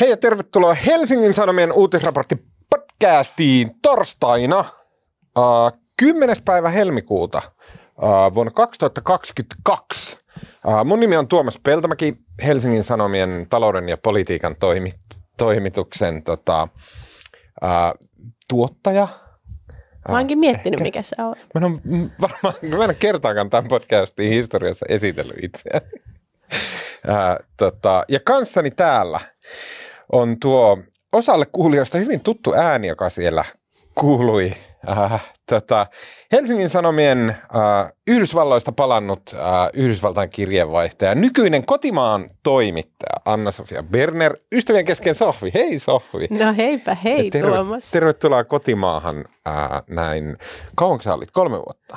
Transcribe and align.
Hei 0.00 0.10
ja 0.10 0.16
tervetuloa 0.16 0.74
Helsingin 0.74 1.34
Sanomien 1.34 1.72
uutisraportti 1.72 2.36
podcastiin 2.70 3.70
torstaina 3.82 4.58
äh, 4.58 5.80
10. 5.96 6.36
päivä 6.44 6.70
helmikuuta 6.70 7.38
äh, 7.38 8.34
vuonna 8.34 8.50
2022. 8.50 10.18
Äh, 10.68 10.84
mun 10.84 11.00
nimi 11.00 11.16
on 11.16 11.28
Tuomas 11.28 11.60
Peltomäki, 11.64 12.14
Helsingin 12.46 12.82
Sanomien 12.82 13.46
talouden 13.50 13.88
ja 13.88 13.96
politiikan 13.96 14.56
toimi, 14.56 14.92
toimituksen 15.38 16.22
tota, 16.22 16.68
äh, 17.64 17.92
tuottaja. 18.48 19.08
Mä 20.08 20.16
oonkin 20.16 20.38
miettinyt, 20.38 20.80
mikä 20.80 21.02
se 21.02 21.16
on. 21.18 21.36
Mä 21.54 21.58
en 21.58 21.64
ole 21.64 21.80
varmaan, 22.20 22.54
mä 22.62 22.84
en 22.84 22.90
ole 22.90 22.94
kertaakaan 22.94 23.50
tämän 23.50 23.68
podcastin 23.68 24.32
historiassa 24.32 24.86
esitellyt 24.88 25.44
itseäni. 25.44 25.86
Ää, 27.06 27.40
tota, 27.56 28.04
ja 28.08 28.20
kanssani 28.20 28.70
täällä 28.70 29.20
on 30.12 30.40
tuo 30.40 30.78
osalle 31.12 31.46
kuulijoista 31.52 31.98
hyvin 31.98 32.20
tuttu 32.20 32.54
ääni, 32.54 32.88
joka 32.88 33.10
siellä 33.10 33.44
kuului. 33.94 34.52
Äh, 34.88 35.34
tota, 35.50 35.86
Helsingin 36.32 36.68
Sanomien 36.68 37.30
äh, 37.30 37.92
Yhdysvalloista 38.06 38.72
palannut 38.72 39.22
äh, 39.34 39.40
Yhdysvaltain 39.72 40.30
kirjeenvaihtaja, 40.30 41.14
nykyinen 41.14 41.66
kotimaan 41.66 42.28
toimittaja 42.42 43.16
Anna-Sofia 43.24 43.82
Berner, 43.82 44.34
ystävien 44.52 44.84
kesken 44.84 45.14
Sohvi. 45.14 45.50
Hei 45.54 45.78
Sohvi. 45.78 46.26
No 46.30 46.54
heipä 46.56 46.94
hei 46.94 47.30
terve, 47.30 47.56
Tuomas. 47.56 47.90
Tervetuloa 47.90 48.44
kotimaahan 48.44 49.24
äh, 49.48 49.54
näin. 49.90 50.36
Kauanko 50.74 51.02
sä 51.02 51.14
olit? 51.14 51.30
Kolme 51.30 51.56
vuotta? 51.56 51.96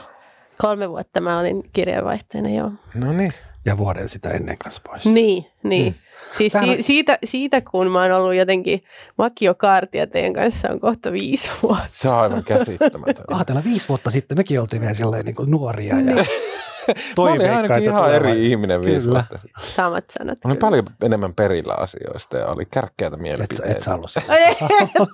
Kolme 0.62 0.90
vuotta 0.90 1.22
mä 1.22 1.40
olin 1.40 1.64
kirjeenvaihtajana, 1.74 2.50
joo. 2.50 2.72
No 2.94 3.14
niin. 3.14 3.34
Ja 3.66 3.78
vuoden 3.78 4.10
sitä 4.10 4.30
ennen 4.30 4.58
kanssa 4.58 4.82
pois. 4.86 5.06
Niin, 5.06 5.46
niin. 5.64 5.84
Hmm. 5.94 6.02
Siis 6.38 6.54
Täällä- 6.54 6.76
si- 6.76 6.84
siitä, 6.84 7.18
siitä, 7.24 7.62
kun 7.72 7.92
mä 7.92 8.02
oon 8.02 8.12
ollut 8.12 8.36
jotenkin 8.36 8.84
vakiokaartia 9.18 10.08
teidän 10.08 10.34
kanssa 10.34 10.70
on 10.70 10.80
kohta 10.80 11.12
viisi 11.12 11.52
vuotta. 11.64 11.84
Se 11.92 12.10
on 12.10 12.20
aivan 12.20 12.44
käsittämätöntä. 12.44 13.24
Ajatella 13.36 13.62
viisi 13.64 13.90
vuotta 13.90 14.12
sitten 14.12 14.38
mekin 14.38 14.62
oltiin 14.62 14.82
vielä 14.82 14.94
silleen 14.94 15.26
niin 15.26 15.36
kuin 15.36 15.52
nuoria 15.52 15.96
ja 16.00 16.16
Mä 16.16 16.94
olin 16.94 17.06
toiveikkaita. 17.16 17.56
ainakin 17.58 17.84
ihan 17.84 18.04
tulevaan. 18.04 18.32
eri 18.32 18.48
ihminen 18.52 18.82
viisi 18.82 19.06
Kyllä. 19.08 19.14
vuotta 19.30 19.38
sitten. 19.48 19.64
Samat 19.66 20.04
sanat. 20.10 20.38
Mä 20.46 20.50
olin 20.50 20.58
kyllä. 20.60 20.70
paljon 20.70 20.86
enemmän 21.04 21.34
perillä 21.34 21.74
asioista 21.74 22.38
ja 22.38 22.48
oli 22.48 22.66
kärkkäitä 22.66 23.16
Et, 23.16 23.22
mielipiteitä. 23.22 23.72
et 23.72 23.80
sä 23.80 23.96
ollut 23.96 24.12
se. 24.12 24.22
Ei, 24.46 24.56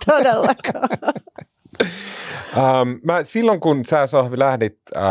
todellakaan. 0.05 0.89
Ähm, 2.57 2.89
mä, 3.03 3.23
silloin 3.23 3.59
kun 3.59 3.85
sä 3.85 4.07
Sohvi 4.07 4.39
lähdit 4.39 4.79
äh, 4.97 5.03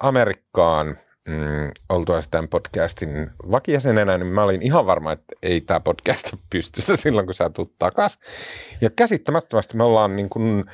Amerikkaan 0.00 0.98
mm, 1.26 1.70
oltua 1.88 2.18
tämän 2.30 2.48
podcastin 2.48 3.30
vakijäsenenä, 3.50 4.18
niin 4.18 4.26
mä 4.26 4.42
olin 4.42 4.62
ihan 4.62 4.86
varma, 4.86 5.12
että 5.12 5.24
ei 5.42 5.60
tämä 5.60 5.80
podcast 5.80 6.32
ole 6.32 6.40
pystyssä 6.50 6.96
silloin, 7.02 7.26
kun 7.26 7.34
sä 7.34 7.50
tulet 7.50 7.78
takas. 7.78 8.18
Ja 8.80 8.90
käsittämättömästi 8.90 9.76
me 9.76 9.84
ollaan 9.84 10.16
niin 10.16 10.28
kuin, 10.28 10.64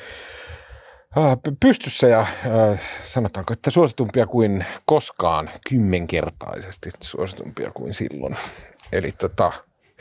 äh, 1.16 1.32
py- 1.32 1.56
pystyssä 1.60 2.06
ja 2.06 2.20
äh, 2.20 2.80
sanotaanko, 3.04 3.52
että 3.52 3.70
suositumpia 3.70 4.26
kuin 4.26 4.64
koskaan, 4.84 5.50
kymmenkertaisesti 5.68 6.90
suositumpia 7.00 7.70
kuin 7.70 7.94
silloin. 7.94 8.36
Eli 8.92 9.12
tota, 9.12 9.52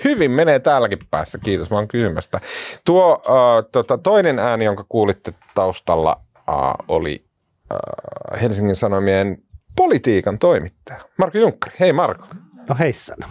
hyvin 0.04 0.32
menee 0.32 0.60
täälläkin 0.60 1.00
päässä, 1.12 1.38
kiitos 1.38 1.72
vaan 1.72 1.88
kysymästä. 1.88 2.42
Tuo 2.86 3.22
äh, 3.26 3.70
tota, 3.72 3.98
toinen 3.98 4.40
ääni, 4.40 4.66
jonka 4.66 4.86
kuulitte 4.90 5.34
taustalla, 5.56 6.22
äh, 6.38 6.46
oli 6.88 7.26
äh, 7.72 8.42
Helsingin 8.42 8.76
Sanomien 8.76 9.44
politiikan 9.76 10.40
toimittaja, 10.40 11.06
Marko 11.18 11.38
Junkkari. 11.38 11.76
Hei 11.80 11.94
Marko. 11.94 12.28
No 12.70 12.76
heissan. 12.80 13.18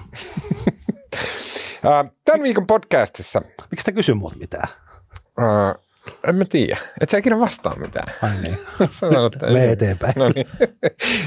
Tämän 2.24 2.42
viikon 2.42 2.66
podcastissa, 2.66 3.42
Miksi 3.70 3.84
te 3.84 3.92
kysy 3.92 4.14
muut 4.14 4.36
mitään? 4.36 4.68
äh, 5.40 5.74
en 6.28 6.34
mä 6.36 6.44
tiedä, 6.44 6.76
et 7.00 7.08
sä 7.08 7.18
ikinä 7.18 7.40
vastaa 7.40 7.76
mitään. 7.76 8.14
Ai 8.22 8.30
niin. 8.42 8.58
Sanonut, 8.90 9.34
että 9.34 9.46
Mene 9.46 9.70
eteenpäin. 9.72 10.12
No 10.16 10.28
niin. 10.28 10.46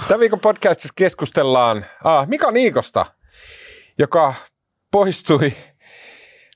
Tämän 0.07 0.19
viikon 0.19 0.40
podcastissa 0.40 0.94
keskustellaan 0.96 1.85
ah, 2.03 2.28
Mika 2.28 2.52
Niikosta, 2.52 3.06
joka 4.00 4.34
poistui 4.91 5.53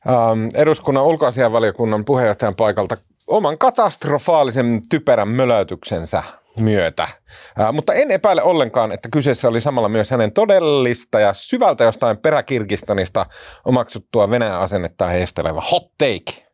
ähm, 0.08 0.48
eduskunnan 0.56 1.04
ulkoasianvaliokunnan 1.04 2.06
puheenjohtajan 2.06 2.56
paikalta 2.56 2.98
oman 3.28 3.58
katastrofaalisen 3.58 4.82
typerän 4.90 5.28
mölötyksensä 5.28 6.24
myötä. 6.60 7.04
Äh, 7.04 7.74
mutta 7.74 7.94
en 7.94 8.12
epäile 8.12 8.42
ollenkaan, 8.42 8.92
että 8.92 9.10
kyseessä 9.12 9.48
oli 9.48 9.62
samalla 9.62 9.90
myös 9.90 10.12
hänen 10.12 10.32
todellista 10.32 11.20
ja 11.20 11.34
syvältä 11.34 11.84
jostain 11.84 12.18
peräkirgistanista 12.18 13.26
omaksuttua 13.66 14.30
Venäjän 14.30 14.60
asennetta 14.60 15.08
heistelevä 15.08 15.62
hot 15.72 15.92
take. 15.98 16.48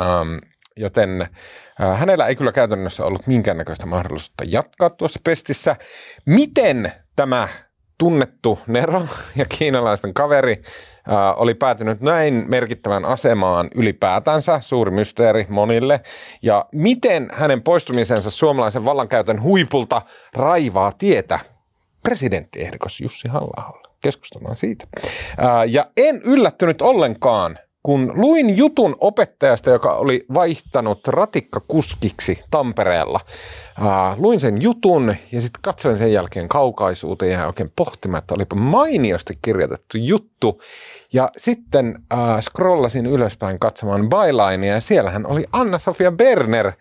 Ähm, 0.00 0.36
joten 0.76 1.22
äh, 1.82 1.98
hänellä 1.98 2.26
ei 2.26 2.36
kyllä 2.36 2.52
käytännössä 2.52 3.04
ollut 3.04 3.26
minkäännäköistä 3.26 3.86
mahdollisuutta 3.86 4.44
jatkaa 4.46 4.90
tuossa 4.90 5.20
pestissä. 5.24 5.76
Miten 6.26 6.92
tämä 7.16 7.48
tunnettu 7.98 8.58
Nero 8.66 9.02
ja 9.36 9.44
kiinalaisten 9.58 10.14
kaveri 10.14 10.62
äh, 11.08 11.16
oli 11.36 11.54
päätynyt 11.54 12.00
näin 12.00 12.44
merkittävän 12.48 13.04
asemaan 13.04 13.70
ylipäätänsä, 13.74 14.60
suuri 14.60 14.90
mysteeri 14.90 15.46
monille, 15.48 16.00
ja 16.42 16.66
miten 16.72 17.28
hänen 17.32 17.62
poistumisensa 17.62 18.30
suomalaisen 18.30 18.84
vallankäytön 18.84 19.42
huipulta 19.42 20.02
raivaa 20.34 20.92
tietä? 20.92 21.38
Presidenttiehdokas 22.02 23.00
Jussi 23.00 23.28
halla 23.28 23.80
Keskustellaan 24.00 24.56
siitä. 24.56 24.84
Ää, 25.38 25.64
ja 25.64 25.86
en 25.96 26.20
yllättynyt 26.24 26.82
ollenkaan, 26.82 27.58
kun 27.84 28.12
luin 28.14 28.56
jutun 28.56 28.96
opettajasta, 29.00 29.70
joka 29.70 29.94
oli 29.94 30.24
vaihtanut 30.34 31.08
ratikkakuskiksi 31.08 32.44
Tampereella. 32.50 33.20
Ää, 33.80 34.14
luin 34.18 34.40
sen 34.40 34.62
jutun 34.62 35.16
ja 35.32 35.42
sitten 35.42 35.62
katsoin 35.62 35.98
sen 35.98 36.12
jälkeen 36.12 36.48
kaukaisuuteen 36.48 37.32
ja 37.32 37.46
oikein 37.46 37.72
pohtimaan, 37.76 38.18
että 38.18 38.34
olipa 38.38 38.56
mainiosti 38.56 39.34
kirjoitettu 39.42 39.98
juttu. 39.98 40.62
Ja 41.12 41.30
sitten 41.36 41.98
ää, 42.10 42.40
scrollasin 42.40 43.06
ylöspäin 43.06 43.58
katsomaan 43.58 44.08
bylinea 44.08 44.74
ja 44.74 44.80
siellähän 44.80 45.26
oli 45.26 45.44
Anna-Sofia 45.52 46.12
Berner 46.12 46.72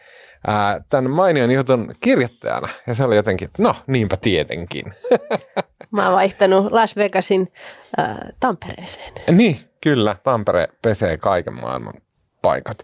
ää, 0.48 0.82
tämän 0.90 1.12
mainion 1.12 1.52
jutun 1.52 1.96
kirjoittajana. 2.00 2.68
Ja 2.88 2.96
se 2.96 3.04
oli 3.04 3.16
jotenkin, 3.16 3.46
että 3.46 3.64
no 3.64 3.76
niinpä 3.88 4.18
tietenkin. 4.18 4.86
Mä 5.94 6.06
oon 6.06 6.16
vaihtanut 6.16 6.72
Las 6.72 6.96
Vegasin 6.96 7.52
äh, 8.00 8.18
Tampereeseen. 8.40 9.14
niin, 9.32 9.58
kyllä. 9.82 10.16
Tampere 10.24 10.68
pesee 10.82 11.18
kaiken 11.18 11.54
maailman 11.54 11.94
paikat. 12.42 12.78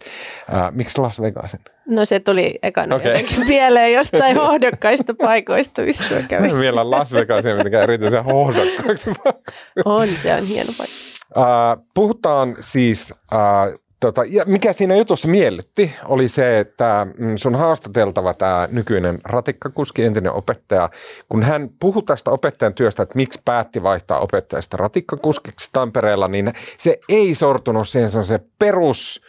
Ää, 0.51 0.71
miksi 0.71 1.01
Las 1.01 1.21
Vegasin? 1.21 1.59
No 1.87 2.05
se 2.05 2.19
tuli 2.19 2.59
ekana 2.63 2.95
okay. 2.95 3.11
jotenkin 3.11 3.47
mieleen 3.47 3.93
jostain 3.93 4.35
hohdokkaista 4.37 5.13
paikoista, 5.13 5.81
missä 5.81 6.15
Mä 6.39 6.45
en 6.45 6.59
vielä 6.65 6.91
Las 6.91 7.13
Vegasia 7.13 7.55
mitenkään 7.55 7.83
erityisen 7.83 8.23
hohdokkaaksi. 8.23 9.11
On, 9.85 10.07
se 10.07 10.35
on 10.35 10.43
hieno 10.43 10.71
paikka. 10.77 10.95
Ää, 11.35 11.77
puhutaan 11.93 12.55
siis, 12.59 13.13
ää, 13.31 13.39
tota, 13.99 14.23
ja 14.29 14.43
mikä 14.45 14.73
siinä 14.73 14.95
jutussa 14.95 15.27
miellytti, 15.27 15.95
oli 16.05 16.27
se, 16.27 16.59
että 16.59 17.07
mm, 17.17 17.37
sun 17.37 17.55
haastateltava 17.55 18.33
tämä 18.33 18.67
nykyinen 18.71 19.19
ratikkakuski, 19.23 20.03
entinen 20.03 20.31
opettaja, 20.31 20.89
kun 21.29 21.43
hän 21.43 21.69
puhui 21.79 22.03
tästä 22.03 22.31
opettajan 22.31 22.73
työstä, 22.73 23.03
että 23.03 23.15
miksi 23.15 23.41
päätti 23.45 23.83
vaihtaa 23.83 24.19
opettajasta 24.19 24.77
ratikkakuskiksi 24.77 25.69
Tampereella, 25.73 26.27
niin 26.27 26.53
se 26.77 26.99
ei 27.09 27.35
sortunut 27.35 27.87
siihen 27.87 28.25
se 28.25 28.39
perus 28.59 29.21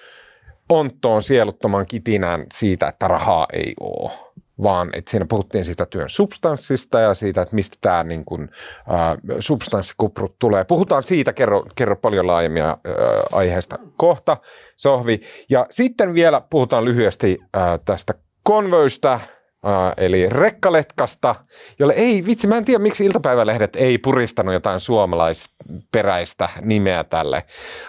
onttoon 0.69 1.23
sieluttoman 1.23 1.87
kitinään 1.87 2.45
siitä, 2.53 2.89
että 2.89 3.09
rahaa 3.09 3.47
ei 3.53 3.75
ole 3.81 4.11
vaan 4.63 4.91
että 4.93 5.11
siinä 5.11 5.27
puhuttiin 5.29 5.65
siitä 5.65 5.87
työn 5.87 6.11
substanssista 6.11 7.01
ja 7.01 7.15
siitä, 7.15 7.43
että 7.43 7.55
mistä 7.55 7.77
tämä 7.81 8.05
niin 8.05 8.25
kuin, 8.25 8.43
ä, 8.43 9.17
substanssikuprut 9.39 10.39
tulee. 10.39 10.65
Puhutaan 10.65 11.03
siitä, 11.03 11.33
kerro, 11.33 11.65
kerro 11.75 11.97
paljon 11.97 12.27
laajemmin 12.27 12.63
ä, 12.63 12.77
aiheesta 13.33 13.79
kohta, 13.97 14.37
Sohvi. 14.77 15.21
Ja 15.51 15.67
sitten 15.71 16.15
vielä 16.15 16.41
puhutaan 16.51 16.85
lyhyesti 16.85 17.39
ä, 17.57 17.79
tästä 17.85 18.15
konvöistä, 18.43 19.13
ä, 19.13 19.21
eli 19.97 20.29
rekkaletkasta, 20.29 21.35
jolle 21.79 21.95
ei, 21.97 22.27
vitsi, 22.27 22.47
mä 22.47 22.57
en 22.57 22.65
tiedä 22.65 22.83
miksi 22.83 23.05
iltapäivälehdet 23.05 23.77
ei 23.77 23.99
puristanut 23.99 24.55
jotain 24.55 24.81
suomalaisperäistä 24.81 26.49
nimeä 26.61 27.05
tälle 27.05 27.45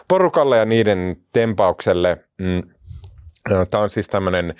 porukalle 0.07 0.57
ja 0.57 0.65
niiden 0.65 1.17
tempaukselle. 1.33 2.17
Mm. 2.41 2.63
Tämä 3.71 3.83
on 3.83 3.89
siis 3.89 4.07
tämmöinen 4.07 4.55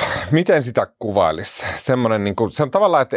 miten 0.30 0.62
sitä 0.62 0.86
kuvailisi? 0.98 1.66
Semmoinen, 1.76 2.24
niin 2.24 2.36
kuin, 2.36 2.52
se 2.52 2.62
on 2.62 2.70
tavallaan, 2.70 3.02
että 3.02 3.16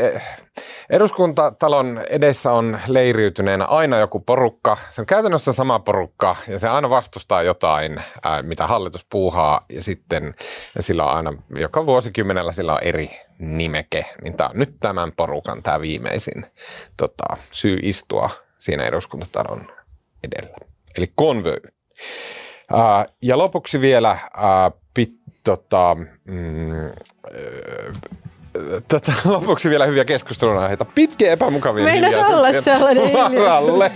eduskuntatalon 0.89 2.01
edessä 2.09 2.51
on 2.51 2.79
leiriytyneenä 2.87 3.65
aina 3.65 3.97
joku 3.97 4.19
porukka. 4.19 4.77
Se 4.89 5.01
on 5.01 5.05
käytännössä 5.05 5.53
sama 5.53 5.79
porukka 5.79 6.35
ja 6.47 6.59
se 6.59 6.67
aina 6.67 6.89
vastustaa 6.89 7.43
jotain, 7.43 8.01
ää, 8.23 8.41
mitä 8.41 8.67
hallitus 8.67 9.05
puuhaa 9.11 9.65
ja 9.69 9.83
sitten 9.83 10.33
sillä 10.79 11.05
on 11.05 11.15
aina, 11.17 11.33
joka 11.55 11.85
vuosikymmenellä 11.85 12.51
sillä 12.51 12.73
on 12.73 12.83
eri 12.83 13.09
nimeke. 13.39 14.05
Niin 14.23 14.37
tämä 14.37 14.49
on 14.49 14.59
nyt 14.59 14.75
tämän 14.79 15.11
porukan 15.11 15.63
tämä 15.63 15.81
viimeisin 15.81 16.45
tota, 16.97 17.23
syy 17.51 17.79
istua 17.83 18.29
siinä 18.57 18.83
eduskuntatalon 18.83 19.67
edellä. 20.23 20.57
Eli 20.97 21.05
konvöy. 21.15 21.57
Ja 23.21 23.37
lopuksi 23.37 23.81
vielä 23.81 24.17
pit, 24.29 24.82
tota, 25.43 25.97
mm, 26.25 26.91
Tota, 28.87 29.11
lopuksi 29.31 29.69
vielä 29.69 29.85
hyviä 29.85 30.05
keskustelun 30.05 30.57
aiheita. 30.57 30.85
Pitkiä 30.85 31.31
epämukavia 31.31 31.83
Meinas 31.83 32.29
olla 32.29 32.53
sellainen 32.61 33.13
varalle. 33.35 33.91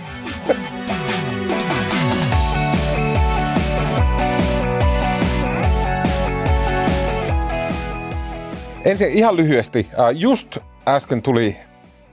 Ensin 8.84 9.10
ihan 9.10 9.36
lyhyesti. 9.36 9.90
Just 10.14 10.58
äsken 10.88 11.22
tuli 11.22 11.56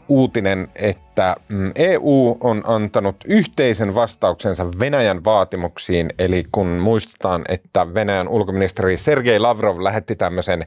uutinen, 0.07 0.67
että 0.75 1.04
mm, 1.49 1.71
EU 1.75 2.37
on 2.41 2.63
antanut 2.65 3.15
yhteisen 3.25 3.95
vastauksensa 3.95 4.65
Venäjän 4.79 5.23
vaatimuksiin. 5.23 6.09
Eli 6.19 6.43
kun 6.51 6.67
muistetaan, 6.67 7.45
että 7.49 7.93
Venäjän 7.93 8.27
ulkoministeri 8.27 8.97
Sergei 8.97 9.39
Lavrov 9.39 9.83
lähetti 9.83 10.15
tämmöisen 10.15 10.65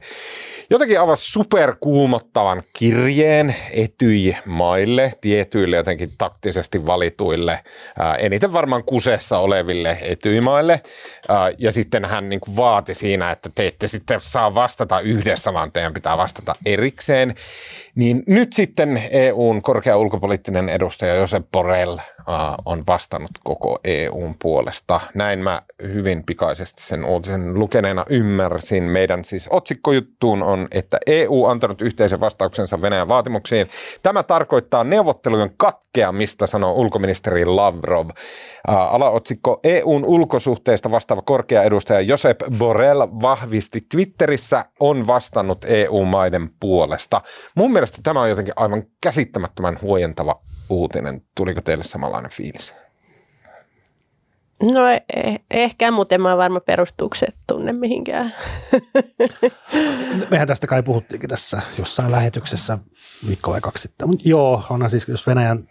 jotenkin 0.69 0.99
aivan 0.99 1.17
superkuumottavan 1.17 2.63
kirjeen 2.79 3.55
Etyj-maille, 3.71 5.13
tietyille 5.21 5.75
jotenkin 5.75 6.09
taktisesti 6.17 6.85
valituille, 6.85 7.59
ää, 7.99 8.15
eniten 8.15 8.53
varmaan 8.53 8.83
kusessa 8.83 9.37
oleville 9.37 9.97
Etyj-maille. 10.01 10.81
Ää, 11.29 11.51
ja 11.57 11.71
sitten 11.71 12.05
hän 12.05 12.29
niin 12.29 12.39
kuin 12.39 12.55
vaati 12.55 12.93
siinä, 12.93 13.31
että 13.31 13.49
te 13.55 13.67
ette 13.67 13.87
sitten 13.87 14.19
saa 14.19 14.55
vastata 14.55 14.99
yhdessä, 14.99 15.53
vaan 15.53 15.71
teidän 15.71 15.93
pitää 15.93 16.17
vastata 16.17 16.55
erikseen. 16.65 17.35
Niin 17.95 18.23
nyt 18.27 18.53
sitten 18.53 19.03
EUn 19.11 19.61
korkea 19.61 19.97
ulkopoliittinen 19.97 20.38
edustaja 20.69 21.13
Josep 21.13 21.45
Borrell 21.51 21.97
on 22.65 22.83
vastannut 22.87 23.31
koko 23.43 23.79
EUn 23.83 24.35
puolesta. 24.41 25.01
Näin 25.13 25.39
mä 25.39 25.61
hyvin 25.83 26.23
pikaisesti 26.23 26.81
sen 26.81 27.05
uutisen 27.05 27.59
lukeneena 27.59 28.05
ymmärsin. 28.09 28.83
Meidän 28.83 29.25
siis 29.25 29.47
otsikkojuttuun 29.51 30.43
on, 30.43 30.67
että 30.71 30.97
EU 31.07 31.45
antanut 31.45 31.81
yhteisen 31.81 32.19
vastauksensa 32.19 32.81
Venäjän 32.81 33.07
vaatimuksiin. 33.07 33.69
Tämä 34.03 34.23
tarkoittaa 34.23 34.83
neuvottelujen 34.83 35.51
katkeamista, 35.57 36.47
sanoo 36.47 36.73
ulkoministeri 36.73 37.45
Lavrov. 37.45 38.09
Alaotsikko 38.67 39.59
EUn 39.63 40.05
ulkosuhteista 40.05 40.91
vastaava 40.91 41.21
korkea 41.21 41.63
edustaja 41.63 42.01
Josep 42.01 42.39
Borrell 42.57 43.01
vahvisti 43.01 43.81
Twitterissä 43.91 44.65
on 44.79 45.07
vastannut 45.07 45.65
EU-maiden 45.65 46.49
puolesta. 46.59 47.21
Mun 47.55 47.73
mielestä 47.73 47.97
tämä 48.03 48.21
on 48.21 48.29
jotenkin 48.29 48.53
aivan 48.57 48.83
käsittämättömän 49.01 49.77
huojentava 49.81 50.41
uutinen. 50.69 51.21
Tuliko 51.35 51.61
teille 51.61 51.83
samanlainen 52.19 52.37
fiilis? 52.37 52.73
No 54.61 54.79
eh- 54.89 55.43
ehkä, 55.51 55.91
mutta 55.91 56.15
en 56.15 56.21
mä 56.21 56.37
varma 56.37 56.59
perustuuko 56.59 57.15
se 57.15 57.27
tunne 57.47 57.73
mihinkään. 57.73 58.33
Mehän 60.31 60.47
tästä 60.47 60.67
kai 60.67 60.83
puhuttiinkin 60.83 61.29
tässä 61.29 61.61
jossain 61.77 62.11
lähetyksessä 62.11 62.77
viikko 63.27 63.51
vai 63.51 63.61
kaksi 63.61 63.81
sitten. 63.81 64.09
Mutta 64.09 64.29
joo, 64.29 64.63
onhan 64.69 64.89
siis, 64.89 65.07
jos 65.07 65.27
Venäjän 65.27 65.67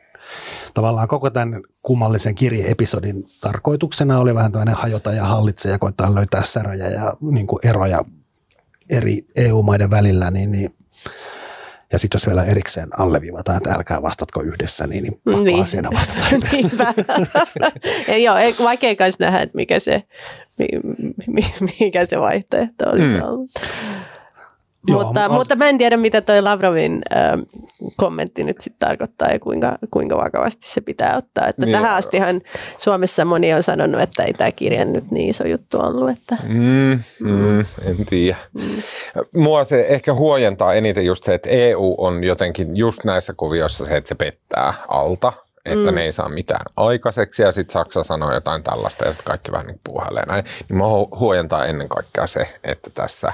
tavallaan 0.75 1.09
koko 1.09 1.31
tämän 1.31 1.63
kummallisen 1.83 2.35
kirjeepisodin 2.35 3.25
tarkoituksena 3.41 4.19
oli 4.19 4.35
vähän 4.35 4.53
tämmöinen 4.53 4.75
hajota 4.75 5.13
ja 5.13 5.25
hallitse 5.25 5.71
ja 5.71 5.79
koittaa 5.79 6.15
löytää 6.15 6.43
säröjä 6.43 6.89
ja 6.89 7.15
niin 7.21 7.47
kuin 7.47 7.67
eroja 7.67 8.05
eri 8.91 9.27
EU-maiden 9.37 9.91
välillä, 9.91 10.31
niin, 10.31 10.53
niin 10.53 10.71
ja 11.93 11.99
sitten 11.99 12.19
jos 12.19 12.27
vielä 12.27 12.45
erikseen 12.45 13.01
alleviivataan, 13.01 13.57
että 13.57 13.73
älkää 13.73 14.03
vastatko 14.03 14.43
yhdessä, 14.43 14.87
niin, 14.87 15.03
niin 15.03 15.21
pakko 15.25 15.41
niin. 15.41 15.63
asiana 15.63 15.91
vastata 15.95 16.27
yhdessä. 16.37 16.95
Joo, 18.23 18.37
vaikea 18.65 18.97
kanssa 18.97 19.25
nähdä, 19.25 19.41
että 19.41 19.57
mikä 19.57 19.79
se, 19.79 20.03
mikä 21.81 22.07
se 22.07 22.21
vaihtoehto 22.21 22.91
olisi 22.91 23.17
mm. 23.17 23.23
ollut. 23.23 23.51
Joo, 24.89 25.05
mutta, 25.05 25.25
on... 25.25 25.35
mutta 25.35 25.57
mä 25.57 25.69
en 25.69 25.79
tiedä, 25.79 25.97
mitä 25.97 26.21
toi 26.21 26.43
Lavrovin 26.43 27.03
äh, 27.13 27.33
kommentti 27.97 28.45
nyt 28.45 28.61
sitten 28.61 28.89
tarkoittaa 28.89 29.29
ja 29.29 29.39
kuinka, 29.39 29.79
kuinka 29.91 30.17
vakavasti 30.17 30.67
se 30.67 30.81
pitää 30.81 31.17
ottaa. 31.17 31.49
Että 31.49 31.67
niin. 31.67 31.73
tähän 31.73 31.95
astihan 31.95 32.41
Suomessa 32.79 33.25
moni 33.25 33.55
on 33.55 33.63
sanonut, 33.63 34.01
että 34.01 34.23
ei 34.23 34.33
tämä 34.33 34.53
kirja 34.53 34.85
nyt 34.85 35.11
niin 35.11 35.29
iso 35.29 35.47
juttu 35.47 35.79
ollut. 35.81 36.11
Että... 36.11 36.37
Mm, 36.49 37.01
mm, 37.21 37.59
en 37.61 38.07
tiedä. 38.09 38.37
Mm. 38.55 38.63
Mua 39.41 39.65
se 39.65 39.87
ehkä 39.89 40.15
huojentaa 40.15 40.75
eniten 40.75 41.07
just 41.07 41.25
se, 41.25 41.35
että 41.35 41.49
EU 41.51 41.95
on 41.99 42.25
jotenkin 42.25 42.69
just 42.77 43.05
näissä 43.05 43.35
kuvioissa 43.37 43.85
se, 43.85 43.97
että 43.97 44.09
se 44.09 44.15
pettää 44.15 44.75
alta 44.89 45.33
että 45.65 45.91
mm. 45.91 45.95
ne 45.95 46.03
ei 46.03 46.13
saa 46.13 46.29
mitään 46.29 46.65
aikaiseksi 46.77 47.43
ja 47.43 47.53
sitten 47.53 47.73
Saksa 47.73 48.05
sanoo 48.05 48.35
jotain 48.35 48.63
tällaista 48.63 49.05
ja 49.05 49.13
sitten 49.13 49.27
kaikki 49.27 49.53
vähän 49.53 49.67
niin 49.67 49.81
puuhailee 49.85 50.27
näin. 50.27 50.45
Niin 50.69 50.77
mua 50.77 51.09
huojentaa 51.19 51.67
ennen 51.67 51.89
kaikkea 51.89 52.27
se, 52.27 52.59
että 52.65 52.91
tässä 52.95 53.33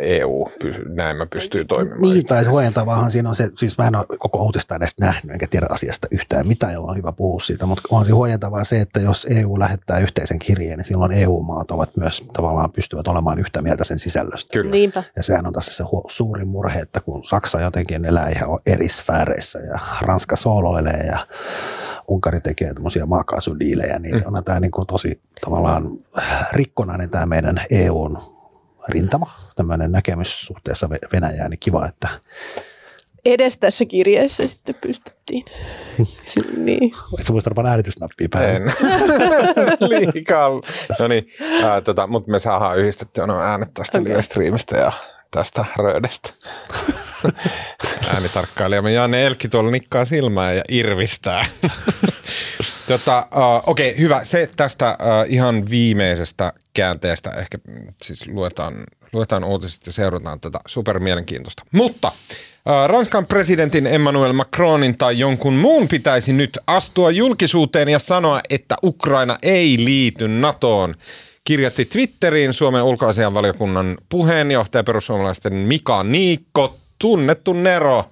EU 0.00 0.48
näin 0.88 1.16
mä 1.16 1.26
pystyy 1.26 1.64
toimimaan. 1.64 2.00
Niin, 2.00 2.26
tai 2.26 2.44
huojentavaahan 2.44 3.10
siinä 3.10 3.28
on 3.28 3.34
se, 3.34 3.50
siis 3.54 3.78
mä 3.78 3.86
en 3.86 3.96
ole 3.96 4.06
koko 4.18 4.42
uutista 4.44 4.76
edes 4.76 4.98
nähnyt, 4.98 5.32
enkä 5.32 5.46
tiedä 5.50 5.66
asiasta 5.70 6.08
yhtään 6.10 6.46
mitään, 6.46 6.72
jolla 6.72 6.90
on 6.90 6.96
hyvä 6.96 7.12
puhua 7.12 7.40
siitä, 7.40 7.66
mutta 7.66 7.82
onhan 7.90 8.06
se 8.06 8.12
huojentavaa 8.12 8.64
se, 8.64 8.80
että 8.80 9.00
jos 9.00 9.26
EU 9.30 9.58
lähettää 9.58 9.98
yhteisen 9.98 10.38
kirjeen, 10.38 10.78
niin 10.78 10.84
silloin 10.84 11.12
EU-maat 11.12 11.70
ovat 11.70 11.96
myös 11.96 12.24
tavallaan 12.32 12.72
pystyvät 12.72 13.08
olemaan 13.08 13.38
yhtä 13.38 13.62
mieltä 13.62 13.84
sen 13.84 13.98
sisällöstä. 13.98 14.52
Kyllä. 14.52 14.70
Niinpä. 14.70 15.02
Ja 15.16 15.22
sehän 15.22 15.46
on 15.46 15.52
tässä 15.52 15.74
se 15.74 15.84
hu- 15.84 16.06
suuri 16.08 16.44
murhe, 16.44 16.80
että 16.80 17.00
kun 17.00 17.24
Saksa 17.24 17.60
jotenkin 17.60 18.04
elää 18.04 18.28
ihan 18.28 18.58
eri 18.66 18.88
sfääreissä 18.88 19.58
ja 19.58 19.78
Ranska 20.02 20.36
sooloilee 20.36 21.06
ja 21.06 21.18
Unkari 22.08 22.40
tekee 22.40 22.74
tämmöisiä 22.74 23.06
maakaasudiilejä, 23.06 23.98
niin 23.98 24.14
mm. 24.14 24.22
on 24.36 24.44
tämä 24.44 24.60
niin 24.60 24.70
kuin 24.70 24.86
tosi 24.86 25.20
tavallaan 25.40 25.84
rikkonainen 26.52 27.10
tämä 27.10 27.26
meidän 27.26 27.56
EUn 27.70 28.18
rintama, 28.88 29.30
tämmöinen 29.56 29.92
näkemys 29.92 30.40
suhteessa 30.46 30.90
Venäjään, 30.90 31.50
niin 31.50 31.60
kiva, 31.60 31.86
että 31.86 32.08
Edes 33.24 33.58
tässä 33.58 33.84
kirjeessä 33.84 34.48
sitten 34.48 34.74
pystyttiin. 34.74 35.44
niin. 36.66 36.92
Et 37.18 37.26
sä 37.26 37.32
muista 37.32 37.50
varmaan 37.50 37.70
äänitysnappia 37.70 38.28
päin. 38.32 38.62
Liikaa. 39.90 40.48
No 40.98 41.08
niin, 41.08 41.28
tota, 41.84 42.06
mutta 42.06 42.30
me 42.30 42.38
saadaan 42.38 42.78
yhdistettyä 42.78 43.26
nuo 43.26 43.40
äänet 43.40 43.74
tästä 43.74 43.98
okay. 43.98 44.12
live-streamistä 44.12 44.76
ja 44.76 44.92
tästä 45.30 45.64
röödestä. 45.78 46.30
Äänitarkkailijamme 48.14 48.92
Janne 48.92 49.26
Elkki 49.26 49.48
tuolla 49.48 49.70
nikkaa 49.70 50.04
silmää 50.04 50.52
ja 50.52 50.62
irvistää. 50.68 51.46
tota, 52.86 53.28
uh, 53.36 53.70
Okei, 53.70 53.90
okay, 53.90 54.00
hyvä. 54.00 54.24
Se 54.24 54.50
tästä 54.56 54.98
uh, 55.00 55.32
ihan 55.32 55.70
viimeisestä 55.70 56.52
käänteestä 56.74 57.30
ehkä 57.30 57.58
siis 58.02 58.26
luetaan, 58.26 58.74
luetaan 59.12 59.44
uutiset 59.44 59.86
ja 59.86 59.92
seurataan 59.92 60.40
tätä 60.40 60.58
supermielenkiintoista. 60.66 61.62
Mutta 61.72 62.12
Ranskan 62.86 63.26
presidentin 63.26 63.86
Emmanuel 63.86 64.32
Macronin 64.32 64.98
tai 64.98 65.18
jonkun 65.18 65.54
muun 65.54 65.88
pitäisi 65.88 66.32
nyt 66.32 66.58
astua 66.66 67.10
julkisuuteen 67.10 67.88
ja 67.88 67.98
sanoa, 67.98 68.40
että 68.50 68.76
Ukraina 68.84 69.38
ei 69.42 69.84
liity 69.84 70.28
NATOon 70.28 70.94
kirjoitti 71.44 71.84
Twitteriin 71.84 72.52
Suomen 72.52 72.82
ulkoasianvaliokunnan 72.82 73.98
puheenjohtaja 74.08 74.84
perussuomalaisten 74.84 75.54
Mika 75.54 76.02
Niikko, 76.02 76.76
tunnettu 76.98 77.52
Nero. 77.52 78.04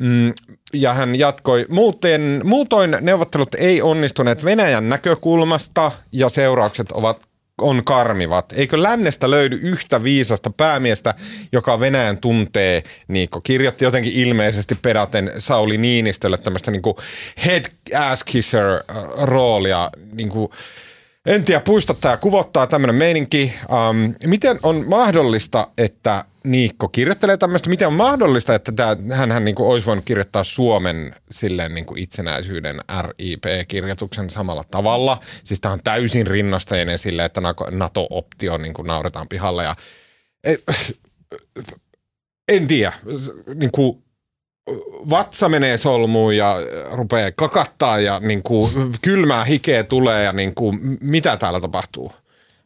Mm, 0.00 0.32
ja 0.72 0.94
hän 0.94 1.18
jatkoi, 1.18 1.66
muuten, 1.68 2.40
muutoin 2.44 2.96
neuvottelut 3.00 3.54
ei 3.54 3.82
onnistuneet 3.82 4.44
Venäjän 4.44 4.88
näkökulmasta 4.88 5.92
ja 6.12 6.28
seuraukset 6.28 6.92
ovat 6.92 7.27
on 7.60 7.84
karmivat. 7.84 8.52
Eikö 8.56 8.82
lännestä 8.82 9.30
löydy 9.30 9.58
yhtä 9.62 10.02
viisasta 10.02 10.50
päämiestä, 10.50 11.14
joka 11.52 11.80
Venäjän 11.80 12.18
tuntee, 12.18 12.82
Niikko 13.08 13.40
kirjoitti 13.40 13.84
jotenkin 13.84 14.12
ilmeisesti 14.12 14.74
pedaten 14.82 15.32
Sauli 15.38 15.78
Niinistölle 15.78 16.38
tämmöistä 16.38 16.70
niin 16.70 16.82
head 17.46 17.64
ass 17.98 18.24
kisser 18.24 18.64
roolia, 19.22 19.90
niin 20.12 20.28
kuin, 20.28 20.50
en 21.28 21.44
tiedä, 21.44 21.60
puistottaa 21.60 22.10
ja 22.10 22.16
kuvottaa 22.16 22.66
tämmöinen 22.66 22.96
meininki. 22.96 23.52
Um, 23.90 24.14
miten 24.26 24.58
on 24.62 24.84
mahdollista, 24.88 25.68
että 25.78 26.24
Niikko 26.44 26.88
kirjoittelee 26.88 27.36
tämmöistä, 27.36 27.70
miten 27.70 27.88
on 27.88 27.94
mahdollista, 27.94 28.54
että 28.54 28.72
tämä, 28.72 28.96
hän 29.14 29.44
niin 29.44 29.54
kuin 29.54 29.68
olisi 29.68 29.86
voinut 29.86 30.04
kirjoittaa 30.04 30.44
Suomen 30.44 31.14
silleen 31.30 31.74
niin 31.74 31.86
kuin 31.86 31.98
itsenäisyyden 31.98 32.80
RIP-kirjoituksen 33.02 34.30
samalla 34.30 34.64
tavalla. 34.70 35.20
Siis 35.44 35.60
tämä 35.60 35.72
on 35.72 35.80
täysin 35.84 36.26
rinnasteinen 36.26 36.98
sille, 36.98 37.24
että 37.24 37.40
NATO-optio 37.70 38.58
niin 38.58 38.74
kuin 38.74 38.86
nauretaan 38.86 39.28
pihalle. 39.28 39.64
Ja, 39.64 39.76
en 42.48 42.66
tiedä, 42.66 42.92
niin 43.54 43.70
kuin, 43.70 44.02
vatsa 45.10 45.48
menee 45.48 45.76
solmuun 45.76 46.36
ja 46.36 46.56
rupeaa 46.92 47.30
kakattaa 47.36 48.00
ja 48.00 48.20
niin 48.20 48.42
kuin, 48.42 48.70
kylmää 49.02 49.44
hikeä 49.44 49.84
tulee 49.84 50.24
ja 50.24 50.32
niin 50.32 50.54
kuin, 50.54 50.98
mitä 51.00 51.36
täällä 51.36 51.60
tapahtuu? 51.60 52.12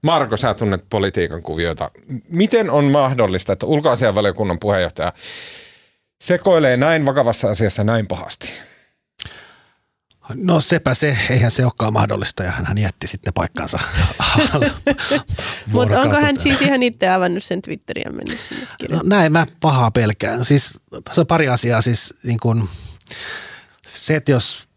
Marko, 0.03 0.37
sä 0.37 0.55
tunnet 0.55 0.85
politiikan 0.91 1.43
kuvioita. 1.43 1.91
Miten 2.29 2.71
on 2.71 2.85
mahdollista, 2.85 3.53
että 3.53 3.67
ulkoasianvaliokunnan 3.67 4.59
puheenjohtaja 4.59 5.13
sekoilee 6.21 6.77
näin 6.77 7.07
vakavassa 7.07 7.51
asiassa 7.51 7.85
näin 7.85 8.07
pahasti? 8.07 8.53
No 10.35 10.61
sepä 10.61 10.95
se, 10.95 11.19
eihän 11.31 11.51
se 11.51 11.65
olekaan 11.65 11.93
mahdollista 11.93 12.43
ja 12.43 12.51
hän 12.51 12.79
jätti 12.79 13.07
sitten 13.07 13.33
paikkansa. 13.33 13.79
Mutta 15.67 16.01
onko 16.01 16.17
hän 16.17 16.41
siis 16.41 16.61
ihan 16.63 16.83
itse 16.83 17.09
avannut 17.09 17.45
sen 17.45 17.63
Twitteriä 17.63 18.05
ja 18.07 18.13
mennyt 18.13 18.41
sinne 18.41 18.67
no, 18.89 19.01
Näin 19.05 19.33
mä 19.33 19.47
pahaa 19.61 19.91
pelkään. 19.91 20.45
Siis 20.45 20.71
tässä 21.05 21.21
on 21.21 21.27
pari 21.27 21.49
asiaa. 21.49 21.81
Siis 21.81 22.15
niin 22.23 22.41
kun, 22.41 22.69
se, 23.87 24.17
että 24.17 24.33
jos 24.33 24.69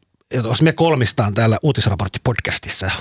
jos 0.43 0.61
me 0.61 0.73
kolmistaan 0.73 1.33
täällä 1.33 1.57
uutisraporttipodcastissa 1.61 2.91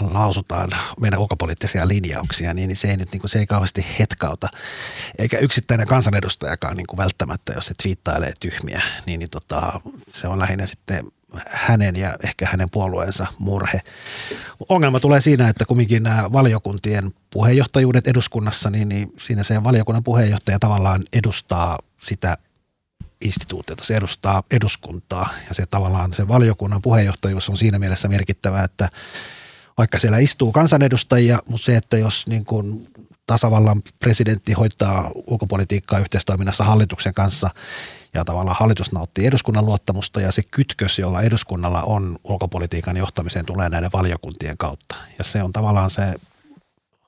lausutaan 0.00 0.70
meidän 1.00 1.20
ulkopoliittisia 1.20 1.88
linjauksia, 1.88 2.54
niin 2.54 2.76
se 2.76 2.88
ei 2.88 2.96
nyt 2.96 3.12
niin 3.12 3.20
kuin, 3.20 3.30
se 3.30 3.38
ei 3.38 3.46
kauheasti 3.46 3.86
hetkauta. 3.98 4.48
Eikä 5.18 5.38
yksittäinen 5.38 5.86
kansanedustajakaan 5.86 6.76
niin 6.76 6.86
kuin 6.86 6.96
välttämättä, 6.98 7.52
jos 7.52 7.66
se 7.66 7.74
twiittailee 7.82 8.32
tyhmiä, 8.40 8.82
niin, 9.06 9.18
niin 9.18 9.30
tota, 9.30 9.80
se 10.08 10.28
on 10.28 10.38
lähinnä 10.38 10.66
sitten 10.66 11.04
hänen 11.46 11.96
ja 11.96 12.16
ehkä 12.24 12.48
hänen 12.50 12.70
puolueensa 12.70 13.26
murhe. 13.38 13.80
Ongelma 14.68 15.00
tulee 15.00 15.20
siinä, 15.20 15.48
että 15.48 15.64
kumminkin 15.64 16.02
nämä 16.02 16.32
valiokuntien 16.32 17.10
puheenjohtajuudet 17.30 18.08
eduskunnassa, 18.08 18.70
niin, 18.70 18.88
niin 18.88 19.12
siinä 19.18 19.42
se 19.42 19.64
valiokunnan 19.64 20.04
puheenjohtaja 20.04 20.58
tavallaan 20.58 21.02
edustaa 21.12 21.78
sitä 22.00 22.36
instituutiota, 23.20 23.84
se 23.84 23.96
edustaa 23.96 24.42
eduskuntaa 24.50 25.28
ja 25.48 25.54
se 25.54 25.66
tavallaan 25.66 26.12
se 26.12 26.28
valiokunnan 26.28 26.82
puheenjohtajuus 26.82 27.48
on 27.48 27.56
siinä 27.56 27.78
mielessä 27.78 28.08
merkittävä, 28.08 28.62
että 28.62 28.88
vaikka 29.78 29.98
siellä 29.98 30.18
istuu 30.18 30.52
kansanedustajia, 30.52 31.38
mutta 31.48 31.64
se, 31.64 31.76
että 31.76 31.98
jos 31.98 32.26
niin 32.26 32.44
kuin 32.44 32.86
tasavallan 33.26 33.82
presidentti 33.98 34.52
hoitaa 34.52 35.10
ulkopolitiikkaa 35.14 35.98
yhteistoiminnassa 35.98 36.64
hallituksen 36.64 37.14
kanssa 37.14 37.50
ja 38.14 38.24
tavallaan 38.24 38.56
hallitus 38.60 38.92
nauttii 38.92 39.26
eduskunnan 39.26 39.66
luottamusta 39.66 40.20
ja 40.20 40.32
se 40.32 40.42
kytkös, 40.42 40.98
jolla 40.98 41.22
eduskunnalla 41.22 41.82
on 41.82 42.16
ulkopolitiikan 42.24 42.96
johtamiseen 42.96 43.46
tulee 43.46 43.68
näiden 43.68 43.90
valiokuntien 43.92 44.58
kautta. 44.58 44.94
Ja 45.18 45.24
se 45.24 45.42
on 45.42 45.52
tavallaan 45.52 45.90
se 45.90 46.14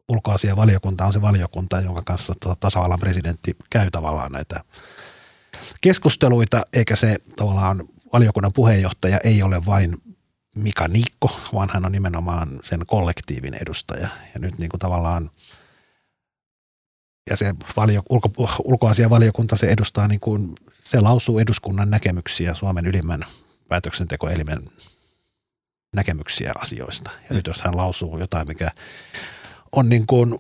ulkoasiavaliokunta 0.08 1.06
on 1.06 1.12
se 1.12 1.22
valiokunta, 1.22 1.80
jonka 1.80 2.02
kanssa 2.02 2.34
tuota 2.42 2.60
tasavallan 2.60 3.00
presidentti 3.00 3.56
käy 3.70 3.90
tavallaan 3.90 4.32
näitä 4.32 4.60
keskusteluita, 5.80 6.62
eikä 6.72 6.96
se 6.96 7.16
tavallaan 7.36 7.84
valiokunnan 8.12 8.52
puheenjohtaja 8.54 9.18
ei 9.24 9.42
ole 9.42 9.66
vain 9.66 9.96
Mika 10.56 10.88
Niikko, 10.88 11.40
vaan 11.52 11.68
hän 11.72 11.86
on 11.86 11.92
nimenomaan 11.92 12.48
sen 12.64 12.80
kollektiivin 12.86 13.54
edustaja. 13.54 14.08
Ja 14.34 14.40
nyt 14.40 14.58
niin 14.58 14.70
kuin 14.70 14.80
tavallaan 14.80 15.30
ja 17.30 17.36
se 17.36 17.54
valio, 17.76 18.02
ulko, 18.10 18.30
ulkoasiavaliokunta, 18.64 19.56
se 19.56 19.66
edustaa 19.66 20.08
niin 20.08 20.20
kuin, 20.20 20.54
se 20.80 21.00
lausuu 21.00 21.38
eduskunnan 21.38 21.90
näkemyksiä 21.90 22.54
Suomen 22.54 22.86
ylimmän 22.86 23.20
päätöksentekoelimen 23.68 24.62
näkemyksiä 25.94 26.52
asioista. 26.58 27.10
Ja 27.14 27.30
mm. 27.30 27.36
nyt 27.36 27.46
jos 27.46 27.62
hän 27.62 27.76
lausuu 27.76 28.18
jotain, 28.18 28.48
mikä 28.48 28.68
on 29.72 29.88
niin 29.88 30.06
kuin, 30.06 30.38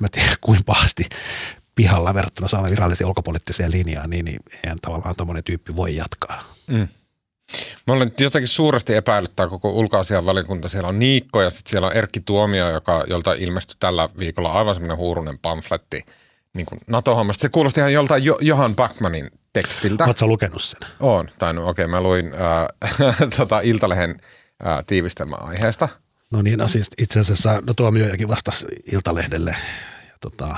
mä 0.00 0.08
tiedän 0.12 0.36
kuinka 0.40 0.64
pahasti 0.66 1.08
pihalla 1.74 2.14
verrattuna 2.14 2.48
Suomen 2.48 2.70
viralliseen 2.70 3.08
ulkopoliittiseen 3.08 3.70
linjaan, 3.70 4.10
niin, 4.10 4.24
niin 4.24 4.40
eihän 4.64 4.78
tavallaan 4.82 5.16
tuommoinen 5.16 5.44
tyyppi 5.44 5.76
voi 5.76 5.96
jatkaa. 5.96 6.42
Mm. 6.66 6.88
Mä 7.86 7.94
olen 7.94 8.12
jotenkin 8.20 8.48
suuresti 8.48 8.94
epäilyttää 8.94 9.48
koko 9.48 9.70
ulkoasianvaliokunta. 9.70 10.68
Siellä 10.68 10.88
on 10.88 10.98
Niikko 10.98 11.42
ja 11.42 11.50
sitten 11.50 11.70
siellä 11.70 11.86
on 11.86 11.92
Erkki 11.92 12.20
Tuomio, 12.20 12.70
joka, 12.70 13.04
jolta 13.08 13.32
ilmestyi 13.32 13.76
tällä 13.80 14.08
viikolla 14.18 14.52
aivan 14.52 14.74
semmoinen 14.74 14.96
huurunen 14.96 15.38
pamfletti 15.38 16.04
niin 16.54 16.66
kuin 16.66 16.80
NATO-hommasta. 16.86 17.42
Se 17.42 17.48
kuulosti 17.48 17.80
ihan 17.80 17.92
joltain 17.92 18.24
jo- 18.24 18.38
Johan 18.40 18.76
Backmanin 18.76 19.30
tekstiltä. 19.52 20.04
Oletko 20.04 20.26
lukenut 20.26 20.62
sen? 20.62 20.80
Oon, 21.00 21.28
tai 21.38 21.54
no, 21.54 21.68
okei, 21.68 21.84
okay, 21.84 21.90
mä 21.90 22.00
luin 22.00 22.26
äh, 22.34 23.16
tota 23.36 23.60
Iltalehen 23.60 24.16
äh, 24.66 24.84
tiivistelmä 24.86 25.36
aiheesta. 25.36 25.88
No 26.30 26.42
niin, 26.42 26.58
no 26.58 26.68
siis 26.68 26.90
itse 26.98 27.20
asiassa 27.20 27.62
no, 27.66 27.74
Tuomiojakin 27.74 28.28
vastasi 28.28 28.66
Iltalehdelle 28.92 29.56
ja 30.08 30.14
tota, 30.20 30.56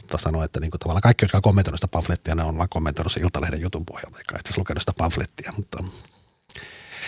tota 0.00 0.18
sanoi, 0.18 0.44
että 0.44 0.60
niinku 0.60 0.78
tavallaan 0.78 1.02
kaikki, 1.02 1.24
jotka 1.24 1.38
on 1.38 1.42
kommentoinut 1.42 1.78
sitä 1.78 1.88
pamflettia, 1.88 2.34
ne 2.34 2.44
on 2.44 2.58
vaan 2.58 2.68
kommentoinut 2.68 3.12
sen 3.12 3.22
Iltalehden 3.22 3.60
jutun 3.60 3.86
pohjalta, 3.86 4.18
eikä 4.18 4.38
itse 4.40 4.54
lukenut 4.58 4.82
sitä 4.82 4.92
pamflettia. 4.98 5.52
Mutta, 5.56 5.82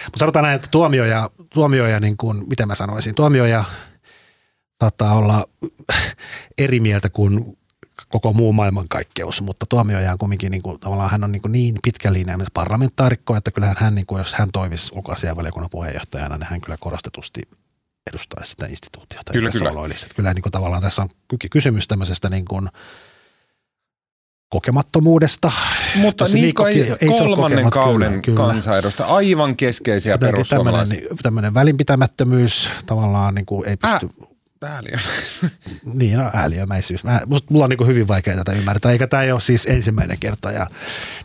mutta 0.04 0.18
sanotaan 0.18 0.42
näin, 0.44 0.56
että 0.56 0.68
tuomioja, 0.70 1.30
tuomioja 1.50 2.00
niin 2.00 2.16
kuin, 2.16 2.48
miten 2.48 2.68
mä 2.68 2.74
sanoisin, 2.74 3.14
tuomioja 3.14 3.64
saattaa 4.80 5.14
olla 5.14 5.44
eri 6.58 6.80
mieltä 6.80 7.10
kuin 7.10 7.58
koko 8.08 8.32
muu 8.32 8.52
maailmankaikkeus, 8.52 9.42
mutta 9.42 9.66
tuomioja 9.68 10.12
on 10.12 10.18
kumminkin 10.18 10.50
niin 10.50 10.62
kuin, 10.62 10.80
tavallaan 10.80 11.10
hän 11.10 11.24
on 11.24 11.32
niin, 11.32 11.42
kuin 11.42 11.52
niin 11.52 11.78
pitkä 11.82 12.12
linja 12.12 12.38
parlamentaarikko, 12.54 13.36
että 13.36 13.50
kyllähän 13.50 13.76
hän, 13.78 13.94
niin 13.94 14.06
kuin, 14.06 14.18
jos 14.18 14.34
hän 14.34 14.48
toimisi 14.52 14.92
ulkoasianvaliokunnan 14.94 15.70
puheenjohtajana, 15.70 16.36
niin 16.36 16.46
hän 16.50 16.60
kyllä 16.60 16.76
korostetusti 16.80 17.42
edustaisi 18.10 18.50
sitä 18.50 18.66
instituutiota. 18.66 19.32
Kyllä, 19.32 19.50
kyllä. 19.50 19.70
Olisi. 19.70 20.06
Kyllä 20.16 20.34
niin 20.34 20.42
kuin 20.42 20.52
tavallaan 20.52 20.82
tässä 20.82 21.02
on 21.02 21.08
kysymys 21.50 21.88
tämmöisestä 21.88 22.28
niin 22.28 22.44
kuin 22.44 22.68
kokemattomuudesta. 24.48 25.52
Mutta 25.94 26.24
Niikko 26.32 26.66
ei, 26.66 26.92
ei 27.00 27.08
kolmannen 27.08 27.70
kauden 27.70 28.22
kyllä, 28.22 28.36
kansanedusta, 28.36 29.04
aivan 29.04 29.56
keskeisiä 29.56 30.18
perussuomalaisia. 30.18 30.96
Tämmöinen, 30.98 31.18
tämmöinen 31.22 31.54
välinpitämättömyys 31.54 32.70
tavallaan 32.86 33.34
niin 33.34 33.46
kuin 33.46 33.68
ei 33.68 33.76
pysty... 33.76 34.10
Ääliö. 34.62 34.96
niin, 36.00 36.18
no 36.18 36.30
ääliömäisyys. 36.34 37.04
Mä, 37.04 37.20
musta, 37.26 37.46
mulla 37.50 37.64
on 37.64 37.70
niin 37.70 37.86
hyvin 37.86 38.08
vaikea 38.08 38.36
tätä 38.36 38.52
ymmärtää, 38.52 38.92
eikä 38.92 39.06
tämä 39.06 39.22
ei 39.22 39.32
ole 39.32 39.40
siis 39.40 39.66
ensimmäinen 39.66 40.18
kerta. 40.20 40.52
Ja 40.52 40.66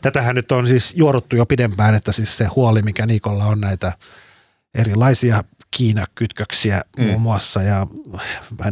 tätähän 0.02 0.36
nyt 0.36 0.52
on 0.52 0.68
siis 0.68 0.94
juoruttu 0.96 1.36
jo 1.36 1.46
pidempään, 1.46 1.96
että 1.96 2.12
siis 2.12 2.38
se 2.38 2.46
huoli, 2.46 2.82
mikä 2.82 3.06
Niikolla 3.06 3.46
on 3.46 3.62
näitä 3.62 3.92
erilaisia 4.76 5.44
Kiina-kytköksiä 5.72 6.82
mm. 6.98 7.06
muun 7.06 7.22
muassa 7.22 7.62
ja 7.62 7.88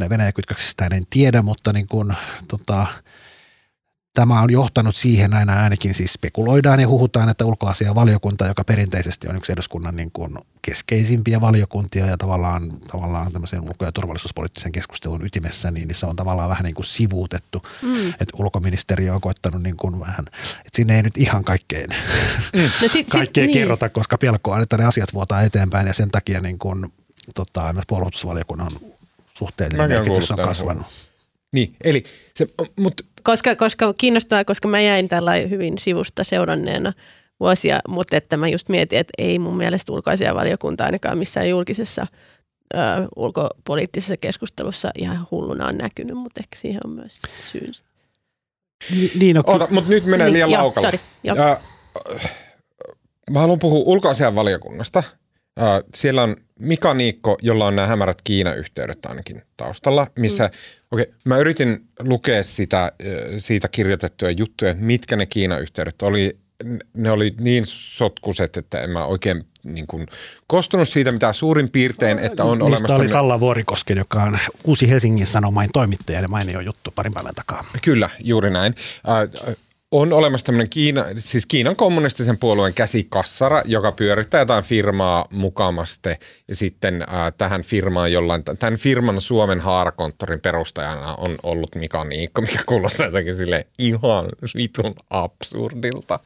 Venäjä-kytköksistä 0.10 0.88
en 0.92 1.04
tiedä, 1.10 1.42
mutta 1.42 1.74
niin 1.74 1.88
kuin, 1.88 2.14
tota, 2.48 2.88
tämä 4.18 4.42
on 4.42 4.52
johtanut 4.52 4.96
siihen 4.96 5.34
aina 5.34 5.64
ainakin 5.64 5.94
siis 5.94 6.14
spekuloidaan 6.14 6.80
ja 6.80 6.88
huhutaan, 6.88 7.30
että 7.30 7.46
ulkoasiavaliokunta, 7.46 8.48
joka 8.48 8.64
perinteisesti 8.64 9.28
on 9.28 9.36
yksi 9.36 9.52
eduskunnan 9.52 9.96
niin 9.96 10.12
kuin 10.14 10.38
keskeisimpiä 10.62 11.42
valiokuntia 11.42 12.06
ja 12.06 12.18
tavallaan, 12.18 12.72
tavallaan 12.92 13.32
tämmöisen 13.32 13.62
ulko- 13.62 13.86
ja 13.86 13.92
turvallisuuspoliittisen 13.92 14.72
keskustelun 14.72 15.26
ytimessä, 15.26 15.72
niin 15.72 15.96
se 15.96 16.06
on 16.06 16.16
tavallaan 16.16 16.50
vähän 16.50 16.64
niin 16.64 16.76
kuin 16.76 16.86
sivuutettu. 16.86 17.62
Mm. 17.82 18.10
Että 18.10 18.38
ulkoministeriö 18.38 19.14
on 19.14 19.22
koittanut 19.22 19.64
niin 19.64 19.78
kuin 19.78 20.00
vähän, 20.00 20.26
että 20.58 20.72
sinne 20.74 20.96
ei 20.96 21.04
nyt 21.04 21.18
ihan 21.18 21.44
kaikkeen, 21.44 21.90
mm. 22.54 22.62
no 22.82 22.88
sit, 22.88 23.08
kaikkea 23.08 23.44
sit, 23.44 23.54
niin. 23.54 23.54
kerrota, 23.54 23.86
niin. 23.86 23.94
koska 23.94 24.18
pelkoa, 24.18 24.60
että 24.60 24.78
ne 24.78 24.86
asiat 24.86 25.14
vuotaa 25.14 25.42
eteenpäin 25.42 25.88
ja 25.88 25.94
sen 25.94 26.12
takia 26.12 26.42
niin 26.42 26.60
kuin, 26.60 26.86
tota, 27.36 27.74
myös 27.74 27.86
puolustusvaliokunnan 27.88 28.72
suhteellinen 29.34 29.90
merkitys 29.90 30.32
on 30.32 30.38
kasvanut. 30.38 31.07
Niin, 31.54 31.76
eli 31.84 32.04
se, 32.36 32.48
mutta 32.80 33.04
koska, 33.24 33.56
koska 33.56 33.94
kiinnostaa, 33.94 34.46
koska 34.46 34.68
mä 34.68 34.82
jäin 34.82 35.08
tällä 35.08 35.34
hyvin 35.36 35.78
sivusta 35.78 36.24
seuranneena 36.24 36.94
vuosia, 37.40 37.80
mutta 37.88 38.18
että 38.18 38.38
mä 38.38 38.48
just 38.48 38.70
mietin, 38.70 39.00
että 39.00 39.14
ei 39.18 39.40
mun 39.40 39.58
mielestä 39.58 39.94
ulkoisia 39.94 40.36
valiokunta 40.36 40.84
ainakaan 40.84 41.18
missään 41.18 41.50
julkisessa 41.50 42.08
ö, 42.74 42.78
ulkopoliittisessa 43.16 44.16
keskustelussa 44.22 44.92
ihan 44.98 45.28
hulluna 45.32 45.68
on 45.68 45.78
näkynyt, 45.78 46.18
mutta 46.18 46.40
ehkä 46.40 46.58
siihen 46.58 46.82
on 46.86 46.92
myös 46.92 47.22
syynsä. 47.40 47.84
Niin, 48.92 49.12
niin 49.20 49.38
Oota, 49.46 49.68
mutta 49.72 49.90
nyt 49.90 50.06
menee 50.06 50.28
niin, 50.28 50.34
liian 50.34 50.50
niin, 50.50 50.60
laukalle. 50.60 50.88
Sorry, 50.88 51.00
jo. 51.24 51.36
mä 53.32 53.40
haluan 53.40 53.60
puhua 53.60 53.86
Siellä 55.96 56.24
on 56.24 56.36
Mika 56.60 56.94
Niikko, 56.94 57.38
jolla 57.42 57.66
on 57.66 57.76
nämä 57.76 57.88
hämärät 57.88 58.22
Kiina-yhteydet 58.24 59.06
ainakin 59.06 59.42
taustalla, 59.58 60.08
missä, 60.20 60.44
mm. 60.44 60.50
okei, 60.92 61.04
okay, 61.04 61.16
mä 61.26 61.38
yritin 61.38 61.88
lukea 62.00 62.44
sitä, 62.44 62.92
siitä 63.38 63.68
kirjoitettuja 63.68 64.32
juttuja, 64.32 64.72
että 64.72 64.84
mitkä 64.84 65.16
ne 65.16 65.26
Kiina-yhteydet 65.26 66.02
oli. 66.02 66.38
Ne 66.94 67.12
oli 67.12 67.36
niin 67.40 67.64
sotkuset, 67.66 68.58
että 68.58 68.82
en 68.82 68.90
mä 68.90 69.06
oikein 69.06 69.46
niin 69.64 69.88
kuin, 69.88 70.08
kostunut 70.48 70.88
siitä 70.88 71.12
mitä 71.12 71.34
suurin 71.34 71.70
piirtein, 71.70 72.20
että 72.20 72.44
on 72.44 72.58
Niistä 72.58 72.66
olemassa... 72.66 72.96
oli 72.96 73.08
Salla 73.08 73.40
Vuorikosken, 73.40 73.98
joka 73.98 74.24
on 74.24 74.40
Uusi 74.64 74.90
Helsingin 74.90 75.26
Sanomain 75.26 75.70
toimittaja 75.74 76.22
ja 76.22 76.28
mainio 76.28 76.60
juttu 76.60 76.92
parin 76.96 77.14
päivän 77.14 77.36
takaa. 77.36 77.64
Kyllä, 77.82 78.10
juuri 78.20 78.50
näin 78.50 78.74
on 79.92 80.14
olemassa 80.14 80.46
tämmöinen 80.46 80.70
Kiina, 80.70 81.06
siis 81.18 81.46
Kiinan 81.46 81.76
kommunistisen 81.76 82.38
puolueen 82.38 82.74
käsikassara, 82.74 83.62
joka 83.66 83.92
pyörittää 83.92 84.42
jotain 84.42 84.64
firmaa 84.64 85.26
mukamaste 85.32 86.20
ja 86.48 86.56
sitten 86.56 87.02
äh, 87.02 87.34
tähän 87.38 87.62
firmaan 87.62 88.12
jollain, 88.12 88.44
tämän 88.44 88.78
firman 88.78 89.22
Suomen 89.22 89.60
haarakonttorin 89.60 90.42
perustajana 90.42 91.16
on 91.16 91.36
ollut 91.44 91.76
Mika 91.76 92.04
Niikko, 92.04 92.42
mikä 92.42 92.60
kuulostaa 92.66 93.06
jotenkin 93.06 93.36
sille 93.36 93.68
ihan 93.80 94.26
vitun 94.56 94.96
absurdilta. 95.10 96.20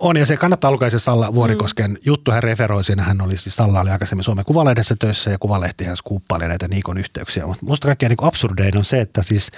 On 0.00 0.16
ja 0.16 0.26
se 0.26 0.36
kannattaa 0.36 0.70
lukea 0.70 0.90
se 0.90 0.98
Salla 0.98 1.34
Vuorikosken 1.34 1.90
mm. 1.90 1.96
juttu. 2.04 2.30
Hän 2.30 2.42
referoi 2.42 2.84
siinä, 2.84 3.02
hän 3.02 3.20
oli 3.20 3.36
siis 3.36 3.54
Salla 3.54 3.80
oli 3.80 3.90
aikaisemmin 3.90 4.24
Suomen 4.24 4.44
Kuvalehdessä 4.44 4.96
töissä 4.98 5.30
ja 5.30 5.38
Kuvalehti 5.38 5.84
hän 5.84 5.96
skuuppaili 5.96 6.48
näitä 6.48 6.68
Niikon 6.68 6.98
yhteyksiä. 6.98 7.46
Mutta 7.46 7.66
musta 7.66 7.88
kaikkein 7.88 8.10
niin 8.10 8.28
absurdein 8.28 8.76
on 8.76 8.84
se, 8.84 9.00
että 9.00 9.22
siis 9.22 9.50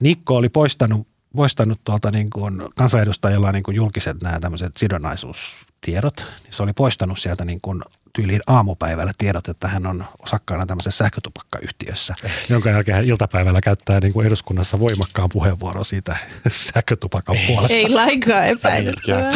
Nikko 0.00 0.36
oli 0.36 0.48
poistanut 0.48 1.11
poistanut 1.36 1.80
tuolta 1.84 2.10
niin 2.10 2.30
kuin 2.30 2.62
kansanedustajilla 2.76 3.52
niin 3.52 3.62
kuin 3.62 3.74
julkiset 3.74 4.22
nämä 4.22 4.40
tämmöiset 4.40 4.76
sidonnaisuus 4.76 5.66
tiedot, 5.80 6.16
niin 6.44 6.52
se 6.52 6.62
oli 6.62 6.72
poistanut 6.72 7.18
sieltä 7.18 7.44
niin 7.44 7.60
kuin 7.60 7.82
tyyliin 8.12 8.40
aamupäivällä 8.46 9.12
tiedot, 9.18 9.48
että 9.48 9.68
hän 9.68 9.86
on 9.86 10.04
osakkaana 10.22 10.66
tämmöisessä 10.66 11.04
sähkötupakkayhtiössä, 11.04 12.14
jonka 12.48 12.70
jälkeen 12.70 12.94
hän 12.96 13.04
iltapäivällä 13.04 13.60
käyttää 13.60 14.00
niin 14.00 14.12
kuin 14.12 14.26
eduskunnassa 14.26 14.80
voimakkaan 14.80 15.28
puheenvuoron 15.32 15.84
siitä 15.84 16.16
sähkötupakan 16.48 17.36
puolesta. 17.46 17.74
Ei 17.74 17.88
lainkaan 18.04 18.46
epäilyttävää. 18.46 19.32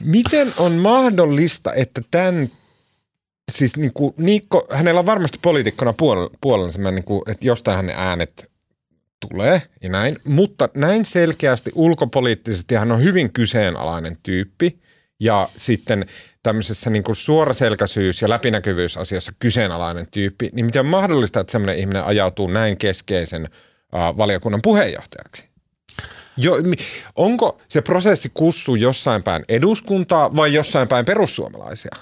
Miten 0.00 0.52
on 0.56 0.72
mahdollista, 0.72 1.74
että 1.74 2.00
tämän 2.10 2.50
siis 3.50 3.76
niin 3.76 3.92
kuin 3.92 4.14
Niikko, 4.16 4.66
hänellä 4.70 5.00
on 5.00 5.06
varmasti 5.06 5.38
poliitikkona 5.42 5.90
puol- 5.90 6.36
puolensa, 6.40 6.90
niin 6.90 7.04
kuin, 7.04 7.22
että 7.26 7.46
jostain 7.46 7.76
hänen 7.76 7.96
äänet 7.98 8.50
tulee 9.28 9.62
ja 9.82 9.88
näin, 9.88 10.16
mutta 10.24 10.68
näin 10.74 11.04
selkeästi 11.04 11.72
ulkopoliittisesti 11.74 12.74
hän 12.74 12.92
on 12.92 13.02
hyvin 13.02 13.32
kyseenalainen 13.32 14.18
tyyppi 14.22 14.80
ja 15.20 15.48
sitten 15.56 16.06
tämmöisessä 16.42 16.90
niin 16.90 17.02
kuin 17.02 17.16
suoraselkäisyys- 17.16 18.22
ja 18.22 18.28
läpinäkyvyysasiassa 18.28 19.32
kyseenalainen 19.38 20.06
tyyppi, 20.10 20.50
niin 20.52 20.66
miten 20.66 20.86
mahdollista, 20.86 21.40
että 21.40 21.50
semmoinen 21.50 21.78
ihminen 21.78 22.04
ajautuu 22.04 22.46
näin 22.46 22.78
keskeisen 22.78 23.48
valiokunnan 23.92 24.62
puheenjohtajaksi? 24.62 25.44
Jo, 26.36 26.56
onko 27.16 27.60
se 27.68 27.82
prosessi 27.82 28.30
kussu 28.34 28.74
jossain 28.74 29.22
päin 29.22 29.44
eduskuntaa 29.48 30.36
vai 30.36 30.54
jossain 30.54 30.88
päin 30.88 31.04
perussuomalaisia? 31.04 31.96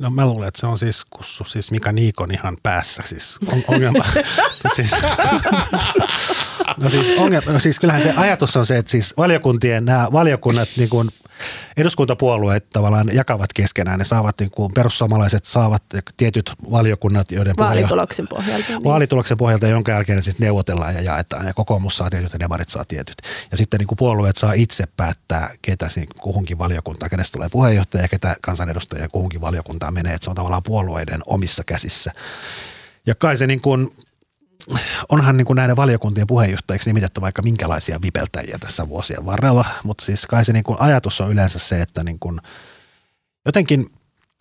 No 0.00 0.10
mä 0.10 0.26
luulen, 0.26 0.48
että 0.48 0.60
se 0.60 0.66
on 0.66 0.78
siis 0.78 1.04
kussu, 1.10 1.44
siis 1.44 1.70
Mika 1.70 1.92
Niikon 1.92 2.32
ihan 2.32 2.56
päässä 2.62 3.02
siis 3.06 3.38
on, 3.46 3.62
ongelma. 3.68 4.04
siis, 4.76 4.90
no 6.82 6.88
siis, 6.88 7.18
ongelma, 7.18 7.52
no 7.52 7.58
siis 7.58 7.80
kyllähän 7.80 8.02
se 8.02 8.12
ajatus 8.16 8.56
on 8.56 8.66
se, 8.66 8.78
että 8.78 8.90
siis 8.90 9.14
valiokuntien 9.16 9.84
nämä 9.84 10.08
valiokunnat 10.12 10.68
niin 10.76 10.88
kuin 10.88 11.08
eduskuntapuolueet 11.76 12.70
tavallaan 12.70 13.10
jakavat 13.12 13.52
keskenään. 13.52 13.98
Ne 13.98 14.04
saavat, 14.04 14.40
niin 14.40 14.50
kuin 14.50 14.72
perussuomalaiset 14.74 15.44
saavat 15.44 15.82
tietyt 16.16 16.52
valiokunnat, 16.70 17.32
joiden 17.32 17.54
Vaalituloksen 17.58 18.28
pohjalta. 18.28 18.68
Niin. 18.68 18.84
Vaalituloksen 18.84 19.38
pohjalta, 19.38 19.66
jonka 19.66 19.92
jälkeen 19.92 20.22
sitten 20.22 20.44
neuvotellaan 20.44 20.94
ja 20.94 21.02
jaetaan. 21.02 21.46
Ja 21.46 21.54
kokoomus 21.54 21.96
saa 21.96 22.10
tietyt 22.10 22.32
ja 22.32 22.38
demarit 22.38 22.68
saa 22.68 22.84
tietyt. 22.84 23.16
Ja 23.50 23.56
sitten 23.56 23.78
niin 23.78 23.88
kuin 23.88 23.98
puolueet 23.98 24.36
saa 24.36 24.52
itse 24.52 24.84
päättää, 24.96 25.50
ketä 25.62 25.86
kuhunkin 26.20 26.58
valiokuntaan, 26.58 27.10
kenestä 27.10 27.32
tulee 27.32 27.48
puheenjohtaja 27.48 28.04
ja 28.04 28.08
ketä 28.08 28.36
kansanedustajia 28.42 29.08
kuhunkin 29.08 29.40
valiokuntaan 29.40 29.94
menee. 29.94 30.14
Että 30.14 30.24
se 30.24 30.30
on 30.30 30.36
tavallaan 30.36 30.62
puolueiden 30.62 31.20
omissa 31.26 31.64
käsissä. 31.64 32.12
Ja 33.06 33.14
kai 33.14 33.36
se 33.36 33.46
niin 33.46 33.60
kuin 33.60 33.90
onhan 35.08 35.36
niin 35.36 35.44
kuin 35.44 35.56
näiden 35.56 35.76
valiokuntien 35.76 36.26
puheenjohtajiksi 36.26 36.90
nimitetty 36.90 37.20
vaikka 37.20 37.42
minkälaisia 37.42 38.02
vipeltäjiä 38.02 38.58
tässä 38.60 38.88
vuosien 38.88 39.26
varrella, 39.26 39.64
mutta 39.84 40.04
siis 40.04 40.26
kai 40.26 40.44
se 40.44 40.52
niin 40.52 40.64
kuin 40.64 40.80
ajatus 40.80 41.20
on 41.20 41.32
yleensä 41.32 41.58
se, 41.58 41.82
että 41.82 42.04
niin 42.04 42.18
kuin 42.18 42.38
jotenkin 43.46 43.86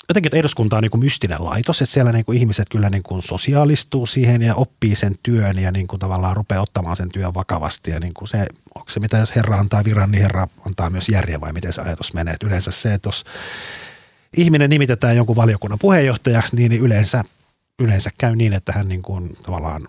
jotenkin, 0.09 0.27
että 0.27 0.37
eduskunta 0.37 0.77
on 0.77 0.83
niin 0.83 0.91
kuin 0.91 1.03
mystinen 1.03 1.45
laitos, 1.45 1.81
että 1.81 1.93
siellä 1.93 2.11
niin 2.11 2.25
kuin 2.25 2.37
ihmiset 2.37 2.69
kyllä 2.69 2.89
niin 2.89 3.03
kuin 3.03 3.21
sosiaalistuu 3.21 4.05
siihen 4.05 4.41
ja 4.41 4.55
oppii 4.55 4.95
sen 4.95 5.15
työn 5.23 5.59
ja 5.59 5.71
niin 5.71 5.87
kuin 5.87 5.99
tavallaan 5.99 6.35
rupeaa 6.35 6.61
ottamaan 6.61 6.97
sen 6.97 7.09
työn 7.09 7.33
vakavasti. 7.33 7.91
Ja 7.91 7.99
niin 7.99 8.13
kuin 8.13 8.27
se, 8.27 8.45
onko 8.75 8.89
se 8.89 8.99
mitä 8.99 9.17
jos 9.17 9.35
herra 9.35 9.57
antaa 9.57 9.83
viran, 9.83 10.11
niin 10.11 10.21
herra 10.21 10.47
antaa 10.67 10.89
myös 10.89 11.09
järjen 11.09 11.41
vai 11.41 11.53
miten 11.53 11.73
se 11.73 11.81
ajatus 11.81 12.13
menee. 12.13 12.33
Että 12.33 12.47
yleensä 12.47 12.71
se, 12.71 12.93
että 12.93 13.07
jos 13.07 13.23
ihminen 14.37 14.69
nimitetään 14.69 15.15
jonkun 15.15 15.35
valiokunnan 15.35 15.79
puheenjohtajaksi, 15.79 16.55
niin 16.55 16.73
yleensä, 16.73 17.23
yleensä 17.79 18.09
käy 18.17 18.35
niin, 18.35 18.53
että 18.53 18.71
hän 18.71 18.87
niin 18.87 19.01
kuin 19.01 19.35
tavallaan 19.43 19.87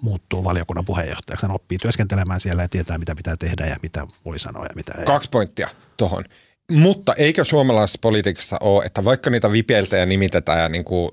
muuttuu 0.00 0.44
valiokunnan 0.44 0.84
puheenjohtajaksi. 0.84 1.46
Hän 1.46 1.54
oppii 1.54 1.78
työskentelemään 1.78 2.40
siellä 2.40 2.62
ja 2.62 2.68
tietää, 2.68 2.98
mitä 2.98 3.14
pitää 3.14 3.36
tehdä 3.36 3.66
ja 3.66 3.76
mitä 3.82 4.06
voi 4.24 4.38
sanoa 4.38 4.64
ja 4.64 4.74
mitä 4.74 4.92
ei. 4.98 5.04
Kaksi 5.04 5.30
pointtia 5.30 5.68
tuohon. 5.96 6.24
Mutta 6.70 7.14
eikö 7.14 7.44
suomalaisessa 7.44 7.98
politiikassa 8.02 8.56
ole, 8.60 8.84
että 8.84 9.04
vaikka 9.04 9.30
niitä 9.30 9.52
vipeltäjä 9.52 10.06
nimitetään 10.06 10.60
ja 10.60 10.68
niin 10.68 10.84
kuin 10.84 11.10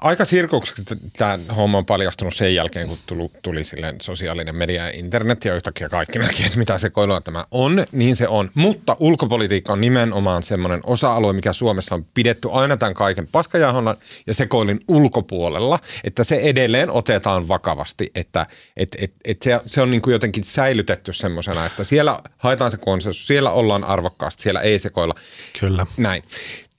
aika 0.00 0.24
sirkukseksi 0.24 0.82
tämä 1.18 1.38
homma 1.56 1.78
on 1.78 1.86
paljastunut 1.86 2.34
sen 2.34 2.54
jälkeen, 2.54 2.88
kun 2.88 2.98
tuli, 3.06 3.28
tuli 3.42 3.64
silleen 3.64 3.96
sosiaalinen 4.00 4.56
media 4.56 4.84
ja 4.84 4.90
internet 4.90 5.44
ja 5.44 5.54
yhtäkkiä 5.54 5.88
kaikki 5.88 6.18
näki, 6.18 6.44
että 6.46 6.58
mitä 6.58 6.78
se 6.78 6.90
koilua 6.90 7.20
tämä 7.20 7.44
on, 7.50 7.86
niin 7.92 8.16
se 8.16 8.28
on. 8.28 8.50
Mutta 8.54 8.96
ulkopolitiikka 8.98 9.72
on 9.72 9.80
nimenomaan 9.80 10.42
semmoinen 10.42 10.80
osa-alue, 10.84 11.32
mikä 11.32 11.52
Suomessa 11.52 11.94
on 11.94 12.06
pidetty 12.14 12.48
aina 12.52 12.76
tämän 12.76 12.94
kaiken 12.94 13.26
paskajahonnan 13.26 13.96
ja 14.26 14.34
sekoilin 14.34 14.80
ulkopuolella, 14.88 15.78
että 16.04 16.24
se 16.24 16.36
edelleen 16.36 16.90
otetaan 16.90 17.48
vakavasti, 17.48 18.10
että 18.14 18.46
et, 18.76 18.96
et, 19.00 19.12
et 19.24 19.42
se, 19.42 19.60
se 19.66 19.82
on 19.82 19.90
niin 19.90 20.02
kuin 20.02 20.12
jotenkin 20.12 20.44
säilytetty 20.44 21.12
semmoisena, 21.12 21.66
että 21.66 21.84
siellä 21.84 22.18
haetaan 22.36 22.70
se 22.70 22.76
konsensus, 22.76 23.26
siellä 23.26 23.50
ollaan 23.50 23.84
arvokkaasti, 23.84 24.42
siellä 24.42 24.60
ei 24.60 24.78
sekoilla. 24.78 25.14
Kyllä. 25.60 25.86
Näin. 25.96 26.22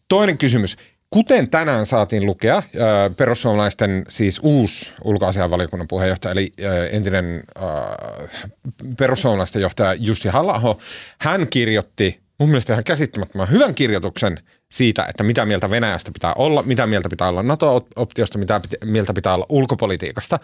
Toinen 0.10 0.38
kysymys. 0.38 0.78
Kuten 1.10 1.50
tänään 1.50 1.86
saatiin 1.86 2.26
lukea, 2.26 2.64
perussuomalaisten 3.18 4.06
siis 4.10 4.40
uusi 4.44 4.92
ulkoasianvaliokunnan 5.04 5.88
puheenjohtaja, 5.88 6.32
eli 6.32 6.54
entinen 6.92 7.44
perussuomalaisten 8.98 9.62
johtaja 9.62 9.94
Jussi 9.94 10.30
halla 10.30 10.78
hän 11.20 11.48
kirjoitti 11.50 12.20
mun 12.40 12.50
mielestä 12.50 12.74
ihan 12.74 12.84
käsittämättömän 12.84 13.52
hyvän 13.52 13.76
kirjoituksen 13.76 14.38
siitä, 14.72 15.06
että 15.10 15.24
mitä 15.24 15.46
mieltä 15.46 15.70
Venäjästä 15.70 16.12
pitää 16.12 16.34
olla, 16.34 16.64
mitä 16.64 16.88
mieltä 16.88 17.10
pitää 17.10 17.30
olla 17.30 17.44
NATO-optiosta, 17.44 18.38
mitä 18.38 18.62
mieltä 18.86 19.14
pitää 19.14 19.34
olla 19.34 19.46
ulkopolitiikasta. 19.50 20.40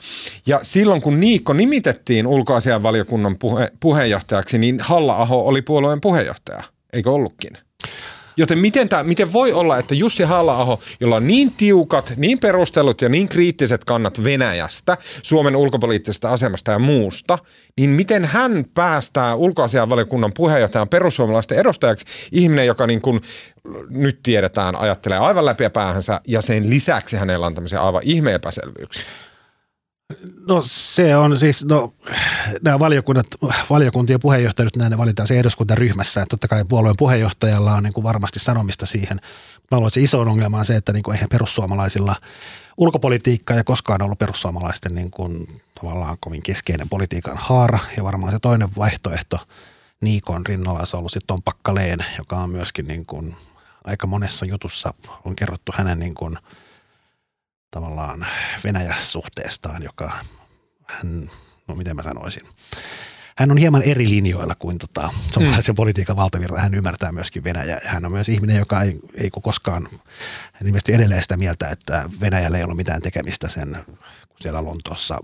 Ja 0.46 0.60
silloin 0.62 1.02
kun 1.02 1.20
Niikko 1.20 1.54
nimitettiin 1.54 2.28
ulkoasianvaliokunnan 2.28 3.38
puhe, 3.38 3.72
puheenjohtajaksi, 3.80 4.58
niin 4.58 4.80
halla 4.80 5.28
oli 5.30 5.62
puolueen 5.62 6.02
puheenjohtaja, 6.02 6.64
eikö 6.94 7.12
ollutkin? 7.12 7.58
Joten 8.38 8.60
miten, 8.60 8.90
tämä, 8.90 9.04
miten 9.04 9.34
voi 9.34 9.54
olla, 9.54 9.78
että 9.78 9.96
Jussi 9.96 10.24
halla 10.24 10.78
jolla 11.00 11.16
on 11.16 11.28
niin 11.28 11.52
tiukat, 11.52 12.14
niin 12.18 12.40
perustelut 12.40 13.02
ja 13.02 13.10
niin 13.10 13.30
kriittiset 13.30 13.86
kannat 13.86 14.24
Venäjästä, 14.24 14.98
Suomen 15.24 15.56
ulkopoliittisesta 15.56 16.34
asemasta 16.34 16.72
ja 16.72 16.80
muusta, 16.80 17.40
niin 17.78 17.90
miten 17.90 18.26
hän 18.26 18.66
päästää 18.74 19.36
ulkoasianvaliokunnan 19.36 20.34
puheenjohtajan 20.34 20.90
perussuomalaisten 20.90 21.58
edustajaksi 21.58 22.06
ihminen, 22.32 22.68
joka 22.68 22.88
niin 22.88 23.02
kuin 23.02 23.22
nyt 23.90 24.20
tiedetään 24.24 24.76
ajattelee 24.76 25.18
aivan 25.18 25.46
läpi 25.46 25.70
päähänsä 25.70 26.22
ja 26.28 26.42
sen 26.42 26.70
lisäksi 26.70 27.16
hänellä 27.16 27.46
on 27.46 27.56
tämmöisiä 27.56 27.82
aivan 27.82 28.02
ihmeepäselvyyksiä? 28.06 29.04
No 30.48 30.62
se 30.66 31.16
on 31.18 31.38
siis, 31.38 31.66
no 31.66 31.94
nämä 32.62 32.80
valiokunnat, 32.80 33.28
valiokuntien 33.70 34.20
puheenjohtajat, 34.20 34.76
nämä 34.76 34.90
ne 34.90 34.98
valitaan 34.98 35.28
se 35.28 35.40
eduskuntaryhmässä. 35.40 36.22
Että 36.22 36.30
totta 36.30 36.48
kai 36.48 36.66
puolueen 36.66 36.96
puheenjohtajalla 36.98 37.74
on 37.74 37.84
niin 37.84 37.94
kuin 37.94 38.04
varmasti 38.04 38.40
sanomista 38.40 38.86
siihen. 38.86 39.18
Mä 39.72 39.78
luulen, 39.78 39.88
että 39.88 39.96
se 39.96 40.02
iso 40.02 40.20
ongelma 40.20 40.58
on 40.58 40.66
se, 40.66 40.76
että 40.76 40.94
niin 40.94 41.04
kuin 41.04 41.16
eihän 41.16 41.30
perussuomalaisilla 41.30 42.16
ulkopolitiikka 42.78 43.54
ja 43.54 43.64
koskaan 43.64 44.02
ollut 44.02 44.20
perussuomalaisten 44.20 44.96
niin 44.96 45.12
kuin 45.12 45.62
tavallaan 45.82 46.18
kovin 46.20 46.44
keskeinen 46.44 46.90
politiikan 46.90 47.38
haara. 47.38 47.80
Ja 47.98 48.04
varmaan 48.04 48.32
se 48.32 48.40
toinen 48.40 48.70
vaihtoehto 48.78 49.40
Niikon 50.02 50.46
rinnalla 50.46 50.80
olisi 50.80 50.98
ollut 50.98 51.12
sitten 51.12 51.38
Pakkaleen, 51.46 52.00
joka 52.18 52.38
on 52.38 52.50
myöskin 52.50 52.88
niin 52.88 53.06
kuin 53.06 53.36
aika 53.84 54.08
monessa 54.08 54.46
jutussa 54.46 54.94
on 55.26 55.36
kerrottu 55.36 55.72
hänen 55.76 56.00
niin 56.00 56.14
kuin– 56.14 56.38
tavallaan 57.74 58.26
Venäjä-suhteestaan, 58.64 59.84
joka 59.84 60.12
hän, 60.88 61.30
no 61.68 61.76
miten 61.76 61.96
mä 61.96 62.04
sanoisin, 62.04 62.44
hän 63.38 63.52
on 63.52 63.58
hieman 63.58 63.82
eri 63.82 64.10
linjoilla 64.10 64.56
kuin 64.56 64.78
tota, 64.78 65.10
suomalaisen 65.34 65.74
mm. 65.74 65.76
politiikan 65.76 66.16
valtavirta. 66.16 66.60
Hän 66.60 66.74
ymmärtää 66.74 67.12
myöskin 67.12 67.44
Venäjää. 67.44 67.82
Hän 67.84 68.06
on 68.06 68.12
myös 68.12 68.30
ihminen, 68.30 68.58
joka 68.58 68.82
ei, 68.82 69.00
ei 69.16 69.30
koskaan, 69.30 69.88
hän 70.54 70.68
ilmeisesti 70.68 70.94
edelleen 70.94 71.22
sitä 71.22 71.38
mieltä, 71.38 71.70
että 71.70 72.10
Venäjällä 72.22 72.58
ei 72.58 72.64
ollut 72.64 72.78
mitään 72.78 73.02
tekemistä 73.02 73.50
sen, 73.50 73.78
kun 73.86 74.38
siellä 74.40 74.64
Lontoossa 74.64 75.20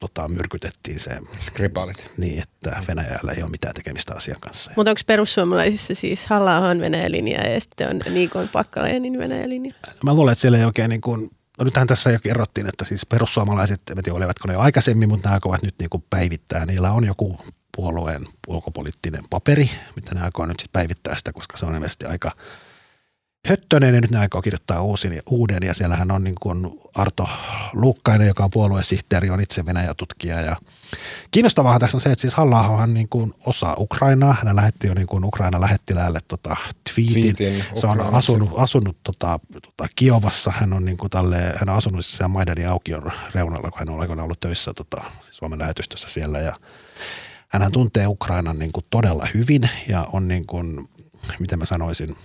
tota, 0.00 0.28
myrkytettiin 0.28 1.00
se. 1.00 1.10
Skripaalit. 1.40 2.12
Niin, 2.16 2.42
että 2.42 2.82
Venäjällä 2.88 3.32
ei 3.32 3.42
ole 3.42 3.50
mitään 3.50 3.74
tekemistä 3.74 4.14
asian 4.14 4.40
kanssa. 4.40 4.72
Mutta 4.76 4.90
onko 4.90 5.00
perussuomalaisissa 5.06 5.94
siis 5.94 6.26
halla 6.26 6.58
on 6.58 6.80
Venäjän 6.80 7.12
linja 7.12 7.48
ja 7.48 7.60
sitten 7.60 7.88
on 7.88 8.14
Niikon 8.14 8.48
Pakkaleenin 8.48 9.18
Venäjän 9.18 9.50
linja? 9.50 9.74
Mä 10.04 10.14
luulen, 10.14 10.32
että 10.32 10.40
siellä 10.40 10.58
ei 10.58 10.64
oikein 10.64 10.90
niin 10.90 11.00
kuin, 11.00 11.30
No 11.58 11.64
nythän 11.64 11.86
tässä 11.86 12.10
jo 12.10 12.18
kerrottiin, 12.22 12.66
että 12.66 12.84
siis 12.84 13.06
perussuomalaiset, 13.06 13.80
en 13.90 13.96
tiedä 14.02 14.16
olivatko 14.16 14.48
ne 14.48 14.54
jo 14.54 14.60
aikaisemmin, 14.60 15.08
mutta 15.08 15.28
nämä 15.28 15.34
aikovat 15.34 15.62
nyt 15.62 15.74
niin 15.78 15.90
kuin 15.90 16.04
päivittää. 16.10 16.66
Niillä 16.66 16.92
on 16.92 17.04
joku 17.04 17.38
puolueen 17.76 18.24
ulkopoliittinen 18.46 19.24
paperi, 19.30 19.70
mitä 19.96 20.14
ne 20.14 20.20
aikoo 20.20 20.46
nyt 20.46 20.60
sitten 20.60 20.80
päivittää 20.80 21.16
sitä, 21.16 21.32
koska 21.32 21.56
se 21.56 21.66
on 21.66 21.74
ilmeisesti 21.74 22.06
aika 22.06 22.30
höttönen 23.46 23.94
ja 23.94 24.00
nyt 24.00 24.10
ne 24.10 24.18
aikoo 24.18 24.42
kirjoittaa 24.42 24.82
uusin 24.82 25.12
ja 25.12 25.22
uuden 25.26 25.62
ja 25.62 25.74
siellähän 25.74 26.10
on 26.10 26.24
niin 26.24 26.34
kuin 26.40 26.80
Arto 26.94 27.28
Luukkainen, 27.72 28.28
joka 28.28 28.44
on 28.44 28.50
puoluesihteeri, 28.50 29.30
on 29.30 29.40
itse 29.40 29.66
Venäjä-tutkija 29.66 30.40
ja 30.40 30.56
kiinnostavaa 31.30 31.78
tässä 31.78 31.96
on 31.96 32.00
se, 32.00 32.12
että 32.12 32.20
siis 32.20 32.34
halla 32.34 32.86
niin 32.86 33.08
kuin 33.08 33.34
osaa 33.46 33.76
Ukrainaa. 33.78 34.36
Hän 34.44 34.56
lähetti 34.56 34.86
jo 34.86 34.94
niin 34.94 35.06
kuin 35.06 35.24
Ukraina 35.24 35.60
lähettiläälle 35.60 36.18
tota 36.28 36.56
tweetin. 36.94 37.36
tweetin 37.36 37.64
se 37.74 37.86
on 37.86 38.00
asunut, 38.00 38.50
asunut 38.56 38.96
tota, 39.02 39.40
tota 39.52 39.88
Kiovassa. 39.96 40.52
Hän 40.56 40.72
on, 40.72 40.84
niin 40.84 40.96
kuin 40.96 41.10
tälle, 41.10 41.36
hän 41.36 41.68
on 41.68 41.76
asunut 41.76 42.04
siellä 42.04 42.28
Maidanin 42.28 42.68
aukion 42.68 43.12
reunalla, 43.34 43.70
kun 43.70 43.78
hän 43.78 43.90
on 43.90 44.00
aikoinaan 44.00 44.24
ollut 44.24 44.40
töissä 44.40 44.74
tota, 44.74 45.04
Suomen 45.30 45.58
lähetystössä 45.58 46.08
siellä 46.08 46.38
ja 46.38 46.52
hän 47.48 47.72
tuntee 47.72 48.06
Ukrainan 48.06 48.58
niin 48.58 48.72
kuin 48.72 48.86
todella 48.90 49.26
hyvin 49.34 49.70
ja 49.88 50.08
on 50.12 50.28
niin 50.28 50.46
kuin 50.46 50.88
miten 51.38 51.58
mä 51.58 51.64
sanoisin, 51.64 52.16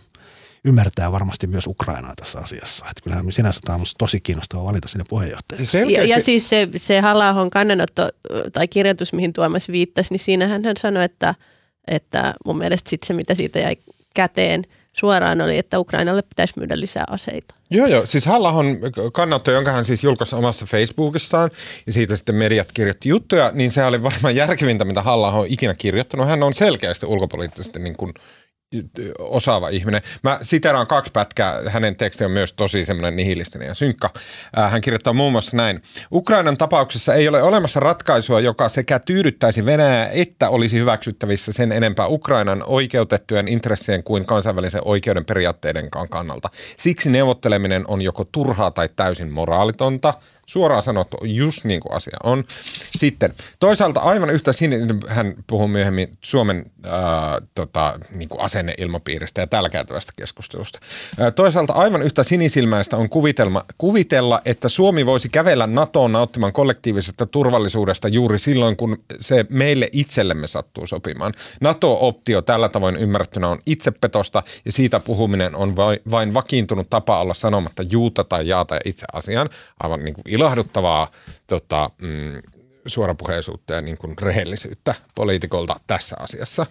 ymmärtää 0.65 1.11
varmasti 1.11 1.47
myös 1.47 1.67
Ukrainaa 1.67 2.13
tässä 2.15 2.39
asiassa. 2.39 2.85
Että 2.89 3.03
kyllähän 3.03 3.31
sinänsä 3.31 3.59
tämä 3.65 3.75
on 3.75 3.85
tosi 3.97 4.19
kiinnostava 4.21 4.63
valita 4.63 4.87
sinne 4.87 5.05
puheenjohtajaksi. 5.09 5.77
Ja, 5.77 6.05
ja 6.05 6.19
siis 6.19 6.49
se, 6.49 6.69
se 6.75 6.99
halla 6.99 7.35
kannanotto 7.51 8.09
tai 8.53 8.67
kirjoitus, 8.67 9.13
mihin 9.13 9.33
Tuomas 9.33 9.69
viittasi, 9.69 10.13
niin 10.13 10.19
siinähän 10.19 10.63
hän 10.63 10.77
sanoi, 10.77 11.03
että, 11.03 11.35
että 11.87 12.33
mun 12.45 12.57
mielestä 12.57 12.89
sit 12.89 13.03
se, 13.03 13.13
mitä 13.13 13.35
siitä 13.35 13.59
jäi 13.59 13.77
käteen– 14.13 14.63
suoraan 14.93 15.41
oli, 15.41 15.57
että 15.57 15.79
Ukrainalle 15.79 16.21
pitäisi 16.21 16.53
myydä 16.57 16.79
lisää 16.79 17.03
aseita. 17.09 17.55
Joo, 17.69 17.87
joo. 17.87 18.05
Siis 18.05 18.25
Hallahon 18.25 18.77
kannatto, 19.13 19.51
jonka 19.51 19.71
hän 19.71 19.85
siis 19.85 20.03
julkaisi 20.03 20.35
omassa 20.35 20.65
Facebookissaan 20.65 21.49
ja 21.85 21.93
siitä 21.93 22.15
sitten 22.15 22.35
mediat 22.35 22.71
kirjoitti 22.73 23.09
juttuja, 23.09 23.51
niin 23.53 23.71
se 23.71 23.85
oli 23.85 24.03
varmaan 24.03 24.35
järkevintä, 24.35 24.85
mitä 24.85 25.01
Halla 25.01 25.31
on 25.31 25.47
ikinä 25.49 25.73
kirjoittanut. 25.73 26.27
Hän 26.27 26.43
on 26.43 26.53
selkeästi 26.53 27.05
ulkopoliittisesti 27.05 27.79
niin 27.79 27.97
kuin 27.97 28.13
osaava 29.19 29.69
ihminen. 29.69 30.01
Mä 30.23 30.39
siteraan 30.41 30.87
kaksi 30.87 31.11
pätkää, 31.11 31.61
hänen 31.67 31.95
teksti 31.95 32.25
on 32.25 32.31
myös 32.31 32.53
tosi 32.53 32.85
semmoinen 32.85 33.15
nihilistinen 33.15 33.67
ja 33.67 33.73
synkkä. 33.73 34.09
Äh, 34.57 34.71
hän 34.71 34.81
kirjoittaa 34.81 35.13
muun 35.13 35.31
muassa 35.31 35.57
näin. 35.57 35.81
Ukrainan 36.11 36.57
tapauksessa 36.57 37.13
ei 37.13 37.27
ole 37.27 37.43
olemassa 37.43 37.79
ratkaisua, 37.79 38.39
joka 38.39 38.69
sekä 38.69 38.99
tyydyttäisi 38.99 39.65
Venäjää 39.65 40.09
että 40.13 40.49
olisi 40.49 40.79
hyväksyttävissä 40.79 41.53
sen 41.53 41.71
enempää 41.71 42.07
Ukrainan 42.07 42.63
oikeutettujen 42.65 43.47
intressien 43.47 44.03
kuin 44.03 44.25
kansainvälisen 44.25 44.81
oikeuden 44.85 45.25
periaatteidenkaan 45.25 46.09
kannalta. 46.09 46.49
Siksi 46.77 47.09
neuvotteleminen 47.09 47.83
on 47.87 48.01
joko 48.01 48.23
turhaa 48.23 48.71
tai 48.71 48.89
täysin 48.95 49.31
moraalitonta– 49.31 50.13
Suoraan 50.45 50.83
sanottu, 50.83 51.17
just 51.23 51.63
niin 51.63 51.79
kuin 51.79 51.93
asia 51.93 52.17
on. 52.23 52.43
Sitten 52.97 53.33
toisaalta 53.59 53.99
aivan 53.99 54.29
yhtä 54.29 54.53
sininen, 54.53 54.99
hän 55.07 55.33
puhuu 55.47 55.67
myöhemmin 55.67 56.17
Suomen 56.21 56.65
ää, 56.83 57.41
tota, 57.55 57.99
niin 58.11 58.29
kuin 58.29 58.41
asenneilmapiiristä 58.41 59.41
ja 59.41 59.47
tällä 59.47 59.69
käytävästä 59.69 60.13
keskustelusta. 60.15 60.79
Ää, 61.19 61.31
toisaalta 61.31 61.73
aivan 61.73 62.01
yhtä 62.01 62.23
sinisilmäistä 62.23 62.97
on 62.97 63.09
kuvitelma, 63.09 63.63
kuvitella, 63.77 64.41
että 64.45 64.69
Suomi 64.69 65.05
voisi 65.05 65.29
kävellä 65.29 65.67
NATOon 65.67 66.11
nauttimaan 66.11 66.53
kollektiivisesta 66.53 67.25
turvallisuudesta 67.25 68.07
juuri 68.07 68.39
silloin, 68.39 68.77
kun 68.77 69.03
se 69.19 69.45
meille 69.49 69.89
itsellemme 69.91 70.47
sattuu 70.47 70.87
sopimaan. 70.87 71.33
NATO-optio 71.61 72.41
tällä 72.41 72.69
tavoin 72.69 72.95
ymmärrettynä 72.95 73.47
on 73.47 73.59
itsepetosta 73.65 74.43
ja 74.65 74.71
siitä 74.71 74.99
puhuminen 74.99 75.55
on 75.55 75.75
vain 76.11 76.33
vakiintunut 76.33 76.89
tapa 76.89 77.21
olla 77.21 77.33
sanomatta 77.33 77.83
juuta 77.83 78.23
tai 78.23 78.47
jaata 78.47 78.79
itse 78.85 79.05
asiaan, 79.13 79.49
aivan 79.83 80.03
niin 80.03 80.13
kuin 80.13 80.23
ilahduttavaa 80.31 81.11
tota, 81.47 81.89
mm, 82.01 82.41
suorapuheisuutta 82.85 83.73
ja 83.73 83.81
niin 83.81 83.97
kuin 83.97 84.15
rehellisyyttä 84.21 84.95
poliitikolta 85.15 85.79
tässä 85.87 86.15
asiassa. 86.19 86.65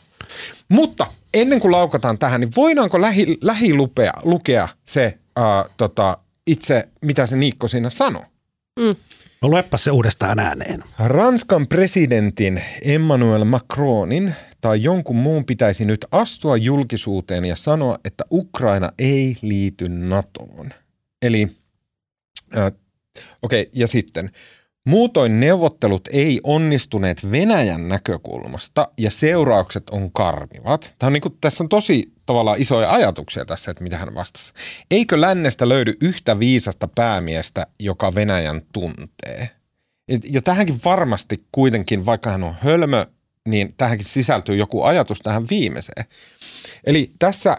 Mutta 0.69 1.07
ennen 1.35 1.61
kuin 1.61 1.73
laukataan 1.73 2.19
tähän, 2.19 2.41
niin 2.41 2.51
voidaanko 2.57 3.01
lähi, 3.01 3.39
lähilupea 3.43 4.13
lukea 4.23 4.69
se 4.85 5.19
uh, 5.39 5.75
tota, 5.77 6.19
itse, 6.47 6.89
mitä 7.05 7.27
se 7.27 7.37
Niikko 7.37 7.69
siinä 7.69 7.91
sanoi? 7.91 8.23
Mm. 8.81 8.97
No 9.43 9.49
luepa 9.49 9.79
se 9.79 9.91
uudestaan 9.91 10.39
ääneen. 10.39 10.85
Ranskan 10.99 11.67
presidentin 11.67 12.63
Emmanuel 12.83 13.45
Macronin 13.45 14.35
tai 14.61 14.83
jonkun 14.83 15.17
muun 15.17 15.45
pitäisi 15.45 15.85
nyt 15.85 16.07
astua 16.11 16.57
julkisuuteen 16.57 17.45
ja 17.45 17.57
sanoa, 17.57 17.99
että 18.05 18.25
Ukraina 18.33 18.93
ei 18.99 19.37
liity 19.43 19.89
NATOon. 19.89 20.71
Eli 21.23 21.49
Okei, 23.43 23.71
ja 23.75 23.87
sitten. 23.87 24.31
Muutoin 24.85 25.41
neuvottelut 25.41 26.09
ei 26.13 26.41
onnistuneet 26.45 27.31
Venäjän 27.31 27.89
näkökulmasta 27.89 28.89
ja 28.99 29.11
seuraukset 29.11 29.91
on 29.91 30.13
karmivat. 30.13 30.95
Tämä 30.99 31.09
on 31.09 31.13
niin 31.13 31.21
kuin, 31.21 31.37
tässä 31.41 31.65
on 31.65 31.69
tosi 31.69 32.13
tavallaan 32.27 32.61
isoja 32.61 32.93
ajatuksia 32.93 33.45
tässä, 33.45 33.71
että 33.71 33.83
mitä 33.83 33.99
hän 33.99 34.15
vastasi. 34.15 34.53
Eikö 34.91 35.21
lännestä 35.21 35.69
löydy 35.69 35.95
yhtä 36.01 36.39
viisasta 36.39 36.89
päämiestä, 36.89 37.67
joka 37.81 38.15
Venäjän 38.15 38.61
tuntee? 38.73 39.51
Ja 40.33 40.43
tähänkin 40.43 40.81
varmasti 40.85 41.45
kuitenkin, 41.53 42.07
vaikka 42.07 42.31
hän 42.31 42.43
on 42.43 42.55
hölmö, 42.61 43.07
niin 43.49 43.75
tähänkin 43.77 44.07
sisältyy 44.07 44.57
joku 44.57 44.83
ajatus 44.83 45.19
tähän 45.21 45.47
viimeiseen. 45.51 46.05
Eli 46.85 47.11
tässä 47.19 47.59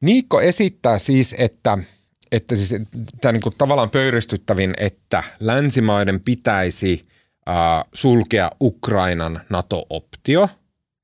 Niikko 0.00 0.40
esittää 0.40 0.98
siis, 0.98 1.34
että– 1.38 1.78
että 2.32 2.54
siis 2.54 2.74
tämä 3.20 3.32
niin 3.32 3.42
kuin 3.42 3.54
tavallaan 3.58 3.90
pöyristyttävin, 3.90 4.74
että 4.76 5.22
länsimaiden 5.40 6.20
pitäisi 6.20 7.08
äh, 7.48 7.54
sulkea 7.92 8.50
Ukrainan 8.60 9.40
NATO-optio, 9.48 10.48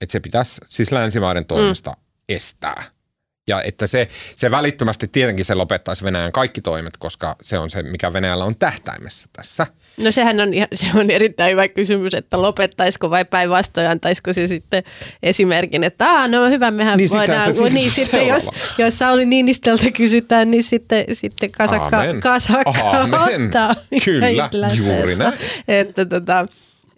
että 0.01 0.13
se 0.13 0.21
pitäisi 0.21 0.61
siis 0.69 0.93
länsimaiden 0.93 1.45
toimesta 1.45 1.91
mm. 1.91 1.97
estää. 2.29 2.85
Ja 3.47 3.63
että 3.63 3.87
se, 3.87 4.09
se 4.37 4.51
välittömästi 4.51 5.09
tietenkin 5.09 5.45
se 5.45 5.55
lopettaisi 5.55 6.05
Venäjän 6.05 6.33
kaikki 6.33 6.61
toimet, 6.61 6.97
koska 6.97 7.37
se 7.43 7.59
on 7.59 7.71
se, 7.71 7.83
mikä 7.83 8.13
Venäjällä 8.13 8.45
on 8.45 8.57
tähtäimessä 8.57 9.29
tässä– 9.33 9.67
No 10.01 10.11
sehän 10.13 10.41
on, 10.41 10.49
se 10.75 10.87
on 10.95 11.11
erittäin 11.11 11.53
hyvä 11.53 11.69
kysymys, 11.69 12.15
että 12.15 12.43
lopettaisiko 12.43 13.11
vai 13.11 13.25
päinvastoin 13.25 13.87
antaisiko 13.87 14.33
se 14.33 14.49
sitten 14.49 14.83
esimerkin, 15.23 15.85
että 15.85 16.07
Aa, 16.07 16.29
no 16.29 16.49
hyvä, 16.49 16.71
mehän 16.71 16.97
niin 16.97 17.11
voidaan, 17.11 17.55
se 17.55 17.69
niin 17.69 17.91
sitten 17.91 18.29
jos, 18.29 18.49
jos 18.79 18.99
Sauli 18.99 19.25
Niinistöltä 19.25 19.91
kysytään, 19.91 20.51
niin 20.51 20.65
sitten, 20.65 21.05
sitten 21.13 21.51
kasakka, 21.51 22.01
kasakka 22.23 22.91
Amen. 22.91 23.45
ottaa. 23.47 23.75
Kyllä, 24.05 24.29
juuri 24.75 25.17
näin. 25.17 25.35
että, 25.69 26.05
tota, 26.05 26.47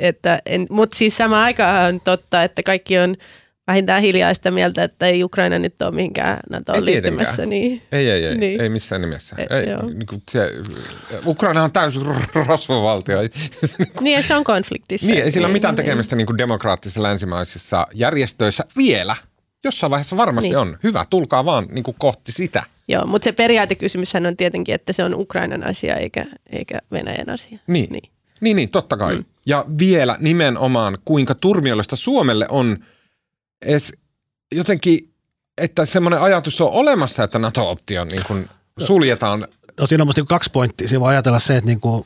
että, 0.01 0.39
mutta 0.71 0.97
siis 0.97 1.17
sama 1.17 1.43
aikaan 1.43 1.95
on 1.95 2.01
totta, 2.01 2.43
että 2.43 2.63
kaikki 2.63 2.99
on 2.99 3.17
vähintään 3.67 4.03
hiljaista 4.03 4.51
mieltä, 4.51 4.85
että 4.85 5.07
ei 5.07 5.25
Ukraina 5.25 5.59
nyt 5.59 5.83
ole 5.83 5.95
mihinkään 5.95 6.41
NATOon 6.51 6.85
liittymässä. 6.85 7.47
Niin, 7.47 7.83
ei, 7.93 8.11
ei, 8.11 8.27
ei, 8.27 8.37
niin. 8.37 8.61
ei 8.61 8.69
missään 8.69 9.01
nimessä. 9.01 9.37
Et, 9.39 9.53
ei, 9.53 9.67
niin 9.95 10.07
kuin 10.07 10.23
se, 10.31 10.51
Ukraina 11.27 11.65
on 11.65 11.73
täysin 11.73 12.03
rasvavaltio. 12.47 13.19
niin, 14.01 14.23
se 14.23 14.37
on 14.37 14.45
konfliktissa. 14.45 15.07
Niin, 15.07 15.25
ei 15.25 15.33
sillä 15.33 15.45
ole 15.45 15.49
niin, 15.49 15.57
mitään 15.57 15.75
niin. 15.75 15.85
tekemistä 15.85 16.17
niin 16.17 16.27
kuin 16.27 16.39
demokraattisissa 16.39 17.03
länsimaisissa 17.03 17.87
järjestöissä 17.95 18.65
vielä. 18.77 19.17
Jossain 19.65 19.91
vaiheessa 19.91 20.17
varmasti 20.17 20.49
niin. 20.49 20.59
on. 20.59 20.79
Hyvä, 20.83 21.05
tulkaa 21.11 21.45
vaan 21.45 21.67
niin 21.71 21.85
kuin 21.85 21.97
kohti 21.99 22.33
sitä. 22.33 22.63
Joo, 22.89 23.07
mutta 23.07 23.25
se 23.25 23.33
periaatekysymyshän 23.33 24.27
on 24.27 24.37
tietenkin, 24.37 24.75
että 24.75 24.93
se 24.93 25.05
on 25.05 25.15
Ukrainan 25.15 25.67
asia 25.67 25.97
eikä, 25.97 26.27
eikä 26.53 26.79
Venäjän 26.93 27.31
asia. 27.31 27.59
Niin, 27.67 27.93
niin, 27.93 28.11
niin, 28.41 28.57
niin 28.57 28.71
totta 28.71 28.97
kai. 28.97 29.17
Mm. 29.17 29.25
Ja 29.47 29.65
vielä 29.79 30.17
nimenomaan, 30.19 30.97
kuinka 31.05 31.35
turmiollista 31.35 31.97
Suomelle 31.97 32.47
on– 32.49 32.79
edes 33.63 33.93
jotenkin, 34.53 35.15
että 35.59 35.87
semmoinen 35.87 36.21
ajatus 36.21 36.61
on 36.61 36.71
olemassa, 36.71 37.25
että 37.25 37.39
NATO-optio 37.39 38.05
niin 38.05 38.25
kuin 38.27 38.49
suljetaan. 38.79 39.49
No 39.81 39.87
siinä 39.87 40.03
on 40.03 40.09
musta 40.09 40.21
niinku 40.21 40.35
kaksi 40.35 40.51
pointtia. 40.53 40.89
Siinä 40.89 41.01
voi 41.01 41.09
ajatella 41.09 41.39
se, 41.39 41.57
että 41.57 41.71
niin 41.71 41.81
kuin, 41.81 42.05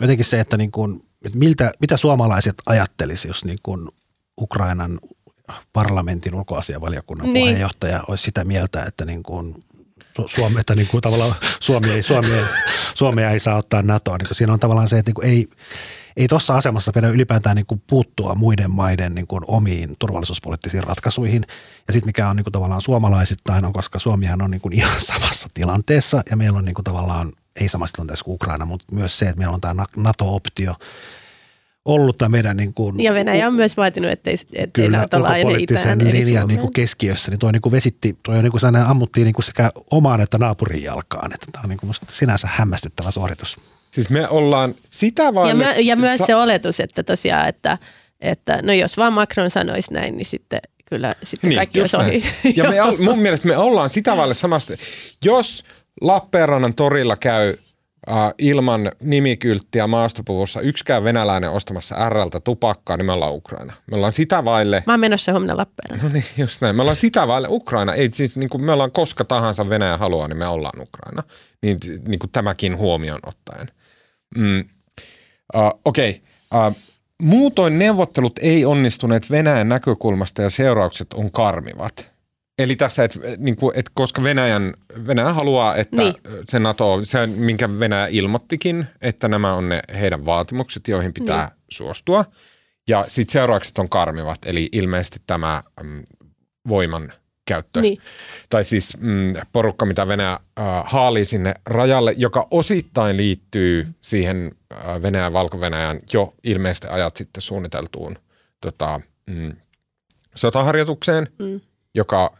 jotenkin 0.00 0.24
se, 0.24 0.40
että, 0.40 0.56
niin 0.56 0.72
kuin, 0.72 1.06
että 1.24 1.38
miltä, 1.38 1.72
mitä 1.80 1.96
suomalaiset 1.96 2.54
ajattelisi, 2.66 3.28
jos 3.28 3.44
niin 3.44 3.58
kuin 3.62 3.88
Ukrainan 4.40 5.00
parlamentin 5.72 6.34
ulkoasiavaliokunnan 6.34 7.32
niin. 7.32 7.44
puheenjohtaja 7.44 8.04
olisi 8.08 8.24
sitä 8.24 8.44
mieltä, 8.44 8.84
että 8.84 9.04
niin 9.04 9.22
kuin 9.22 9.64
Suomi, 10.26 10.60
että 10.60 10.74
niin 10.74 10.86
kuin 10.88 11.00
tavallaan 11.00 11.34
Suomi 11.60 11.90
ei, 11.90 12.02
Suomi 12.02 12.32
ei, 12.32 12.44
Suomea 12.94 13.30
ei 13.30 13.40
saa 13.40 13.56
ottaa 13.56 13.82
NATOa. 13.82 14.18
Niin 14.18 14.34
siinä 14.34 14.52
on 14.52 14.60
tavallaan 14.60 14.88
se, 14.88 14.98
että 14.98 15.08
niin 15.08 15.14
kuin 15.14 15.28
ei, 15.28 15.48
ei 16.18 16.28
tuossa 16.28 16.56
asemassa 16.56 16.92
pidä 16.92 17.08
ylipäätään 17.08 17.56
niin 17.56 17.66
kuin 17.66 17.82
puuttua 17.86 18.34
muiden 18.34 18.70
maiden 18.70 19.14
niin 19.14 19.26
kuin 19.26 19.44
omiin 19.46 19.94
turvallisuuspoliittisiin 19.98 20.84
ratkaisuihin. 20.84 21.44
Ja 21.86 21.92
sitten 21.92 22.08
mikä 22.08 22.28
on 22.28 22.36
niin 22.36 22.44
kuin 22.44 22.52
tavallaan 22.52 22.80
suomalaisittain 22.80 23.64
on, 23.64 23.72
koska 23.72 23.98
Suomihan 23.98 24.42
on 24.42 24.50
niin 24.50 24.60
kuin 24.60 24.72
ihan 24.72 25.00
samassa 25.12 25.48
tilanteessa 25.54 26.22
ja 26.30 26.36
meillä 26.36 26.58
on 26.58 26.64
niin 26.64 26.74
kuin 26.74 26.84
tavallaan, 26.84 27.32
ei 27.60 27.68
samassa 27.68 27.94
tilanteessa 27.94 28.24
kuin 28.24 28.34
Ukraina, 28.34 28.64
mutta 28.64 28.94
myös 28.94 29.18
se, 29.18 29.28
että 29.28 29.38
meillä 29.38 29.54
on 29.54 29.60
tämä 29.60 29.84
NATO-optio, 29.96 30.74
ollut 31.84 32.18
tämä 32.18 32.28
meidän... 32.28 32.56
Niin 32.56 32.74
kuin, 32.74 33.00
ja 33.00 33.14
Venäjä 33.14 33.48
on 33.48 33.54
myös 33.54 33.76
vaatinut, 33.76 34.10
ettei, 34.10 34.34
ettei 34.52 34.84
kyllä, 34.84 34.98
NATO 34.98 35.22
laajene 35.22 35.54
itään. 35.58 35.98
linjan 35.98 36.48
niin 36.48 36.60
kuin 36.60 36.72
keskiössä, 36.72 37.30
niin 37.30 37.38
tuo 37.38 37.52
niin 37.52 37.62
kuin 37.62 37.72
vesitti, 37.72 38.18
tuo 38.22 38.42
niin 38.42 38.52
kuin 38.52 38.76
ammuttiin 38.76 39.24
niin 39.24 39.34
kuin 39.34 39.44
sekä 39.44 39.70
omaan 39.90 40.20
että 40.20 40.38
naapurin 40.38 40.82
jalkaan. 40.82 41.34
Että 41.34 41.46
tämä 41.52 41.62
on 41.62 41.68
niin 41.68 41.78
kuin 41.78 41.92
sinänsä 42.08 42.48
hämmästyttävä 42.50 43.10
suoritus. 43.10 43.77
Siis 43.90 44.10
me 44.10 44.28
ollaan 44.28 44.74
sitä 44.90 45.34
vaan... 45.34 45.48
Ja, 45.48 45.54
my, 45.54 45.80
ja 45.80 45.96
myös 45.96 46.18
sa- 46.18 46.26
se 46.26 46.34
oletus, 46.34 46.80
että 46.80 47.02
tosiaan, 47.02 47.48
että, 47.48 47.78
että 48.20 48.62
no 48.62 48.72
jos 48.72 48.96
vaan 48.96 49.12
Macron 49.12 49.50
sanoisi 49.50 49.92
näin, 49.92 50.16
niin 50.16 50.26
sitten 50.26 50.60
kyllä 50.88 51.14
sitten 51.22 51.48
niin, 51.48 51.58
kaikki 51.58 51.80
olisi 51.80 51.96
ohi. 51.96 52.24
Ja 52.56 52.64
me, 52.64 52.76
mun 53.04 53.18
mielestä 53.18 53.48
me 53.48 53.56
ollaan 53.56 53.90
sitä 53.90 54.16
vaille 54.16 54.34
samasta. 54.34 54.74
Jos 55.24 55.64
Lappeenrannan 56.00 56.74
torilla 56.74 57.16
käy 57.16 57.54
uh, 58.08 58.34
ilman 58.38 58.92
nimikylttiä 59.00 59.86
maastopuvussa 59.86 60.60
yksikään 60.60 61.04
venäläinen 61.04 61.50
ostamassa 61.50 62.08
RLtä 62.08 62.40
tupakkaa, 62.40 62.96
niin 62.96 63.06
me 63.06 63.12
ollaan 63.12 63.34
Ukraina. 63.34 63.72
Me 63.90 63.96
ollaan 63.96 64.12
sitä 64.12 64.44
vaille... 64.44 64.82
Mä 64.86 64.92
oon 64.92 65.00
menossa 65.00 65.32
huomenna 65.32 65.56
Lappeenrannan. 65.56 66.08
No 66.08 66.12
niin, 66.12 66.24
just 66.36 66.60
näin. 66.60 66.76
Me 66.76 66.82
ollaan 66.82 66.96
sitä 66.96 67.26
vaille 67.26 67.48
Ukraina. 67.50 67.94
Ei 67.94 68.08
siis, 68.12 68.36
niin 68.36 68.48
kuin 68.48 68.64
me 68.64 68.72
ollaan 68.72 68.92
koska 68.92 69.24
tahansa 69.24 69.68
Venäjä 69.68 69.96
haluaa, 69.96 70.28
niin 70.28 70.38
me 70.38 70.46
ollaan 70.46 70.80
Ukraina. 70.80 71.22
Niin, 71.62 71.78
niin 72.08 72.18
kuin 72.18 72.30
tämäkin 72.30 72.76
huomioon 72.76 73.20
ottaen. 73.26 73.68
Mm. 74.36 74.64
Uh, 75.54 75.80
Okei. 75.84 76.20
Okay. 76.50 76.68
Uh, 76.68 76.76
muutoin 77.22 77.78
neuvottelut 77.78 78.38
ei 78.38 78.64
onnistuneet 78.64 79.30
Venäjän 79.30 79.68
näkökulmasta 79.68 80.42
ja 80.42 80.50
seuraukset 80.50 81.12
on 81.12 81.30
karmivat. 81.30 82.12
Eli 82.58 82.76
tässä, 82.76 83.04
että 83.04 83.18
niin 83.36 83.56
kuin, 83.56 83.72
että 83.76 83.90
koska 83.94 84.22
Venäjän, 84.22 84.74
Venäjä 85.06 85.32
haluaa, 85.32 85.76
että 85.76 86.02
niin. 86.02 86.14
se 86.48 86.58
NATO, 86.58 87.00
se, 87.04 87.26
minkä 87.26 87.78
Venäjä 87.78 88.06
ilmoittikin, 88.06 88.86
että 89.00 89.28
nämä 89.28 89.54
on 89.54 89.68
ne 89.68 89.80
heidän 90.00 90.24
vaatimukset, 90.24 90.88
joihin 90.88 91.14
pitää 91.14 91.46
niin. 91.46 91.56
suostua. 91.70 92.24
Ja 92.88 93.04
sitten 93.08 93.32
seuraukset 93.32 93.78
on 93.78 93.88
karmivat, 93.88 94.38
eli 94.46 94.68
ilmeisesti 94.72 95.18
tämä 95.26 95.62
mm, 95.82 96.02
voiman 96.68 97.12
käyttö. 97.48 97.80
Niin. 97.80 97.98
Tai 98.50 98.64
siis 98.64 98.96
mm, 99.00 99.32
porukka, 99.52 99.86
mitä 99.86 100.08
Venäjä 100.08 100.32
äh, 100.32 100.40
haalii 100.84 101.24
sinne 101.24 101.54
rajalle, 101.66 102.14
joka 102.16 102.48
osittain 102.50 103.16
liittyy 103.16 103.86
siihen 104.00 104.52
äh, 104.72 105.02
Venäjän 105.02 105.32
Valko-Venäjän 105.32 106.00
jo 106.12 106.34
ilmeisesti 106.44 106.88
ajat 106.88 107.16
sitten 107.16 107.42
suunniteltuun 107.42 108.16
tota, 108.60 109.00
mm, 109.30 109.52
sotaharjoitukseen, 110.34 111.28
mm. 111.38 111.60
joka 111.94 112.38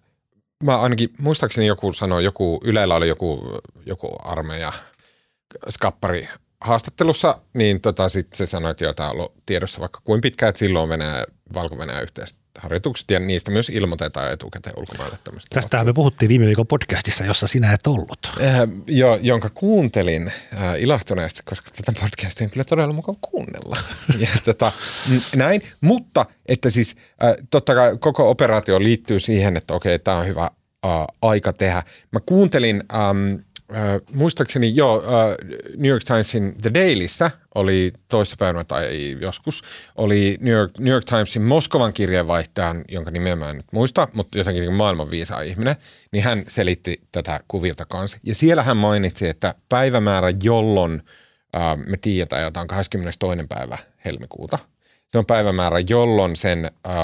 mä 0.65 0.81
ainakin 0.81 1.09
muistaakseni 1.19 1.67
joku 1.67 1.93
sanoi, 1.93 2.25
joku, 2.25 2.61
Ylellä 2.65 2.95
oli 2.95 3.09
joku, 3.09 3.61
joku 3.87 4.17
armeija 4.23 4.73
skappari 5.71 6.29
haastattelussa, 6.61 7.41
niin 7.55 7.81
tota, 7.81 8.09
sit 8.09 8.33
se 8.33 8.47
sanoi, 8.47 8.71
että 8.71 8.85
joo, 8.85 8.95
tämä 8.95 9.09
on 9.09 9.15
ollut 9.15 9.33
tiedossa 9.47 9.81
vaikka 9.81 10.01
kuin 10.05 10.21
pitkään, 10.21 10.51
että 10.51 10.59
silloin 10.59 10.89
Venäjä, 10.89 11.27
Valko-Venäjä 11.55 12.01
yhteiset 12.01 12.39
harjoitukset 12.59 13.11
ja 13.11 13.21
niistä 13.21 13.51
myös 13.51 13.69
ilmoitetaan 13.69 14.33
etukäteen 14.33 14.79
ulkomaille 14.79 15.19
tämmöistä. 15.25 15.55
Tästä 15.55 15.85
me 15.85 15.93
puhuttiin 15.93 16.29
viime 16.29 16.47
viikon 16.47 16.67
podcastissa, 16.67 17.25
jossa 17.25 17.47
sinä 17.47 17.73
et 17.73 17.87
ollut. 17.87 18.33
Äh, 18.43 18.59
jo, 18.87 19.19
jonka 19.23 19.51
kuuntelin 19.55 20.33
äh, 20.55 20.81
ilahtuneesti, 20.81 21.41
koska 21.45 21.71
tätä 21.77 22.01
podcastia 22.01 22.45
on 22.45 22.51
kyllä 22.51 22.65
todella 22.65 22.93
mukava 22.93 23.19
kuunnella. 23.21 23.77
ja, 24.19 24.29
tota, 24.45 24.73
näin, 25.37 25.63
mutta 25.81 26.27
että 26.47 26.71
siis 26.71 26.97
äh, 27.25 27.35
totta 27.51 27.75
kai 27.75 27.97
koko 28.01 28.31
operaatio 28.31 28.81
liittyy 28.81 29.21
siihen, 29.21 29.57
että 29.57 29.75
okei, 29.75 29.99
tämä 29.99 30.19
on 30.19 30.27
hyvä 30.27 30.51
äh, 30.87 30.91
aika 31.23 31.53
tehdä. 31.53 31.83
Mä 32.13 32.21
kuuntelin 32.27 32.83
ähm, 32.95 33.35
Äh, 33.77 34.01
muistaakseni 34.13 34.77
joo, 34.77 35.03
äh, 35.03 35.37
New 35.77 35.91
York 35.91 36.05
Timesin 36.05 36.55
The 36.63 36.71
Dailyssä 36.75 37.31
oli 37.55 37.93
toissapäivänä 38.09 38.65
tai 38.65 39.17
joskus, 39.21 39.63
oli 39.97 40.39
New 40.41 40.55
York, 40.55 40.79
New 40.79 40.93
York 40.93 41.05
Timesin 41.05 41.43
Moskovan 41.43 41.93
kirjeenvaihtajan, 41.93 42.85
jonka 42.89 43.11
nimeä 43.11 43.37
mä 43.37 43.51
en 43.51 43.57
nyt 43.57 43.67
muista, 43.73 44.09
mutta 44.13 44.39
jotenkin 44.39 44.61
niin 44.61 44.73
maailman 44.73 45.11
viisaa 45.11 45.41
ihminen, 45.41 45.77
niin 46.13 46.25
hän 46.25 46.45
selitti 46.49 47.01
tätä 47.13 47.41
kuvilta 47.49 47.85
kanssa. 47.85 48.19
Ja 48.23 48.35
siellä 48.35 48.63
hän 48.63 48.77
mainitsi, 48.77 49.29
että 49.29 49.55
päivämäärä, 49.69 50.33
jolloin 50.43 51.03
äh, 51.57 51.79
me 51.87 51.97
tiedetään, 51.97 52.43
jota 52.43 52.61
on 52.61 52.67
22. 52.67 53.47
päivä 53.49 53.79
helmikuuta, 54.05 54.59
se 55.09 55.19
on 55.19 55.27
päivämäärä, 55.27 55.79
jolloin 55.89 56.37
sen 56.37 56.65
äh, 56.65 56.95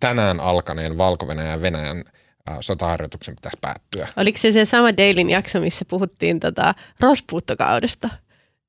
tänään 0.00 0.40
alkaneen 0.40 0.98
valko 0.98 1.32
ja 1.32 1.62
Venäjän– 1.62 2.04
sotaharjoituksen 2.60 3.34
pitäisi 3.34 3.58
päättyä. 3.60 4.08
Oliko 4.16 4.38
se 4.38 4.52
se 4.52 4.64
sama 4.64 4.96
Dailin 4.96 5.30
jakso, 5.30 5.60
missä 5.60 5.84
puhuttiin 5.88 6.40
tota 6.40 6.74
rospuuttokaudesta? 7.00 8.08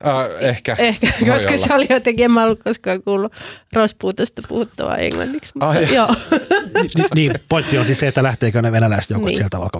Uh, 0.03 0.43
ehkä. 0.43 0.75
Ehkä, 0.79 1.07
koska 1.33 1.49
olla. 1.49 1.67
se 1.67 1.73
oli 1.73 1.87
jotenkin, 1.89 2.25
en 2.25 2.31
mä 2.31 2.43
ollut 2.43 2.63
koskaan 2.63 3.03
kuullut 3.03 3.33
rospuutosta 3.73 4.41
puhuttavaa 4.47 4.97
englanniksi. 4.97 5.51
Mutta 5.55 5.69
ah, 5.69 5.93
joo. 5.93 6.15
Ni, 6.83 7.03
niin, 7.15 7.33
pointti 7.49 7.77
on 7.77 7.85
siis 7.85 7.99
se, 7.99 8.07
että 8.07 8.23
lähteekö 8.23 8.61
ne 8.61 8.71
venäläiset 8.71 9.09
joukot 9.09 9.27
niin. 9.27 9.37
sieltä 9.37 9.59
valko 9.59 9.79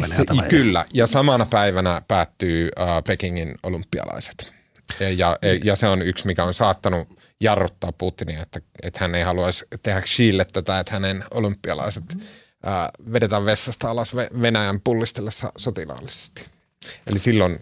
Kyllä, 0.50 0.86
ja 0.94 1.08
samana 1.08 1.46
päivänä 1.46 2.02
päättyy 2.08 2.70
uh, 2.80 3.04
Pekingin 3.08 3.56
olympialaiset. 3.64 4.54
Ja, 5.00 5.10
ja, 5.10 5.38
ja 5.64 5.76
se 5.76 5.88
on 5.88 6.02
yksi, 6.02 6.28
mikä 6.28 6.44
on 6.44 6.54
saattanut 6.54 7.08
jarruttaa 7.42 7.92
Putinia, 7.92 8.42
että, 8.42 8.60
että 8.84 9.00
hän 9.02 9.16
ei 9.16 9.24
haluaisi 9.24 9.66
tehdä 9.84 10.02
Xille 10.02 10.46
tätä, 10.54 10.80
että 10.80 10.94
hänen 10.94 11.24
olympialaiset 11.32 12.04
mm 12.16 12.22
ää, 12.66 12.90
vedetään 13.14 13.46
vessasta 13.46 13.90
alas 13.90 14.16
Venäjän 14.16 14.82
pullistellessa 14.84 15.52
sotilaallisesti. 15.58 16.46
Eli 17.08 17.20
silloin 17.20 17.60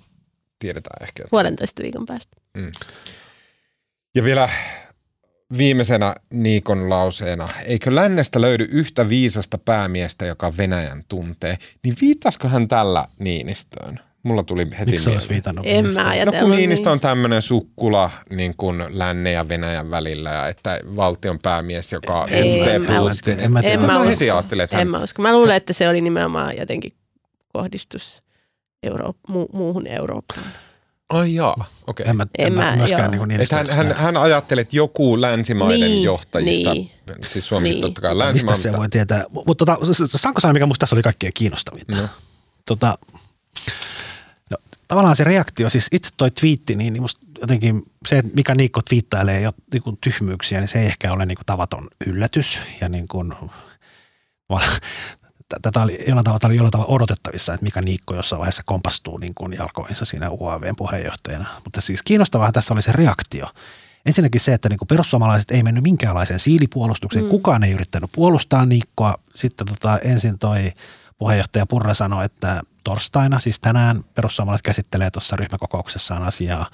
tiedetään 0.59 1.03
ehkä. 1.03 1.23
Että... 1.23 1.31
Puolentoista 1.31 1.83
viikon 1.83 2.05
päästä. 2.05 2.37
Mm. 2.57 2.71
Ja 4.15 4.23
vielä 4.23 4.49
viimeisenä 5.57 6.15
Niikon 6.29 6.89
lauseena, 6.89 7.49
eikö 7.65 7.95
lännestä 7.95 8.41
löydy 8.41 8.67
yhtä 8.71 9.09
viisasta 9.09 9.57
päämiestä, 9.57 10.25
joka 10.25 10.57
Venäjän 10.57 11.03
tuntee, 11.09 11.57
niin 11.83 11.95
viittaisiko 12.01 12.47
hän 12.47 12.67
tällä 12.67 13.05
Niinistöön? 13.19 13.99
Mulla 14.23 14.43
tuli 14.43 14.67
heti 14.79 14.91
Miksi 14.91 15.09
mieleen. 15.09 15.29
viitannut 15.29 15.65
En 15.67 15.93
mä 15.93 16.25
No 16.25 16.31
kun 16.31 16.51
Niinistö 16.51 16.89
niin. 16.89 16.93
on 16.93 16.99
tämmöinen 16.99 17.41
sukkula 17.41 18.11
niin 18.29 18.53
kuin 18.57 18.85
lännen 18.89 19.33
ja 19.33 19.49
Venäjän 19.49 19.91
välillä 19.91 20.29
ja 20.29 20.47
että 20.47 20.79
valtion 20.95 21.39
päämies, 21.39 21.93
joka 21.93 22.27
ei, 22.29 22.69
en, 22.69 22.81
mä 22.81 23.01
usko. 23.01 23.31
En 23.31 23.51
mä, 23.51 23.59
en 23.59 23.85
mä, 23.85 23.99
heti 23.99 24.31
ajattelin, 24.31 24.63
että 24.63 24.75
hän... 24.75 24.81
en 24.81 24.87
mä 24.87 25.03
usko. 25.03 25.21
Mä 25.21 25.33
luulen, 25.33 25.55
että 25.55 25.73
se 25.73 25.89
oli 25.89 26.01
nimenomaan 26.01 26.57
jotenkin 26.57 26.91
kohdistus 27.53 28.23
Euro- 28.83 29.13
mu- 29.29 29.49
muuhun 29.53 29.87
Eurooppaan. 29.87 30.45
Ai 31.09 31.35
jaa, 31.35 31.65
okei. 31.87 32.03
Okay. 32.03 32.09
En 32.09 32.17
mä, 32.17 32.27
en 32.37 32.47
en 32.47 32.53
mä 32.53 32.75
myöskään 32.75 33.11
niin 33.11 33.27
niin 33.27 33.47
hän, 33.51 33.69
hän, 33.69 33.95
hän 33.95 34.17
ajattelee, 34.17 34.61
että 34.61 34.77
joku 34.77 35.21
länsimaiden 35.21 35.79
niin, 35.79 36.03
johtajista, 36.03 36.73
niin, 36.73 36.91
siis 37.27 37.47
Suomi 37.47 37.69
niin. 37.69 37.81
totta 37.81 38.01
kai 38.01 38.17
länsimaiden. 38.17 38.57
Mistä 38.57 38.71
se 38.71 38.77
voi 38.77 38.89
tietää? 38.89 39.23
Mutta 39.29 39.65
tota, 39.65 39.77
saanko 40.07 40.41
sanoa, 40.41 40.53
mikä 40.53 40.65
musta 40.65 40.79
tässä 40.79 40.95
oli 40.95 41.03
kaikkein 41.03 41.33
kiinnostavinta? 41.33 41.95
No. 41.95 42.07
Tota, 42.65 42.97
tavallaan 44.87 45.15
se 45.15 45.23
reaktio, 45.23 45.69
siis 45.69 45.87
itse 45.91 46.09
toi 46.17 46.31
twiitti, 46.31 46.75
niin, 46.75 46.93
niin 46.93 47.01
musta 47.01 47.25
jotenkin 47.41 47.83
se, 48.07 48.17
että 48.17 48.31
mikä 48.35 48.55
Niikko 48.55 48.81
twiittailee 48.81 49.41
jo 49.41 49.53
niin 49.73 49.83
kuin 49.83 49.97
tyhmyyksiä, 50.01 50.59
niin 50.59 50.67
se 50.67 50.79
ei 50.79 50.85
ehkä 50.85 51.13
ole 51.13 51.25
niin 51.25 51.35
kuin 51.35 51.45
tavaton 51.45 51.87
yllätys. 52.07 52.61
Ja 52.81 52.89
niin 52.95 53.07
kuin, 53.07 53.33
tätä 55.61 55.81
oli 55.81 56.03
jollain 56.07 56.25
tavalla, 56.25 56.47
oli 56.47 56.55
jollain 56.55 56.71
tavalla 56.71 56.95
odotettavissa, 56.95 57.53
että 57.53 57.63
mikä 57.63 57.81
Niikko 57.81 58.15
jossain 58.15 58.39
vaiheessa 58.39 58.63
kompastuu 58.65 59.17
niin 59.17 59.33
kuin 59.33 59.53
jalkoihinsa 59.53 60.05
siinä 60.05 60.29
UAVn 60.29 60.75
puheenjohtajana. 60.77 61.45
Mutta 61.63 61.81
siis 61.81 62.03
kiinnostavaa 62.03 62.51
tässä 62.51 62.73
oli 62.73 62.81
se 62.81 62.91
reaktio. 62.91 63.47
Ensinnäkin 64.05 64.41
se, 64.41 64.53
että 64.53 64.69
niin 64.69 64.77
kuin 64.77 64.87
perussuomalaiset 64.87 65.51
ei 65.51 65.63
mennyt 65.63 65.83
minkäänlaiseen 65.83 66.39
siilipuolustukseen. 66.39 67.25
Mm. 67.25 67.31
Kukaan 67.31 67.63
ei 67.63 67.71
yrittänyt 67.71 68.09
puolustaa 68.15 68.65
Niikkoa. 68.65 69.15
Sitten 69.35 69.67
tota, 69.67 69.97
ensin 69.97 70.39
toi 70.39 70.71
puheenjohtaja 71.17 71.65
Purra 71.65 71.93
sanoi, 71.93 72.25
että 72.25 72.61
torstaina, 72.83 73.39
siis 73.39 73.59
tänään 73.59 74.03
perussuomalaiset 74.13 74.65
käsittelee 74.65 75.11
tuossa 75.11 75.35
ryhmäkokouksessaan 75.35 76.23
asiaa 76.23 76.65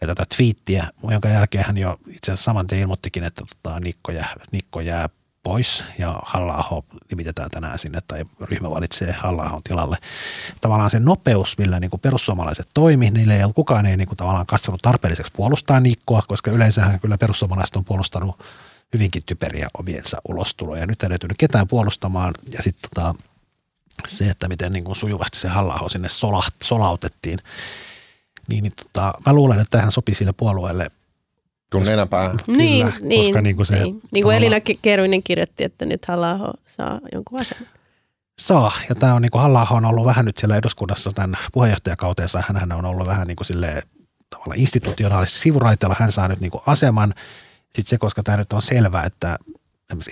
ja 0.00 0.06
tätä 0.06 0.24
twiittiä, 0.36 0.88
jonka 1.10 1.28
jälkeen 1.28 1.64
hän 1.64 1.78
jo 1.78 1.96
itse 2.06 2.32
asiassa 2.32 2.44
saman 2.44 2.66
tien 2.66 2.80
ilmoittikin, 2.80 3.24
että 3.24 3.44
tota, 3.46 3.80
Nikko, 3.80 4.12
jää, 4.12 4.34
Nikko 4.52 4.80
jää 4.80 5.08
pois 5.42 5.84
ja 5.98 6.22
halla 6.24 6.82
nimitetään 7.10 7.50
tänään 7.50 7.78
sinne 7.78 8.00
tai 8.06 8.24
ryhmä 8.40 8.70
valitsee 8.70 9.12
halla 9.12 9.60
tilalle. 9.64 9.96
Tavallaan 10.60 10.90
se 10.90 11.00
nopeus, 11.00 11.58
millä 11.58 11.80
niin 11.80 11.90
kuin 11.90 12.00
perussuomalaiset 12.00 12.68
toimi, 12.74 13.10
niille 13.10 13.36
ei 13.36 13.42
kukaan 13.54 13.86
ei 13.86 13.96
niin 13.96 14.08
kuin 14.08 14.18
tavallaan 14.18 14.46
katsonut 14.46 14.82
tarpeelliseksi 14.82 15.32
puolustaa 15.36 15.80
Nikkoa, 15.80 16.22
koska 16.28 16.50
yleensähän 16.50 17.00
kyllä 17.00 17.18
perussuomalaiset 17.18 17.76
on 17.76 17.84
puolustanut 17.84 18.40
hyvinkin 18.92 19.22
typeriä 19.26 19.68
omiensa 19.78 20.20
ulostuloja. 20.28 20.86
Nyt 20.86 21.02
ei 21.02 21.08
löytynyt 21.08 21.38
ketään 21.38 21.68
puolustamaan 21.68 22.34
ja 22.52 22.62
sitten 22.62 22.90
tota, 22.94 23.14
se, 24.06 24.30
että 24.30 24.48
miten 24.48 24.72
niin 24.72 24.84
kuin 24.84 24.96
sujuvasti 24.96 25.38
se 25.38 25.48
halla 25.48 25.88
sinne 25.88 26.08
sola, 26.08 26.42
solautettiin, 26.62 27.38
niin, 28.48 28.62
niin 28.62 28.72
tota, 28.76 29.12
mä 29.26 29.32
luulen, 29.32 29.60
että 29.60 29.78
tähän 29.78 29.92
sopii 29.92 30.14
sille 30.14 30.32
puolueelle 30.32 30.90
kun 31.72 31.82
nenäpää. 31.82 32.34
Kyllä, 32.46 32.58
niin, 32.58 32.86
koska 32.86 33.04
niin, 33.04 33.42
niin 33.42 33.56
kuin 33.56 33.66
se 33.66 33.82
niin. 33.82 34.00
niin 34.12 34.22
kuin 34.22 34.36
Elina 34.36 34.56
Keruinen 34.82 35.22
kirjoitti, 35.22 35.64
että 35.64 35.86
nyt 35.86 36.04
halla 36.04 36.54
saa 36.66 37.00
jonkun 37.12 37.40
aseman. 37.40 37.66
Saa, 38.38 38.72
ja 38.88 38.94
tämä 38.94 39.14
on 39.14 39.22
niin 39.22 39.30
kuin 39.30 39.42
halla 39.42 39.66
on 39.70 39.84
ollut 39.84 40.04
vähän 40.04 40.24
nyt 40.24 40.38
siellä 40.38 40.56
eduskunnassa 40.56 41.10
tämän 41.10 41.36
puheenjohtajakauteensa, 41.52 42.42
hän 42.48 42.72
on 42.72 42.84
ollut 42.84 43.06
vähän 43.06 43.26
niin 43.26 43.36
kuin 43.36 43.46
silleen, 43.46 43.82
tavallaan 44.30 44.60
institutionaalisesti 44.60 45.40
sivuraiteella, 45.40 45.96
hän 45.98 46.12
saa 46.12 46.28
nyt 46.28 46.40
niin 46.40 46.50
kuin 46.50 46.62
aseman. 46.66 47.14
Sitten 47.64 47.86
se, 47.86 47.98
koska 47.98 48.22
tämä 48.22 48.38
nyt 48.38 48.52
on 48.52 48.62
selvää, 48.62 49.04
että 49.04 49.38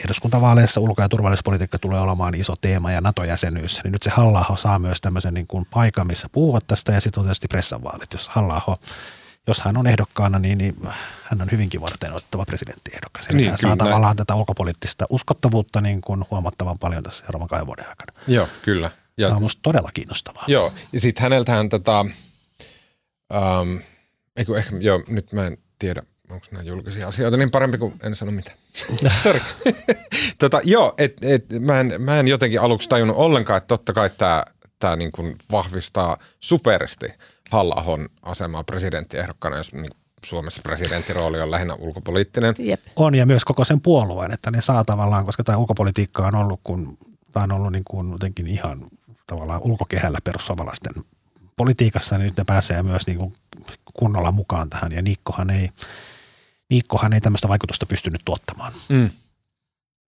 eduskuntavaaleissa 0.04 0.80
ulko- 0.80 1.02
ja 1.02 1.08
turvallisuuspolitiikka 1.08 1.78
tulee 1.78 2.00
olemaan 2.00 2.34
iso 2.34 2.54
teema 2.60 2.92
ja 2.92 3.00
NATO-jäsenyys, 3.00 3.80
niin 3.84 3.92
nyt 3.92 4.02
se 4.02 4.10
halla 4.10 4.56
saa 4.56 4.78
myös 4.78 5.00
tämmöisen 5.00 5.34
niin 5.34 5.46
kuin 5.46 5.66
paikan, 5.70 6.06
missä 6.06 6.28
puhuvat 6.32 6.66
tästä 6.66 6.92
ja 6.92 7.00
sitten 7.00 7.20
on 7.20 7.26
tietysti 7.26 7.48
pressanvaalit. 7.48 8.12
Jos 8.12 8.28
halla 8.28 8.78
jos 9.46 9.60
hän 9.60 9.76
on 9.76 9.86
ehdokkaana, 9.86 10.38
niin, 10.38 10.58
niin 10.58 10.74
hän 11.22 11.42
on 11.42 11.48
hyvinkin 11.52 11.80
varten 11.80 12.12
ottava 12.12 12.44
presidenttiehdokas. 12.44 13.26
Eli 13.26 13.36
niin, 13.36 13.48
hän 13.48 13.58
saa 13.58 13.76
tavallaan 13.76 14.16
tätä 14.16 14.34
ulkopoliittista 14.34 15.06
uskottavuutta 15.10 15.80
niin 15.80 16.00
kuin 16.00 16.24
huomattavan 16.30 16.78
paljon 16.80 17.02
tässä 17.02 17.20
seuraavan 17.20 17.48
kahden 17.48 17.66
vuoden 17.66 17.88
aikana. 17.88 18.12
Joo, 18.26 18.48
kyllä. 18.62 18.90
Ja, 19.18 19.26
Tämä 19.26 19.36
on 19.36 19.42
minusta 19.42 19.60
todella 19.62 19.90
kiinnostavaa. 19.94 20.44
Joo, 20.46 20.72
ja 20.92 21.00
sitten 21.00 21.22
häneltähän 21.22 21.68
um, 23.34 23.80
eikö, 24.36 24.58
ehkä, 24.58 24.76
joo, 24.80 25.02
nyt 25.08 25.32
mä 25.32 25.46
en 25.46 25.58
tiedä, 25.78 26.02
onko 26.30 26.46
nämä 26.50 26.62
julkisia 26.62 27.08
asioita, 27.08 27.36
niin 27.36 27.50
parempi 27.50 27.78
kuin 27.78 27.94
en 28.02 28.16
sano 28.16 28.30
mitään. 28.30 28.58
Sori. 29.22 29.40
tota, 30.38 30.60
joo, 30.64 30.94
et, 30.98 31.16
et, 31.22 31.44
mä, 31.60 31.80
en, 31.80 31.94
mä 31.98 32.20
en 32.20 32.28
jotenkin 32.28 32.60
aluksi 32.60 32.88
tajunnut 32.88 33.16
ollenkaan, 33.16 33.58
että 33.58 33.68
totta 33.68 33.92
kai 33.92 34.10
tämä 34.10 34.44
tää 34.78 34.96
niin 34.96 35.12
kuin 35.12 35.36
vahvistaa 35.52 36.16
superisti 36.40 37.06
halla 37.50 37.84
asemaa 38.22 38.64
presidenttiehdokkaana, 38.64 39.56
jos 39.56 39.72
niin 39.72 39.90
Suomessa 40.24 40.62
presidenttirooli 40.62 41.40
on 41.40 41.50
lähinnä 41.50 41.74
ulkopoliittinen. 41.74 42.54
Jep. 42.58 42.80
On 42.96 43.14
ja 43.14 43.26
myös 43.26 43.44
koko 43.44 43.64
sen 43.64 43.80
puolueen, 43.80 44.32
että 44.32 44.50
ne 44.50 44.62
saa 44.62 44.84
tavallaan, 44.84 45.26
koska 45.26 45.44
tämä 45.44 45.58
ulkopolitiikka 45.58 46.26
on 46.26 46.34
ollut, 46.34 46.60
kun, 46.62 46.98
tämä 47.32 47.44
on 47.44 47.52
ollut 47.52 47.72
niin 47.72 47.84
kuin 47.84 48.12
jotenkin 48.12 48.46
ihan 48.46 48.80
tavallaan 49.26 49.62
ulkokehällä 49.62 50.18
perussuomalaisten 50.24 50.92
politiikassa, 51.56 52.18
niin 52.18 52.24
nyt 52.24 52.36
ne 52.36 52.44
pääsee 52.44 52.82
myös 52.82 53.06
niin 53.06 53.18
kuin 53.18 53.32
kunnolla 53.94 54.32
mukaan 54.32 54.70
tähän. 54.70 54.92
Ja 54.92 55.02
Niikkohan 55.02 55.50
ei, 55.50 55.68
Niikkohan 56.70 57.12
ei 57.12 57.20
tämmöistä 57.20 57.48
vaikutusta 57.48 57.86
pystynyt 57.86 58.22
tuottamaan. 58.24 58.72
Mm. 58.88 59.10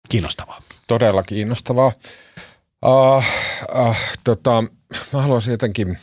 Kiinnostavaa. 0.09 0.63
Todella 0.87 1.23
kiinnostavaa. 1.23 1.93
Uh, 2.85 3.25
uh, 3.89 3.97
tota, 4.25 4.63
mä 5.13 5.23
haluaisin 5.23 5.51
jotenkin, 5.51 5.99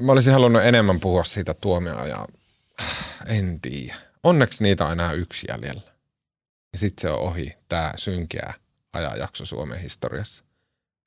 mä 0.00 0.12
olisin 0.12 0.32
halunnut 0.32 0.62
enemmän 0.62 1.00
puhua 1.00 1.24
siitä 1.24 1.54
tuomioa 1.54 2.06
ja 2.06 2.26
en 3.26 3.60
tiedä. 3.60 3.94
Onneksi 4.22 4.62
niitä 4.62 4.84
on 4.86 4.92
enää 4.92 5.12
yksi 5.12 5.46
jäljellä. 5.48 5.94
Ja 6.72 6.78
sitten 6.78 7.02
se 7.02 7.10
on 7.10 7.20
ohi, 7.20 7.52
tämä 7.68 7.92
synkeä 7.96 8.54
ajanjakso 8.92 9.44
Suomen 9.44 9.80
historiassa. 9.80 10.43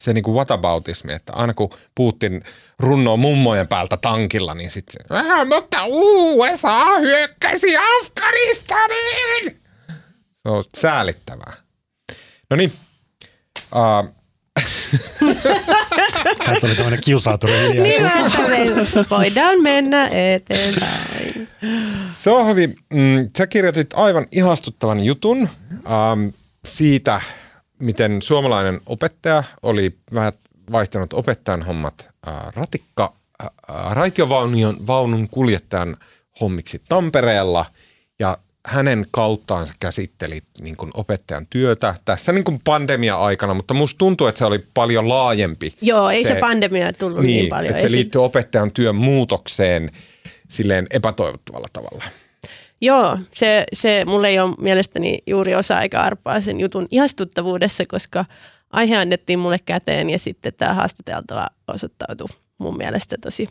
Se 0.02 0.14
niinku 0.14 0.34
whataboutismi, 0.34 1.14
että 1.14 1.34
aina 1.34 1.54
kun 1.54 1.70
Putin 1.96 2.44
runnoo 2.80 3.18
mummojen 3.18 3.68
päältä 3.68 3.98
tankilla, 3.98 4.54
niin 4.54 4.72
sitten 4.72 5.06
se, 5.08 5.16
äh, 5.16 5.48
mutta 5.48 5.86
USA 5.86 7.00
hyökkäsi 7.00 7.78
Afganistaniin! 7.78 9.60
Se 10.34 10.50
on 10.50 10.64
säälittävää. 10.78 11.54
No 12.50 12.58
niin, 12.58 12.72
uh, 13.76 14.18
Tämä 16.46 16.60
tuli 16.60 16.76
tämmöinen 16.76 17.02
kiusaaturi 17.04 17.54
hiljaisuus. 17.54 18.34
Niin, 18.50 19.06
voidaan 19.10 19.62
mennä 19.62 20.08
eteenpäin. 20.08 21.48
Se 22.14 22.32
on 22.32 22.48
hyvin, 22.48 22.76
mm, 22.94 23.30
sä 23.38 23.48
kirjoitit 23.48 23.94
aivan 23.94 24.26
ihastuttavan 24.32 25.04
jutun 25.04 25.50
ähm, 25.72 26.28
siitä, 26.66 27.22
miten 27.80 28.22
suomalainen 28.22 28.82
opettaja 28.86 29.44
oli 29.64 29.98
vähän 30.14 30.34
vaihtanut 30.72 31.14
opettajan 31.14 31.64
hommat 31.64 32.08
äh, 32.28 32.34
ratikka, 32.56 33.14
äh, 33.44 33.50
raitiovaunun 33.92 34.88
vaunun 34.88 35.28
kuljettajan 35.32 35.98
hommiksi 36.42 36.82
Tampereella 36.90 37.66
ja 38.20 38.38
hänen 38.68 39.06
kauttaan 39.12 39.68
käsittelit 39.80 40.44
niin 40.62 40.78
kuin 40.78 40.92
opettajan 40.94 41.48
työtä 41.50 41.96
tässä 42.06 42.32
niin 42.32 42.44
kuin 42.44 42.62
pandemia-aikana, 42.64 43.54
mutta 43.54 43.74
musta 43.74 43.98
tuntuu, 43.98 44.28
että 44.28 44.40
se 44.40 44.46
oli 44.46 44.66
paljon 44.74 45.10
laajempi. 45.10 45.74
Joo, 45.82 46.10
ei 46.10 46.24
se, 46.24 46.30
se 46.30 46.40
pandemia 46.40 46.94
tullut 46.94 47.22
niin, 47.22 47.28
niin 47.28 47.50
paljon. 47.50 47.70
Että 47.70 47.82
se 47.82 47.92
liittyy 47.92 48.24
opettajan 48.24 48.72
työn 48.72 48.96
muutokseen 48.96 49.92
silleen 50.50 50.88
epätoivottavalla 50.90 51.68
tavalla. 51.74 52.06
Joo, 52.82 53.18
se, 53.34 53.64
se 53.74 54.04
mulle 54.08 54.28
ei 54.28 54.40
ole 54.40 54.56
mielestäni 54.60 55.18
juuri 55.28 55.56
osa-aika 55.56 56.02
arpaa 56.02 56.42
sen 56.42 56.60
jutun 56.60 56.88
ihastuttavuudessa, 56.92 57.84
koska 57.88 58.26
aihe 58.72 58.98
annettiin 58.98 59.40
mulle 59.40 59.58
käteen 59.66 60.10
ja 60.10 60.20
sitten 60.20 60.54
tämä 60.58 60.74
haastateltava 60.74 61.48
osoittautui 61.68 62.28
mun 62.58 62.78
mielestä 62.78 63.16
tosi 63.22 63.50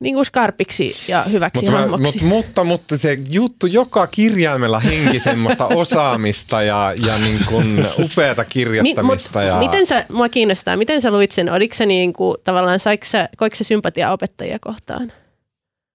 niin 0.00 0.14
kuin 0.14 0.26
skarpiksi 0.26 0.92
ja 1.08 1.22
hyväksi 1.22 1.64
mutta, 1.64 1.78
hahmoksi. 1.78 2.04
Mutta, 2.04 2.24
mutta, 2.24 2.64
mutta 2.64 2.96
se 2.96 3.18
juttu, 3.30 3.66
joka 3.66 4.06
kirjaimella 4.06 4.80
henki 4.80 5.20
semmoista 5.20 5.66
osaamista 5.66 6.62
ja, 6.62 6.94
ja 7.06 7.18
niin 7.18 7.40
kuin 7.48 7.86
upeata 8.04 8.44
kirjoittamista. 8.44 9.38
Mi, 9.38 9.46
ja... 9.46 9.58
Miten 9.58 9.86
sä, 9.86 10.06
mua 10.12 10.28
kiinnostaa, 10.28 10.76
miten 10.76 11.00
sä 11.00 11.10
luit 11.10 11.32
sen? 11.32 11.52
Oliko 11.52 11.74
se 11.74 11.86
niin 11.86 12.12
kuin, 12.12 12.36
tavallaan, 12.44 12.80
saiko 12.80 13.04
sä, 13.04 13.28
koiko 13.36 13.56
sä 13.56 13.64
sympatia 13.64 14.12
opettajia 14.12 14.58
kohtaan, 14.60 15.12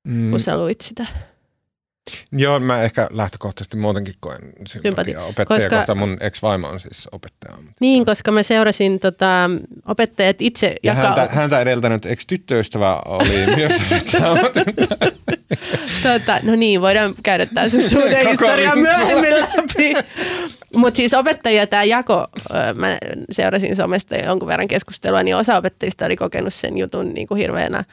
mm. 0.07 0.31
kun 0.31 0.39
sä 0.39 0.57
luit 0.57 0.81
sitä? 0.81 1.05
Joo, 2.31 2.59
mä 2.59 2.83
ehkä 2.83 3.07
lähtökohtaisesti 3.11 3.77
muutenkin 3.77 4.13
koen 4.19 4.41
sympatia 4.67 5.21
opettajia, 5.21 5.45
koska, 5.45 5.77
koska 5.77 5.95
mun 5.95 6.17
ex-vaimo 6.19 6.67
on 6.67 6.79
siis 6.79 7.07
opettaja. 7.11 7.57
Niin, 7.79 8.05
koska 8.05 8.31
mä 8.31 8.43
seurasin 8.43 8.99
tota, 8.99 9.49
opettajat 9.87 10.35
itse. 10.39 10.75
Ja 10.83 10.93
jaka... 10.93 11.01
häntä, 11.01 11.27
häntä 11.35 11.61
edeltänyt 11.61 12.05
ex-tyttöystävä 12.05 13.01
oli 13.05 13.45
myös 13.55 13.73
tota, 16.03 16.39
No 16.43 16.55
niin, 16.55 16.81
voidaan 16.81 17.13
käydä 17.23 17.45
tämä 17.45 17.69
sun 17.69 17.83
suhden 17.89 18.27
historia 18.27 18.75
myöhemmin 18.75 19.33
läpi. 19.33 19.93
Mutta 20.75 20.97
siis 20.97 21.13
opettajia 21.13 21.67
tämä 21.67 21.83
jako, 21.83 22.27
mä 22.75 22.97
seurasin 23.31 23.75
somesta 23.75 24.15
jonkun 24.15 24.47
verran 24.47 24.67
keskustelua, 24.67 25.23
niin 25.23 25.35
osa 25.35 25.57
opettajista 25.57 26.05
oli 26.05 26.15
kokenut 26.15 26.53
sen 26.53 26.77
jutun 26.77 27.13
niin 27.13 27.27
kuin 27.27 27.37
hirveänä 27.37 27.83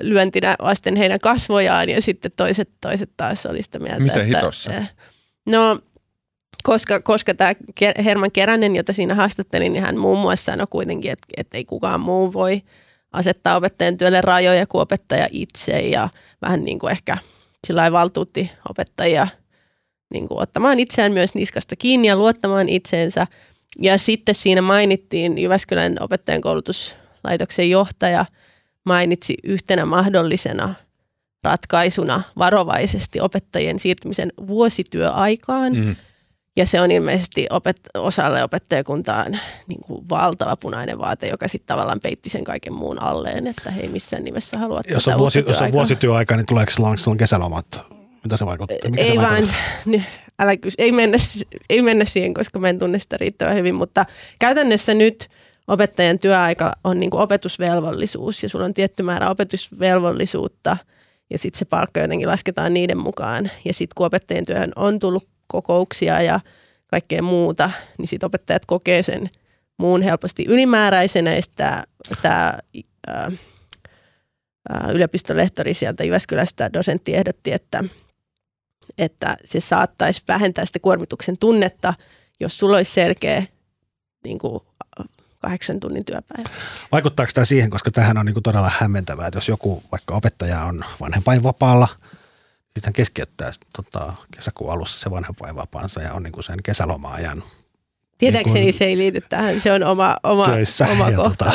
lyöntinä 0.00 0.56
vasten 0.62 0.96
heidän 0.96 1.20
kasvojaan 1.20 1.88
ja 1.88 2.02
sitten 2.02 2.32
toiset, 2.36 2.70
toiset 2.80 3.10
taas 3.16 3.46
oli 3.46 3.62
sitä 3.62 3.78
mieltä, 3.78 4.00
Miten 4.00 4.22
että, 4.22 4.38
hitossa? 4.38 4.70
No, 5.46 5.78
koska, 6.62 7.00
koska 7.00 7.34
tämä 7.34 7.52
Herman 8.04 8.32
Keränen, 8.32 8.76
jota 8.76 8.92
siinä 8.92 9.14
haastattelin, 9.14 9.72
niin 9.72 9.84
hän 9.84 9.98
muun 9.98 10.18
muassa 10.18 10.44
sanoi 10.44 10.66
kuitenkin, 10.70 11.10
että, 11.10 11.26
että 11.36 11.56
ei 11.56 11.64
kukaan 11.64 12.00
muu 12.00 12.32
voi 12.32 12.62
asettaa 13.12 13.56
opettajan 13.56 13.96
työlle 13.96 14.20
rajoja 14.20 14.66
kuin 14.66 14.82
opettaja 14.82 15.28
itse 15.30 15.78
ja 15.78 16.08
vähän 16.42 16.64
niin 16.64 16.78
kuin 16.78 16.90
ehkä 16.90 17.18
sillä 17.66 17.92
valtuutti 17.92 18.50
opettajia 18.68 19.28
niin 20.12 20.28
kuin 20.28 20.40
ottamaan 20.40 20.80
itseään 20.80 21.12
myös 21.12 21.34
niskasta 21.34 21.76
kiinni 21.76 22.08
ja 22.08 22.16
luottamaan 22.16 22.68
itseensä. 22.68 23.26
Ja 23.80 23.98
sitten 23.98 24.34
siinä 24.34 24.62
mainittiin 24.62 25.38
Jyväskylän 25.38 25.96
opettajan 26.00 26.40
koulutuslaitoksen 26.40 27.70
johtaja– 27.70 28.26
mainitsi 28.86 29.34
yhtenä 29.44 29.84
mahdollisena 29.84 30.74
ratkaisuna 31.44 32.22
varovaisesti 32.38 33.20
opettajien 33.20 33.78
siirtymisen 33.78 34.32
vuosityöaikaan. 34.48 35.72
Mm. 35.72 35.96
Ja 36.56 36.66
se 36.66 36.80
on 36.80 36.90
ilmeisesti 36.90 37.46
opet- 37.52 38.00
osalle 38.00 38.44
opettajakuntaan 38.44 39.38
niin 39.68 39.80
kuin 39.80 40.08
valtava 40.08 40.56
punainen 40.56 40.98
vaate, 40.98 41.28
joka 41.28 41.48
sitten 41.48 41.66
tavallaan 41.66 42.00
peitti 42.00 42.30
sen 42.30 42.44
kaiken 42.44 42.72
muun 42.72 43.02
alleen, 43.02 43.46
että 43.46 43.70
he 43.70 43.80
ei 43.80 43.88
missään 43.88 44.24
nimessä 44.24 44.58
halua 44.58 44.80
jos 44.88 45.08
on, 45.08 45.18
vuosi, 45.18 45.44
jos 45.48 45.62
on 45.62 45.72
vuosityöaika, 45.72 46.36
niin 46.36 46.46
tuleeko 46.46 46.70
silloin 46.70 47.18
kesälomat? 47.18 47.66
Mitä 48.24 48.36
se 48.36 48.46
vaikuttaa? 48.46 48.90
Mikä 48.90 49.02
ei 49.02 49.12
se 49.12 49.16
vaan, 49.16 49.48
älä 50.38 50.56
kysy, 50.56 50.74
ei 50.78 50.92
mennä, 50.92 51.18
ei 51.70 51.82
mennä 51.82 52.04
siihen, 52.04 52.34
koska 52.34 52.58
mä 52.58 52.68
en 52.68 52.78
tunne 52.78 52.98
sitä 52.98 53.16
riittävän 53.20 53.54
hyvin, 53.54 53.74
mutta 53.74 54.06
käytännössä 54.38 54.94
nyt– 54.94 55.28
opettajan 55.68 56.18
työaika 56.18 56.72
on 56.84 57.00
niin 57.00 57.10
kuin 57.10 57.22
opetusvelvollisuus 57.22 58.42
ja 58.42 58.48
sulla 58.48 58.64
on 58.64 58.74
tietty 58.74 59.02
määrä 59.02 59.30
opetusvelvollisuutta 59.30 60.76
ja 61.30 61.38
sitten 61.38 61.58
se 61.58 61.64
palkka 61.64 62.00
jotenkin 62.00 62.28
lasketaan 62.28 62.74
niiden 62.74 62.98
mukaan. 62.98 63.50
Ja 63.64 63.74
sitten 63.74 63.94
kun 63.96 64.06
opettajien 64.06 64.46
työhön 64.46 64.72
on 64.76 64.98
tullut 64.98 65.28
kokouksia 65.46 66.22
ja 66.22 66.40
kaikkea 66.86 67.22
muuta, 67.22 67.70
niin 67.98 68.08
sitten 68.08 68.26
opettajat 68.26 68.66
kokee 68.66 69.02
sen 69.02 69.26
muun 69.78 70.02
helposti 70.02 70.44
ylimääräisenä 70.48 71.34
ja 71.34 71.42
tämä, 71.56 71.82
tämä 72.22 72.58
ää, 73.06 73.30
yliopistolehtori 74.92 75.74
sieltä 75.74 76.04
Jyväskylästä 76.04 76.72
dosentti 76.72 77.14
ehdotti, 77.14 77.52
että, 77.52 77.84
että 78.98 79.36
se 79.44 79.60
saattaisi 79.60 80.22
vähentää 80.28 80.64
sitä 80.64 80.78
kuormituksen 80.78 81.38
tunnetta, 81.38 81.94
jos 82.40 82.58
sulla 82.58 82.76
olisi 82.76 82.92
selkeä 82.92 83.42
niin 84.24 84.38
kuin 84.38 84.60
kahdeksan 85.46 85.80
tunnin 85.80 86.04
työpäivä. 86.04 86.48
Vaikuttaako 86.92 87.32
tämä 87.34 87.44
siihen, 87.44 87.70
koska 87.70 87.90
tähän 87.90 88.18
on 88.18 88.26
niin 88.26 88.34
kuin 88.34 88.42
todella 88.42 88.70
hämmentävää, 88.78 89.26
että 89.26 89.36
jos 89.36 89.48
joku 89.48 89.82
vaikka 89.92 90.14
opettaja 90.14 90.64
on 90.64 90.84
vanhempainvapaalla, 91.00 91.88
sitten 92.64 92.82
hän 92.84 92.92
keskeyttää 92.92 93.50
tota, 93.76 94.12
kesäkuun 94.30 94.72
alussa 94.72 94.98
se 94.98 95.10
vanhempainvapaansa 95.10 96.02
ja 96.02 96.12
on 96.12 96.22
niin 96.22 96.32
kuin 96.32 96.44
sen 96.44 96.62
kesäloma-ajan 96.62 97.42
Tietääkseni 98.18 98.60
niin 98.60 98.74
se 98.74 98.84
ei 98.84 98.98
liity 98.98 99.22
tähän, 99.28 99.60
se 99.60 99.72
on 99.72 99.82
oma, 99.82 100.16
oma, 100.22 100.48
töissä, 100.48 100.86
oma 100.86 101.10
ja, 101.10 101.16
tota, 101.16 101.52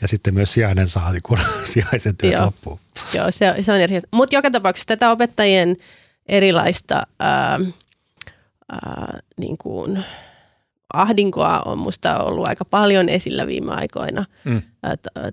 ja 0.00 0.08
sitten 0.08 0.34
myös 0.34 0.52
sijainen 0.52 0.88
saa, 0.88 1.12
kun 1.22 1.38
sijaisen 1.72 2.16
työ 2.16 2.30
Joo. 2.30 2.44
loppuu. 2.44 2.80
Joo, 3.14 3.30
se, 3.30 3.54
se 3.60 3.72
on 3.72 3.80
eri. 3.80 4.00
Mutta 4.10 4.36
joka 4.36 4.50
tapauksessa 4.50 4.86
tätä 4.86 5.10
opettajien 5.10 5.76
erilaista 6.26 7.06
ää, 7.18 7.60
ää, 8.72 9.18
niin 9.36 9.58
kuin, 9.58 10.04
ahdinkoa 10.92 11.62
on 11.64 11.78
musta 11.78 12.18
ollut 12.18 12.48
aika 12.48 12.64
paljon 12.64 13.08
esillä 13.08 13.46
viime 13.46 13.72
aikoina. 13.72 14.24
Mm. 14.44 14.62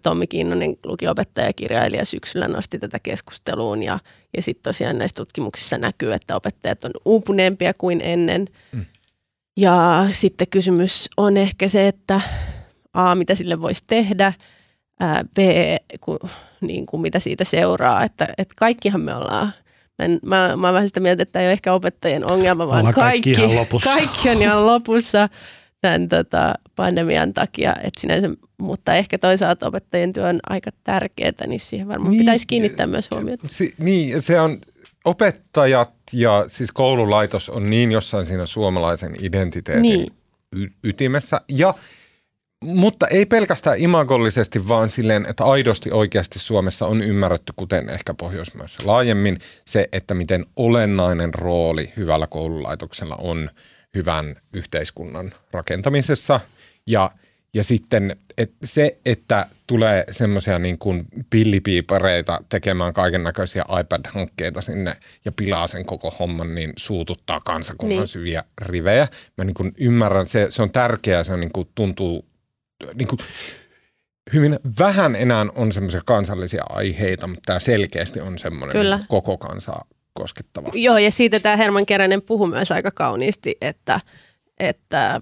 Tommi 0.03 0.28
Kinnunen, 0.28 0.78
lukiopettaja 0.86 1.47
ja 1.47 1.53
kirjailija 1.53 2.05
syksyllä 2.05 2.47
nosti 2.47 2.80
tätä 2.80 2.99
keskusteluun 2.99 3.84
ja, 3.84 3.99
ja 4.36 4.41
sitten 4.41 4.64
tosiaan 4.64 4.97
näissä 4.97 5.16
tutkimuksissa 5.16 5.78
näkyy, 5.78 6.14
että 6.14 6.36
opettajat 6.36 6.84
on 6.84 6.91
uupuneempia 7.05 7.74
kuin 7.74 8.01
ennen. 8.03 8.47
Mm. 8.72 8.86
Ja 9.58 10.08
sitten 10.12 10.47
kysymys 10.47 11.10
on 11.18 11.38
ehkä 11.38 11.68
se, 11.68 11.88
että 11.88 12.22
A, 12.93 13.16
mitä 13.16 13.36
sille 13.36 13.62
voisi 13.62 13.84
tehdä, 13.88 14.34
B, 15.34 15.38
ku, 16.01 16.20
niin 16.62 16.86
kuin 16.86 17.01
mitä 17.01 17.20
siitä 17.20 17.43
seuraa, 17.43 18.03
että, 18.03 18.28
että 18.38 18.53
kaikkihan 18.58 19.01
me 19.01 19.16
ollaan 19.16 19.53
en, 20.00 20.20
mä, 20.26 20.58
mä 20.58 20.68
oon 20.68 20.74
vähän 20.74 20.88
sitä 20.88 21.00
mieltä, 21.00 21.24
että 21.24 21.39
ei 21.39 21.45
ole 21.45 21.54
ehkä 21.54 21.74
opettajien 21.74 22.32
ongelma, 22.32 22.68
vaan 22.68 22.93
kaikki, 22.93 23.36
kaikki, 23.36 23.56
lopussa. 23.56 23.89
kaikki 23.89 24.30
on 24.30 24.41
ihan 24.41 24.66
lopussa 24.66 25.30
tämän 25.82 26.10
tota, 26.10 26.56
pandemian 26.76 27.34
takia. 27.34 27.76
Et 27.84 27.93
sinänsä, 28.00 28.30
mutta 28.58 28.95
ehkä 28.95 29.18
toisaalta 29.18 29.68
opettajien 29.68 30.14
työ 30.14 30.28
on 30.28 30.39
aika 30.50 30.72
tärkeää, 30.84 31.48
niin 31.48 31.60
siihen 31.60 31.88
varmaan 31.88 32.12
niin, 32.12 32.20
pitäisi 32.20 32.48
kiinnittää 32.48 32.88
myös 32.88 33.08
huomiota. 33.12 33.48
Si, 33.50 33.72
niin, 33.78 34.22
se 34.22 34.39
on 34.39 34.58
opettajat 35.06 35.93
ja 36.14 36.45
siis 36.48 36.72
koululaitos 36.72 37.50
on 37.50 37.70
niin 37.70 37.91
jossain 37.91 38.26
siinä 38.26 38.45
suomalaisen 38.45 39.16
identiteetin 39.22 39.82
niin. 39.82 40.14
y- 40.56 40.70
ytimessä. 40.84 41.41
Ja 41.50 41.74
mutta 42.64 43.08
ei 43.08 43.26
pelkästään 43.26 43.80
imagollisesti, 43.80 44.68
vaan 44.68 44.89
silleen, 44.89 45.26
että 45.30 45.45
aidosti 45.45 45.91
oikeasti 45.91 46.39
Suomessa 46.39 46.86
on 46.86 47.01
ymmärretty, 47.01 47.53
kuten 47.55 47.89
ehkä 47.89 48.14
Pohjoismaissa 48.14 48.84
laajemmin, 48.86 49.38
se, 49.66 49.89
että 49.91 50.14
miten 50.14 50.45
olennainen 50.55 51.34
rooli 51.34 51.93
hyvällä 51.97 52.28
koululaitoksella 52.28 53.16
on 53.16 53.49
hyvän 53.95 54.36
yhteiskunnan 54.53 55.32
rakentamisessa. 55.51 56.39
Ja, 56.88 57.12
ja 57.53 57.64
sitten 57.64 58.16
et 58.38 58.51
se, 58.64 58.97
että 59.05 59.47
tulee 59.68 60.03
semmoisia 60.12 60.60
niin 60.60 60.78
kuin 60.78 61.05
pillipiipareita 61.30 62.41
tekemään 62.49 62.93
kaiken 62.93 63.24
näköisiä 63.24 63.66
iPad-hankkeita 63.80 64.62
sinne 64.62 64.97
ja 65.26 65.32
pilaa 65.32 65.68
sen 65.68 65.86
koko 65.86 66.12
homman, 66.20 66.55
niin 66.55 66.74
suututtaa 66.78 67.41
kansakunnan 67.45 67.97
niin. 67.97 68.08
syviä 68.08 68.43
rivejä. 68.62 69.08
Mä 69.38 69.43
niin 69.43 69.53
kuin 69.53 69.74
ymmärrän, 69.78 70.26
se, 70.26 70.47
se 70.49 70.62
on 70.62 70.72
tärkeää, 70.72 71.24
se 71.24 71.34
on 71.34 71.39
niin 71.39 71.53
kuin 71.53 71.70
tuntuu 71.76 72.27
niin 72.96 73.08
kuin, 73.08 73.20
hyvin 74.34 74.60
vähän 74.80 75.16
enää 75.16 75.46
on 75.56 75.72
semmoisia 75.72 76.02
kansallisia 76.06 76.64
aiheita, 76.70 77.28
mutta 77.28 77.42
tämä 77.46 77.60
selkeästi 77.60 78.22
on 78.22 78.38
semmoinen 78.38 78.78
Kyllä. 78.78 78.98
Niin 78.98 79.08
koko 79.08 79.38
kansaa 79.38 79.86
koskettava. 80.14 80.70
Joo, 80.74 80.98
ja 80.98 81.12
siitä 81.12 81.40
tämä 81.40 81.58
Herman 81.58 81.86
Keränen 81.86 82.22
puhui 82.22 82.50
myös 82.50 82.72
aika 82.72 82.92
kauniisti, 82.92 83.58
että, 83.62 84.00
että 84.60 85.22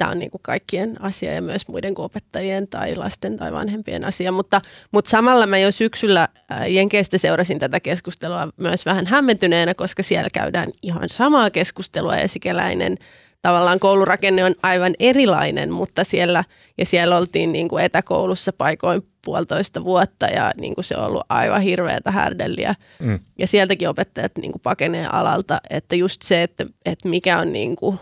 tämä 0.00 0.10
on 0.10 0.18
niin 0.18 0.30
kuin 0.30 0.42
kaikkien 0.42 1.02
asia 1.02 1.32
ja 1.32 1.42
myös 1.42 1.68
muiden 1.68 1.94
kuin 1.94 2.04
opettajien 2.04 2.68
tai 2.68 2.96
lasten 2.96 3.36
tai 3.36 3.52
vanhempien 3.52 4.04
asia. 4.04 4.32
Mutta, 4.32 4.60
mutta 4.92 5.10
samalla 5.10 5.46
mä 5.46 5.58
jo 5.58 5.72
syksyllä 5.72 6.28
Jenkeistä 6.68 7.18
seurasin 7.18 7.58
tätä 7.58 7.80
keskustelua 7.80 8.48
myös 8.56 8.86
vähän 8.86 9.06
hämmentyneenä, 9.06 9.74
koska 9.74 10.02
siellä 10.02 10.28
käydään 10.32 10.68
ihan 10.82 11.08
samaa 11.08 11.50
keskustelua 11.50 12.16
ja 12.16 12.28
sikäläinen 12.28 12.96
tavallaan 13.42 13.80
koulurakenne 13.80 14.44
on 14.44 14.54
aivan 14.62 14.94
erilainen, 14.98 15.72
mutta 15.72 16.04
siellä, 16.04 16.44
ja 16.78 16.86
siellä 16.86 17.16
oltiin 17.16 17.52
niin 17.52 17.68
kuin 17.68 17.84
etäkoulussa 17.84 18.52
paikoin 18.52 19.02
puolitoista 19.24 19.84
vuotta 19.84 20.26
ja 20.26 20.50
niin 20.56 20.74
kuin 20.74 20.84
se 20.84 20.94
on 20.96 21.04
ollut 21.04 21.26
aivan 21.28 21.62
hirveätä 21.62 22.10
härdelliä. 22.10 22.74
Mm. 22.98 23.18
Ja 23.38 23.46
sieltäkin 23.46 23.88
opettajat 23.88 24.32
niin 24.38 24.52
kuin 24.52 24.62
pakenee 24.62 25.06
alalta, 25.12 25.60
että 25.70 25.96
just 25.96 26.22
se, 26.22 26.42
että, 26.42 26.66
että 26.84 27.08
mikä 27.08 27.38
on 27.38 27.52
niin 27.52 27.76
kuin 27.76 27.98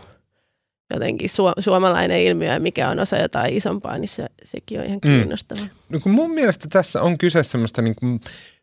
jotenkin 0.93 1.29
su- 1.29 1.61
suomalainen 1.61 2.21
ilmiö 2.21 2.53
ja 2.53 2.59
mikä 2.59 2.89
on 2.89 2.99
osa 2.99 3.17
jotain 3.17 3.57
isompaa, 3.57 3.97
niin 3.97 4.07
se, 4.07 4.25
sekin 4.43 4.79
on 4.79 4.85
ihan 4.85 4.99
mm. 5.05 5.11
kiinnostavaa. 5.11 5.63
Mm. 5.63 5.69
No 5.89 5.99
kun 5.99 6.11
mun 6.11 6.33
mielestä 6.33 6.67
tässä 6.69 7.01
on 7.01 7.17
kyse 7.17 7.43
semmoista 7.43 7.81
niin 7.81 7.95
kuin 7.95 8.21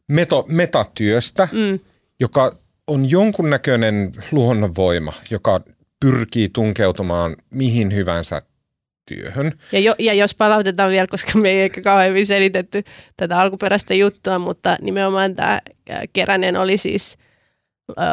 meto, 0.08 0.44
metatyöstä, 0.48 1.48
mm. 1.52 1.78
joka 2.20 2.52
on 2.86 3.10
jonkunnäköinen 3.10 4.12
luonnonvoima, 4.32 5.12
joka 5.30 5.60
pyrkii 6.00 6.48
tunkeutumaan 6.48 7.36
mihin 7.50 7.94
hyvänsä 7.94 8.42
työhön. 9.08 9.52
Ja, 9.72 9.80
jo, 9.80 9.94
ja 9.98 10.14
jos 10.14 10.34
palautetaan 10.34 10.90
vielä, 10.90 11.06
koska 11.06 11.38
me 11.38 11.50
ei 11.50 11.62
ehkä 11.62 11.82
kauhean 11.82 12.10
hyvin 12.10 12.26
selitetty 12.26 12.84
tätä 13.16 13.38
alkuperäistä 13.38 13.94
juttua, 13.94 14.38
mutta 14.38 14.76
nimenomaan 14.80 15.34
tämä 15.34 15.60
Keränen 16.12 16.56
oli 16.56 16.78
siis 16.78 17.18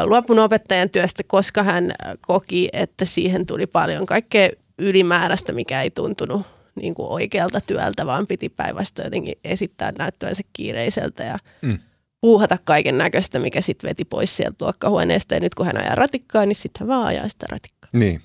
luopunut 0.04 0.44
opettajan 0.44 0.90
työstä, 0.90 1.22
koska 1.26 1.62
hän 1.62 1.92
koki, 2.20 2.68
että 2.72 3.04
siihen 3.04 3.46
tuli 3.46 3.66
paljon 3.66 4.06
kaikkea 4.06 4.48
ylimääräistä, 4.78 5.52
mikä 5.52 5.82
ei 5.82 5.90
tuntunut 5.90 6.46
niin 6.74 6.94
kuin 6.94 7.08
oikealta 7.08 7.60
työltä, 7.66 8.06
vaan 8.06 8.26
piti 8.26 8.48
päinvastoin 8.48 9.06
jotenkin 9.06 9.34
esittää 9.44 9.92
näyttävänsä 9.98 10.42
kiireiseltä 10.52 11.24
ja 11.24 11.38
mm. 11.62 11.78
Puuhata 12.24 12.58
kaiken 12.64 12.98
näköistä, 12.98 13.38
mikä 13.38 13.60
sitten 13.60 13.88
veti 13.88 14.04
pois 14.04 14.36
sieltä 14.36 14.64
luokkahuoneesta. 14.64 15.34
Ja 15.34 15.40
nyt 15.40 15.54
kun 15.54 15.66
hän 15.66 15.76
ajaa 15.76 15.94
ratikkaa, 15.94 16.46
niin 16.46 16.56
sitten 16.56 16.80
hän 16.80 16.88
vaan 16.88 17.06
ajaa 17.06 17.28
sitä 17.28 17.46
ratikkaa. 17.50 17.90
Niin. 17.92 18.20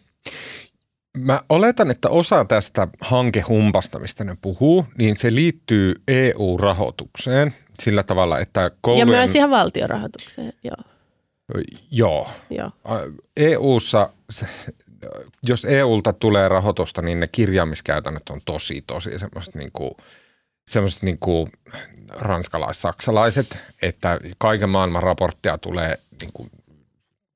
Mä 1.17 1.41
oletan, 1.49 1.91
että 1.91 2.09
osa 2.09 2.45
tästä 2.45 2.87
hankehumpasta, 3.01 3.99
mistä 3.99 4.23
ne 4.23 4.37
puhuu, 4.41 4.85
niin 4.97 5.15
se 5.15 5.35
liittyy 5.35 5.95
EU-rahoitukseen 6.07 7.53
sillä 7.81 8.03
tavalla, 8.03 8.39
että 8.39 8.71
koulujen... 8.81 9.07
Ja 9.07 9.13
myös 9.15 9.35
ihan 9.35 9.49
valtiorahoitukseen, 9.49 10.53
joo. 10.63 10.83
Joo. 11.91 12.29
joo. 12.49 12.71
EUssa, 13.37 14.09
jos 15.43 15.65
EUlta 15.65 16.13
tulee 16.13 16.49
rahoitusta, 16.49 17.01
niin 17.01 17.19
ne 17.19 17.27
kirjaamiskäytännöt 17.31 18.29
on 18.29 18.41
tosi, 18.45 18.83
tosi 18.87 19.19
semmoiset 19.19 19.55
niin 19.55 19.71
kuin, 19.73 19.91
semmoiset 20.69 21.03
niin 21.03 21.19
kuin 21.19 21.51
ranskalais-saksalaiset, 22.11 23.57
että 23.81 24.19
kaiken 24.37 24.69
maailman 24.69 25.03
raporttia 25.03 25.57
tulee 25.57 25.99
niin 26.21 26.31
kuin 26.33 26.49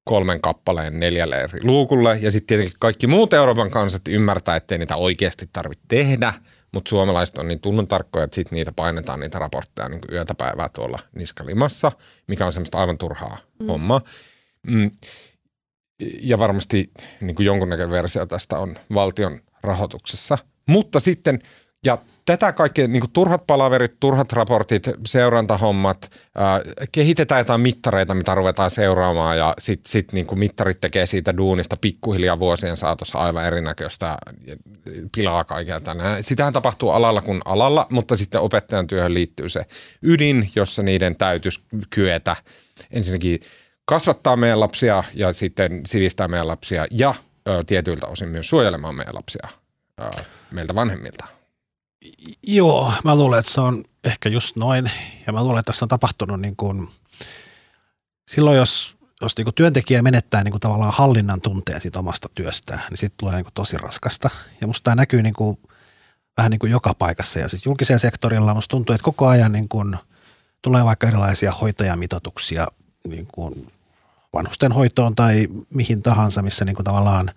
kolmen 0.04 0.42
kappaleen 0.42 1.00
neljälle 1.00 1.36
eri 1.36 1.60
luukulle. 1.64 2.18
Ja 2.22 2.32
sitten 2.32 2.48
tietenkin 2.48 2.76
kaikki 2.80 3.08
muut 3.08 3.34
Euroopan 3.34 3.72
kansat 3.72 4.02
ymmärtää, 4.08 4.56
ettei 4.56 4.78
niitä 4.78 4.96
oikeasti 4.96 5.50
tarvitse 5.54 5.86
tehdä, 5.88 6.34
mutta 6.72 6.90
suomalaiset 6.90 7.38
on 7.38 7.48
niin 7.48 7.60
tunnon 7.60 7.88
tarkkoja, 7.88 8.26
että 8.26 8.36
sitten 8.36 8.56
niitä 8.56 8.72
painetaan 8.72 9.20
niitä 9.20 9.40
raportteja 9.40 9.90
niin 9.90 10.02
yötä 10.12 10.36
päivää 10.36 10.70
tuolla 10.70 11.00
niskalimassa, 11.16 11.92
mikä 12.28 12.46
on 12.46 12.54
semmoista 12.54 12.78
aivan 12.78 12.98
turhaa 12.98 13.38
mm. 13.60 13.68
hommaa. 13.68 14.02
Mm. 14.68 14.92
Ja 16.22 16.40
varmasti 16.40 16.92
niin 17.22 17.36
kuin 17.36 17.46
jonkunnäköinen 17.46 17.92
versio 17.92 18.26
tästä 18.26 18.60
on 18.60 18.76
valtion 18.94 19.40
rahoituksessa. 19.64 20.38
Mutta 20.68 21.00
sitten, 21.00 21.40
ja 21.86 21.98
tätä 22.26 22.54
kaikkea, 22.54 22.88
niin 22.88 23.04
turhat 23.14 23.48
palaverit, 23.48 24.00
turhat 24.00 24.34
raportit, 24.34 24.84
seurantahommat, 25.06 26.12
ää, 26.36 26.62
kehitetään 26.92 27.40
jotain 27.40 27.62
mittareita, 27.62 28.14
mitä 28.14 28.36
ruvetaan 28.36 28.72
seuraamaan 28.72 29.38
ja 29.38 29.54
sitten 29.60 29.92
sit, 29.92 30.14
niin 30.14 30.28
mittarit 30.36 30.80
tekee 30.80 31.06
siitä 31.06 31.38
duunista 31.38 31.76
pikkuhiljaa 31.82 32.40
vuosien 32.40 32.78
saatossa 32.78 33.20
aivan 33.20 33.46
erinäköistä, 33.46 34.18
pilaa 35.16 35.46
tänään. 35.84 36.24
Sitähän 36.24 36.54
tapahtuu 36.54 36.90
alalla 36.90 37.22
kuin 37.22 37.42
alalla, 37.46 37.88
mutta 37.90 38.18
sitten 38.18 38.42
opettajan 38.42 38.88
työhön 38.88 39.14
liittyy 39.14 39.50
se 39.50 39.66
ydin, 40.02 40.52
jossa 40.56 40.84
niiden 40.84 41.16
täytyisi 41.16 41.62
kyetä 41.90 42.36
ensinnäkin 42.92 43.40
kasvattaa 43.86 44.36
meidän 44.36 44.60
lapsia 44.60 45.04
ja 45.14 45.34
sitten 45.34 45.82
sivistää 45.86 46.28
meidän 46.28 46.48
lapsia 46.48 46.86
ja 46.92 47.16
tietyiltä 47.66 48.08
osin 48.08 48.30
myös 48.30 48.50
suojelemaan 48.50 48.96
meidän 48.96 49.16
lapsia 49.16 49.48
meiltä 50.52 50.76
vanhemmilta. 50.76 51.26
Joo, 52.44 52.94
mä 53.04 53.16
luulen, 53.16 53.40
että 53.40 53.52
se 53.52 53.62
on 53.62 53.84
ehkä 54.04 54.30
just 54.30 54.56
noin. 54.56 54.92
Ja 55.28 55.34
mä 55.34 55.44
luulen, 55.44 55.60
että 55.60 55.72
tässä 55.72 55.86
on 55.86 55.90
tapahtunut 55.90 56.42
niin 56.42 56.56
kuin, 56.56 56.88
silloin, 58.28 58.58
jos, 58.58 58.98
jos 59.22 59.38
niin 59.38 59.46
kuin 59.46 59.56
työntekijä 59.56 60.02
menettää 60.02 60.44
niin 60.44 60.52
kuin 60.52 60.62
tavallaan 60.62 60.94
hallinnan 60.94 61.42
tunteen 61.42 61.82
siitä 61.82 62.00
omasta 62.00 62.30
työstään, 62.36 62.82
niin 62.90 62.98
sitten 62.98 63.18
tulee 63.18 63.36
niin 63.36 63.46
kuin 63.46 63.54
tosi 63.54 63.78
raskasta. 63.78 64.30
Ja 64.62 64.68
musta 64.68 64.84
tämä 64.84 64.96
näkyy 64.96 65.22
niin 65.22 65.34
kuin, 65.34 65.60
vähän 66.38 66.50
niin 66.50 66.60
kuin 66.60 66.72
joka 66.72 66.94
paikassa. 66.94 67.40
Ja 67.40 67.48
siis 67.48 67.66
julkisella 67.66 68.00
sektorilla 68.00 68.54
musta 68.54 68.72
tuntuu, 68.72 68.94
että 68.94 69.06
koko 69.06 69.28
ajan 69.28 69.52
niin 69.52 69.70
kuin, 69.70 69.98
tulee 70.62 70.86
vaikka 70.86 71.08
erilaisia 71.08 71.52
hoitajamitoituksia 71.52 72.68
niin 73.08 73.28
kuin 73.32 73.72
vanhusten 74.34 74.72
hoitoon 74.72 75.16
tai 75.16 75.48
mihin 75.74 76.02
tahansa, 76.02 76.42
missä 76.42 76.66
niin 76.66 76.76
kuin 76.76 76.86
tavallaan 76.86 77.32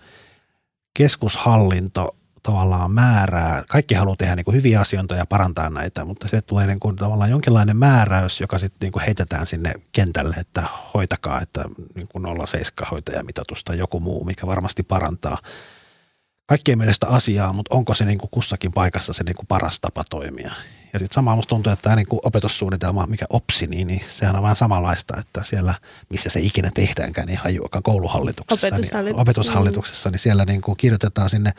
keskushallinto– 0.94 2.14
tavallaan 2.46 2.90
määrää. 2.90 3.64
Kaikki 3.70 3.94
haluaa 3.94 4.16
tehdä 4.16 4.36
niin 4.36 4.44
kuin 4.44 4.54
hyviä 4.54 4.80
asioita 4.80 5.14
ja 5.14 5.26
parantaa 5.26 5.70
näitä, 5.70 6.04
mutta 6.04 6.28
se 6.28 6.40
tulee 6.40 6.66
niin 6.66 6.80
kuin 6.80 6.96
tavallaan 6.96 7.30
jonkinlainen 7.30 7.76
määräys, 7.76 8.40
joka 8.40 8.58
sitten 8.58 8.86
niin 8.86 8.92
kuin 8.92 9.02
heitetään 9.04 9.46
sinne 9.46 9.72
kentälle, 9.92 10.36
että 10.36 10.62
hoitakaa, 10.94 11.40
että 11.40 11.64
niin 11.94 12.08
kuin 12.12 12.24
0,7 12.24 12.88
hoitajamitoitus 12.90 13.64
tai 13.64 13.78
joku 13.78 14.00
muu, 14.00 14.24
mikä 14.24 14.46
varmasti 14.46 14.82
parantaa 14.82 15.38
kaikkien 16.46 16.78
mielestä 16.78 17.06
asiaa, 17.08 17.52
mutta 17.52 17.74
onko 17.74 17.94
se 17.94 18.04
niin 18.04 18.18
kuin 18.18 18.30
kussakin 18.30 18.72
paikassa 18.72 19.12
se 19.12 19.24
niin 19.24 19.36
kuin 19.36 19.46
paras 19.46 19.80
tapa 19.80 20.04
toimia. 20.10 20.52
Ja 20.92 20.98
sitten 20.98 21.14
samaan 21.14 21.38
musta 21.38 21.48
tuntuu, 21.48 21.72
että 21.72 21.82
tämä 21.82 21.96
niin 21.96 22.06
kuin 22.06 22.20
opetussuunnitelma, 22.22 23.06
mikä 23.06 23.26
OPSI, 23.30 23.66
niin, 23.66 23.86
niin 23.86 24.00
sehän 24.08 24.36
on 24.36 24.42
vähän 24.42 24.56
samanlaista, 24.56 25.16
että 25.18 25.44
siellä, 25.44 25.74
missä 26.10 26.30
se 26.30 26.40
ikinä 26.40 26.70
tehdäänkään, 26.74 27.26
niin 27.26 27.38
hajuakaan 27.38 27.82
kouluhallituksessa, 27.82 28.66
Opetushallitus. 28.66 29.12
niin, 29.12 29.20
opetushallituksessa, 29.20 30.10
niin 30.10 30.18
siellä 30.18 30.44
niin 30.44 30.62
kuin 30.62 30.76
kirjoitetaan 30.76 31.30
sinne 31.30 31.52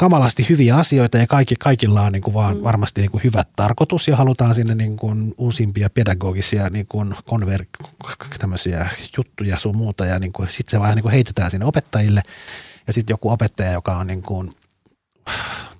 kamalasti 0.00 0.46
hyviä 0.48 0.76
asioita 0.76 1.18
ja 1.18 1.26
kaikki, 1.26 1.54
kaikilla 1.58 2.00
on 2.00 2.12
niin 2.12 2.22
kuin 2.22 2.34
vaan 2.34 2.56
mm. 2.56 2.62
varmasti 2.62 3.00
niin 3.00 3.10
kuin 3.10 3.24
hyvät 3.24 3.48
tarkoitus 3.56 4.08
ja 4.08 4.16
halutaan 4.16 4.54
sinne 4.54 4.74
niin 4.74 4.96
kuin 4.96 5.34
uusimpia 5.38 5.90
pedagogisia 5.90 6.68
niin 6.70 6.86
kuin 6.88 7.12
konver- 7.12 7.88
tämmöisiä 8.38 8.88
juttuja 9.16 9.58
sun 9.58 9.76
muuta 9.76 10.06
ja 10.06 10.18
niin 10.18 10.32
sitten 10.48 10.70
se 10.70 10.80
vaan 10.80 10.96
niin 10.96 11.02
kuin 11.02 11.12
heitetään 11.12 11.50
sinne 11.50 11.66
opettajille 11.66 12.22
ja 12.86 12.92
sitten 12.92 13.12
joku 13.14 13.30
opettaja, 13.30 13.72
joka 13.72 13.96
on 13.96 14.06
niin 14.06 14.22
kuin, 14.22 14.52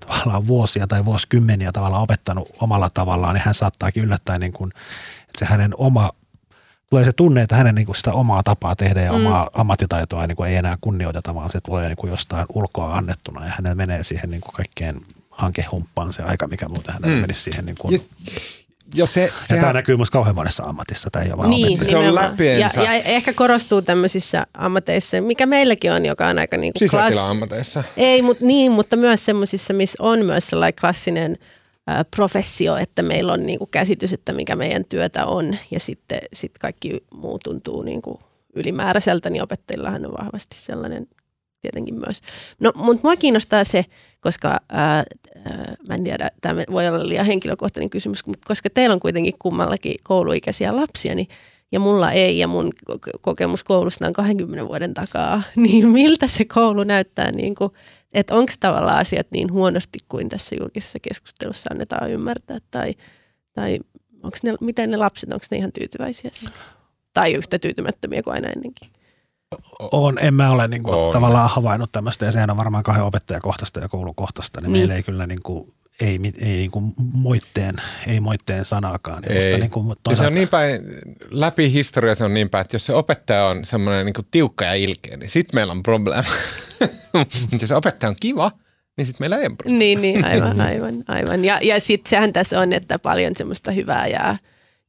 tavallaan 0.01 0.47
vuosia 0.47 0.87
tai 0.87 1.05
vuosikymmeniä 1.05 1.73
tavallaan 1.73 2.03
opettanut 2.03 2.49
omalla 2.61 2.91
tavallaan, 2.91 3.35
niin 3.35 3.45
hän 3.45 3.55
saattaakin 3.55 4.05
yllättäen 4.05 4.41
niin 4.41 4.53
kuin, 4.53 4.73
että 5.21 5.39
se 5.39 5.45
hänen 5.45 5.73
oma 5.77 6.11
tulee 6.91 7.05
se 7.05 7.13
tunne, 7.13 7.43
että 7.43 7.57
hänen 7.57 7.75
niin 7.75 7.87
kuin 7.87 7.97
sitä 7.97 8.13
omaa 8.13 8.43
tapaa 8.43 8.77
tehdä 8.77 9.03
ja 9.03 9.13
mm. 9.13 9.27
omaa 9.27 9.51
ammattitaitoa 9.55 10.27
niin 10.27 10.37
kuin 10.37 10.51
ei 10.51 10.57
enää 10.57 10.79
kunnioiteta, 10.81 11.35
vaan 11.35 11.51
se 11.51 11.61
tulee 11.61 11.89
niin 11.89 11.97
kuin 11.97 12.11
jostain 12.11 12.47
ulkoa 12.55 12.95
annettuna 12.95 13.45
ja 13.45 13.53
hänellä 13.57 13.75
menee 13.75 14.05
siihen 14.05 14.31
niin 14.31 14.41
kuin 14.41 14.53
kaikkeen 14.55 15.01
hankehumppaan 15.31 16.13
se 16.13 16.23
aika, 16.23 16.47
mikä 16.47 16.69
muuten 16.69 16.95
hänellä 16.95 17.17
mm. 17.17 17.21
menisi 17.21 17.43
siihen. 17.43 17.67
Niin 17.67 17.77
kuin. 17.79 17.93
Ja, 17.93 17.99
ja 18.95 19.07
se, 19.07 19.33
se 19.41 19.55
ja 19.55 19.61
tämä 19.61 19.73
näkyy 19.73 19.97
myös 19.97 20.11
kauhean 20.11 20.35
monessa 20.35 20.65
ammatissa. 20.65 21.11
Tämä 21.11 21.25
ei 21.25 21.33
ole 21.33 21.49
niin, 21.49 21.85
se 21.85 21.97
on 21.97 22.15
läpiensä. 22.15 22.83
Ja, 22.83 22.95
ja, 22.95 23.03
ehkä 23.03 23.33
korostuu 23.33 23.83
tämmöisissä 23.83 24.47
ammateissa, 24.55 25.21
mikä 25.21 25.47
meilläkin 25.47 25.93
on, 25.93 26.07
joka 26.07 26.29
on 26.29 26.39
aika 26.39 26.57
niin 26.57 26.73
kuin 26.79 26.91
klass... 26.91 27.79
Ei, 27.97 28.23
mutta 28.23 28.45
niin, 28.45 28.73
mutta 28.73 28.97
myös 28.97 29.25
semmoisissa, 29.25 29.75
missä 29.75 30.03
on 30.03 30.25
myös 30.25 30.47
sellainen 30.47 30.81
klassinen 30.81 31.39
professio, 32.17 32.77
että 32.77 33.03
meillä 33.03 33.33
on 33.33 33.47
niin 33.47 33.59
kuin 33.59 33.71
käsitys, 33.71 34.13
että 34.13 34.33
mikä 34.33 34.57
meidän 34.57 34.85
työtä 34.85 35.27
on. 35.27 35.57
Ja 35.71 35.81
sitten 35.81 36.19
sit 36.33 36.59
kaikki 36.59 36.99
muu 37.15 37.39
tuntuu 37.39 37.83
niin 37.83 38.03
kuin 38.03 38.19
ylimääräiseltä, 38.55 39.31
niin 39.31 39.43
opettajillahan 39.43 40.07
on 40.07 40.13
vahvasti 40.19 40.57
sellainen 40.57 41.07
tietenkin 41.61 41.95
myös. 41.95 42.21
No, 42.61 42.73
mutta 42.75 43.09
mua 43.09 43.17
kiinnostaa 43.17 43.65
se, 43.65 43.85
koska 44.21 44.49
ää, 44.49 44.97
ää, 45.45 45.75
mä 45.89 45.95
en 45.95 46.05
tiedä, 46.05 46.31
tämä 46.41 46.63
voi 46.71 46.89
olla 46.89 47.09
liian 47.09 47.27
henkilökohtainen 47.27 47.91
kysymys, 47.91 48.27
mutta 48.27 48.47
koska 48.47 48.71
teillä 48.71 48.93
on 48.95 49.01
kuitenkin 49.01 49.35
kummallakin 49.39 49.95
kouluikäisiä 50.05 50.77
lapsia, 50.77 51.15
niin 51.15 51.29
ja 51.73 51.81
mulla 51.81 52.13
ei, 52.13 52.39
ja 52.39 52.49
mun 52.49 52.73
kokemus 53.21 53.65
koulusta 53.65 54.07
on 54.07 54.13
20 54.13 54.69
vuoden 54.69 54.95
takaa, 54.95 55.43
niin 55.57 55.89
miltä 55.89 56.29
se 56.29 56.45
koulu 56.45 56.85
näyttää, 56.85 57.33
niin 57.33 57.55
kuin, 57.55 57.73
että 58.13 58.35
onko 58.35 58.53
tavallaan 58.61 58.99
asiat 58.99 59.27
niin 59.31 59.53
huonosti 59.53 59.99
kuin 60.09 60.29
tässä 60.29 60.57
julkisessa 60.61 60.99
keskustelussa 61.03 61.71
annetaan 61.73 62.11
ymmärtää, 62.11 62.59
tai, 62.71 62.95
tai 63.53 63.79
onko 64.23 64.37
ne, 64.43 64.55
miten 64.61 64.91
ne 64.91 64.97
lapset, 64.97 65.33
onko 65.33 65.47
ne 65.51 65.57
ihan 65.57 65.73
tyytyväisiä 65.73 66.31
siihen? 66.33 66.57
Tai 67.15 67.33
yhtä 67.33 67.59
tyytymättömiä 67.59 68.23
kuin 68.23 68.35
aina 68.35 68.49
ennenkin? 68.49 68.91
on, 69.93 70.19
en 70.19 70.35
mä 70.35 70.51
ole 70.51 70.69
niin 70.69 70.83
kuin, 70.83 71.13
tavallaan 71.13 71.51
havainnut 71.51 71.93
tämmöistä, 71.93 72.25
ja 72.25 72.33
sehän 72.33 72.51
on 72.51 72.57
varmaan 72.57 72.85
kahden 72.85 73.05
opettajakohtaista 73.05 73.81
ja 73.81 73.89
koulukohtaista, 73.89 74.61
niin, 74.61 74.73
niin. 74.73 74.81
meillä 74.81 74.95
ei 74.95 75.03
kyllä 75.03 75.27
niin 75.27 75.43
kuin, 75.43 75.75
ei, 76.01 76.21
ei 76.41 76.57
niin 76.57 76.71
kuin 76.71 76.93
moitteen, 77.13 77.75
ei 78.07 78.21
moitteen 78.21 78.65
sanaakaan. 78.65 79.23
Niin 79.23 79.37
ei. 79.43 79.59
Niin 79.59 79.71
kuin, 79.71 79.97
toisaalta... 80.03 80.15
se 80.15 80.27
on 80.27 80.33
niin 80.33 80.49
päin, 80.49 80.83
läpi 81.31 81.73
historia 81.73 82.15
se 82.15 82.25
on 82.25 82.35
niin 82.35 82.51
päin, 82.51 82.63
että 82.63 82.75
jos 82.75 82.87
se 82.87 82.95
opettaja 82.95 83.47
on 83.47 83.67
semmoinen 83.67 84.07
niin 84.07 84.27
tiukka 84.31 84.65
ja 84.65 84.75
ilkeä, 84.75 85.17
niin 85.17 85.31
sitten 85.31 85.55
meillä 85.57 85.71
on 85.71 85.83
probleema. 85.83 86.29
Mutta 87.51 87.57
jos 87.61 87.71
opettaja 87.71 88.11
on 88.11 88.17
kiva, 88.21 88.53
niin 88.97 89.07
sitten 89.07 89.23
meillä 89.23 89.37
ei 89.37 89.47
ole 89.47 89.57
probleema. 89.57 89.79
Niin, 89.79 90.03
niin 90.03 90.25
aivan, 90.25 90.61
aivan, 90.71 91.05
aivan. 91.09 91.45
Ja, 91.45 91.59
ja 91.63 91.81
sitten 91.81 92.11
sehän 92.11 92.33
tässä 92.33 92.61
on, 92.61 92.73
että 92.73 92.99
paljon 92.99 93.37
semmoista 93.37 93.71
hyvää 93.71 94.07
jää 94.07 94.39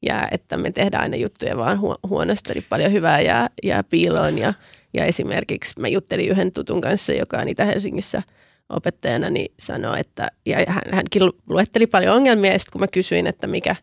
ja 0.05 0.27
että 0.31 0.57
me 0.57 0.71
tehdään 0.71 1.03
aina 1.03 1.15
juttuja 1.15 1.57
vaan 1.57 1.79
huonosti, 2.09 2.51
eli 2.51 2.61
paljon 2.61 2.91
hyvää 2.91 3.21
jää, 3.21 3.47
jää 3.63 3.83
piiloon. 3.83 4.37
Ja, 4.37 4.53
ja 4.93 5.05
esimerkiksi 5.05 5.79
mä 5.79 5.87
juttelin 5.87 6.29
yhden 6.29 6.51
tutun 6.51 6.81
kanssa, 6.81 7.13
joka 7.13 7.37
on 7.37 7.47
Itä-Helsingissä 7.47 8.23
opettajana, 8.71 9.29
niin 9.29 9.53
sanoi, 9.59 9.99
että 9.99 10.27
ja 10.45 10.57
hän, 10.67 10.83
hänkin 10.91 11.21
luetteli 11.49 11.87
paljon 11.87 12.15
ongelmia, 12.15 12.51
ja 12.51 12.59
sitten 12.59 12.71
kun 12.71 12.81
mä 12.81 12.87
kysyin, 12.87 13.27
että 13.27 13.47
mikä, 13.47 13.75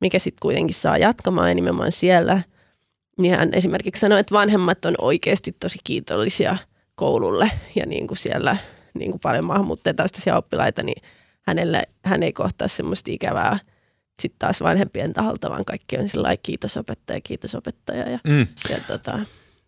mikä 0.00 0.18
sitten 0.18 0.40
kuitenkin 0.42 0.74
saa 0.74 0.98
jatkamaan 0.98 1.56
nimenomaan 1.56 1.92
siellä, 1.92 2.42
niin 3.18 3.36
hän 3.36 3.54
esimerkiksi 3.54 4.00
sanoi, 4.00 4.20
että 4.20 4.34
vanhemmat 4.34 4.84
on 4.84 4.94
oikeasti 4.98 5.56
tosi 5.60 5.78
kiitollisia 5.84 6.56
koululle 6.94 7.50
ja 7.74 7.86
niin 7.86 8.06
kuin 8.06 8.18
siellä 8.18 8.56
niin 8.94 9.10
kuin 9.10 9.20
paljon 9.20 9.44
maahanmuuttajataustaisia 9.44 10.36
oppilaita, 10.36 10.82
niin 10.82 11.02
hänelle, 11.42 11.82
hän 12.04 12.22
ei 12.22 12.32
kohtaa 12.32 12.68
semmoista 12.68 13.10
ikävää– 13.10 13.58
sitten 14.20 14.38
taas 14.38 14.60
vanhempien 14.60 15.12
taholta, 15.12 15.50
vaan 15.50 15.64
kaikki 15.64 15.98
on 15.98 16.08
sillä 16.08 16.36
kiitos 16.42 16.76
opettaja, 16.76 17.20
kiitos 17.20 17.54
opettaja. 17.54 18.10
Ja, 18.10 18.18
mm. 18.24 18.46
ja 18.70 18.76
tota, 18.86 19.18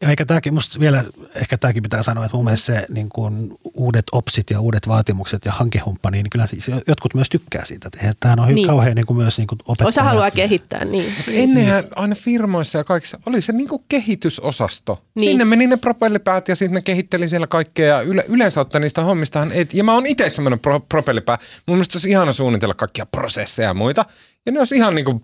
ja 0.03 0.09
eikä 0.11 0.24
tämäkin, 0.24 0.55
musta 0.55 0.80
vielä, 0.80 1.05
ehkä 1.34 1.59
tämäkin 1.59 1.82
pitää 1.82 2.03
sanoa, 2.03 2.24
että 2.24 2.36
mun 2.36 2.44
mielestä 2.44 2.66
se 2.66 2.86
niin 2.88 3.09
kuin 3.09 3.53
uudet 3.74 4.05
opsit 4.12 4.50
ja 4.50 4.61
uudet 4.61 4.88
vaatimukset 4.88 5.44
ja 5.44 5.53
hankehumppa, 5.53 6.11
niin 6.11 6.30
kyllä 6.30 6.46
siis 6.46 6.70
jotkut 6.86 7.14
myös 7.14 7.28
tykkää 7.30 7.64
siitä. 7.64 7.88
Tämähän 8.20 8.40
on 8.40 8.55
niin. 8.55 8.66
kauhean 8.66 8.94
niin 8.94 9.07
kuin 9.07 9.16
myös 9.16 9.38
niin 9.38 9.46
kuin 9.46 9.59
opettaja. 9.66 9.88
Osa 9.88 10.03
haluaa 10.03 10.30
kehittää, 10.30 10.84
niin. 10.84 11.12
Ennenhän 11.32 11.84
aina 11.96 12.14
firmoissa 12.14 12.78
ja 12.78 12.84
kaikissa 12.84 13.18
oli 13.26 13.42
se 13.42 13.53
niin 13.53 13.68
kuin 13.68 13.84
kehitysosasto. 13.88 15.05
Niin. 15.14 15.30
Sinne 15.30 15.44
meni 15.44 15.66
ne 15.66 15.76
propellipäät 15.76 16.48
ja 16.48 16.57
sitten 16.57 16.74
ne 16.74 16.82
kehitteli 16.82 17.28
siellä 17.28 17.46
kaikkea 17.46 17.86
ja 17.86 18.00
yle, 18.00 18.24
yleensä 18.28 18.61
ottaen 18.61 18.82
niistä 18.82 19.03
hommistahan, 19.03 19.53
et, 19.53 19.74
ja 19.74 19.84
mä 19.84 19.94
oon 19.94 20.07
itse 20.07 20.30
semmoinen 20.30 20.59
pro, 20.59 20.80
propellipää. 20.80 21.38
Mun 21.66 21.76
mielestä 21.76 21.96
olisi 21.96 22.11
ihana 22.11 22.32
suunnitella 22.32 22.74
kaikkia 22.74 23.07
prosesseja 23.07 23.68
ja 23.68 23.74
muita. 23.74 24.05
Ja 24.47 24.53
ne 24.53 24.59
olisi 24.59 24.76
ihan 24.76 24.95
niin 24.95 25.05
kuin 25.05 25.22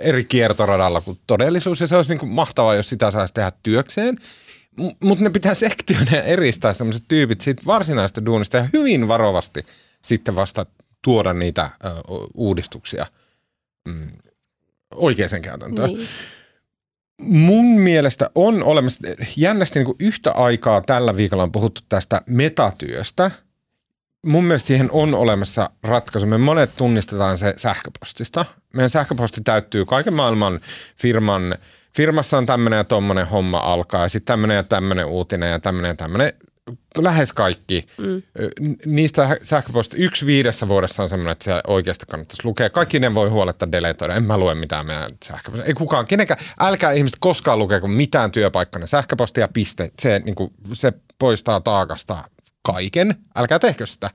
eri 0.00 0.24
kiertoradalla 0.24 1.00
kuin 1.00 1.20
todellisuus 1.26 1.80
ja 1.80 1.86
se 1.86 1.96
olisi 1.96 2.10
niin 2.10 2.18
kuin 2.18 2.32
mahtavaa, 2.32 2.74
jos 2.74 2.88
sitä 2.88 3.10
saisi 3.10 3.34
tehdä 3.34 3.52
työkseen. 3.62 4.18
Mutta 5.02 5.24
ne 5.24 5.30
pitää 5.30 5.54
sektioida 5.54 6.16
ja 6.16 6.22
eristää 6.22 6.74
sellaiset 6.74 7.04
tyypit 7.08 7.40
siitä 7.40 7.62
varsinaista 7.66 8.26
duunista 8.26 8.56
ja 8.56 8.68
hyvin 8.72 9.08
varovasti 9.08 9.66
sitten 10.04 10.36
vasta 10.36 10.66
tuoda 11.04 11.32
niitä 11.32 11.70
ö, 11.84 11.88
uudistuksia 12.34 13.06
mm, 13.88 14.08
oikeaan 14.94 15.42
käytäntöön. 15.42 15.90
Niin. 15.90 16.08
Mun 17.22 17.80
mielestä 17.80 18.30
on 18.34 18.62
olemassa, 18.62 19.08
jännästi 19.36 19.78
niin 19.78 19.86
kuin 19.86 19.96
yhtä 20.00 20.32
aikaa 20.32 20.80
tällä 20.80 21.16
viikolla 21.16 21.42
on 21.42 21.52
puhuttu 21.52 21.80
tästä 21.88 22.22
metatyöstä– 22.26 23.30
mun 24.26 24.44
mielestä 24.44 24.66
siihen 24.66 24.88
on 24.92 25.14
olemassa 25.14 25.70
ratkaisu. 25.82 26.26
Me 26.26 26.38
monet 26.38 26.76
tunnistetaan 26.76 27.38
se 27.38 27.54
sähköpostista. 27.56 28.44
Meidän 28.74 28.90
sähköposti 28.90 29.40
täyttyy 29.40 29.84
kaiken 29.84 30.14
maailman 30.14 30.60
firman, 30.96 31.54
firmassa 31.96 32.38
on 32.38 32.46
tämmöinen 32.46 32.76
ja 32.76 32.84
tommonen 32.84 33.26
homma 33.26 33.58
alkaa 33.58 34.02
ja 34.02 34.08
sitten 34.08 34.32
tämmöinen 34.32 34.56
ja 34.56 34.62
tämmöinen 34.62 35.06
uutinen 35.06 35.50
ja 35.50 35.58
tämmöinen 35.58 35.88
ja 35.88 35.94
tämmöinen. 35.94 36.32
Lähes 36.98 37.32
kaikki. 37.32 37.86
Mm. 37.98 38.22
Niistä 38.86 39.36
sähköposti 39.42 39.96
yksi 39.96 40.26
viidessä 40.26 40.68
vuodessa 40.68 41.02
on 41.02 41.08
semmoinen, 41.08 41.32
että 41.32 41.44
se 41.44 41.60
oikeasti 41.66 42.06
kannattaisi 42.06 42.44
lukea. 42.44 42.70
Kaikki 42.70 43.00
ne 43.00 43.14
voi 43.14 43.28
huoletta 43.28 43.72
deletoida. 43.72 44.14
En 44.14 44.22
mä 44.22 44.38
lue 44.38 44.54
mitään 44.54 44.86
meidän 44.86 45.10
sähköpostia. 45.24 45.66
Ei 45.66 45.74
kukaan, 45.74 46.06
kenenkään, 46.06 46.40
älkää 46.60 46.92
ihmiset 46.92 47.16
koskaan 47.20 47.58
lukea 47.58 47.80
mitään 47.80 48.30
työpaikkana 48.30 48.86
sähköpostia, 48.86 49.48
piste. 49.48 49.90
Se, 49.98 50.18
niin 50.24 50.34
kuin, 50.34 50.52
se 50.72 50.92
poistaa 51.18 51.60
taakasta 51.60 52.24
kaiken, 52.62 53.14
älkää 53.36 53.58
tehkö 53.58 53.86
sitä. 53.86 54.10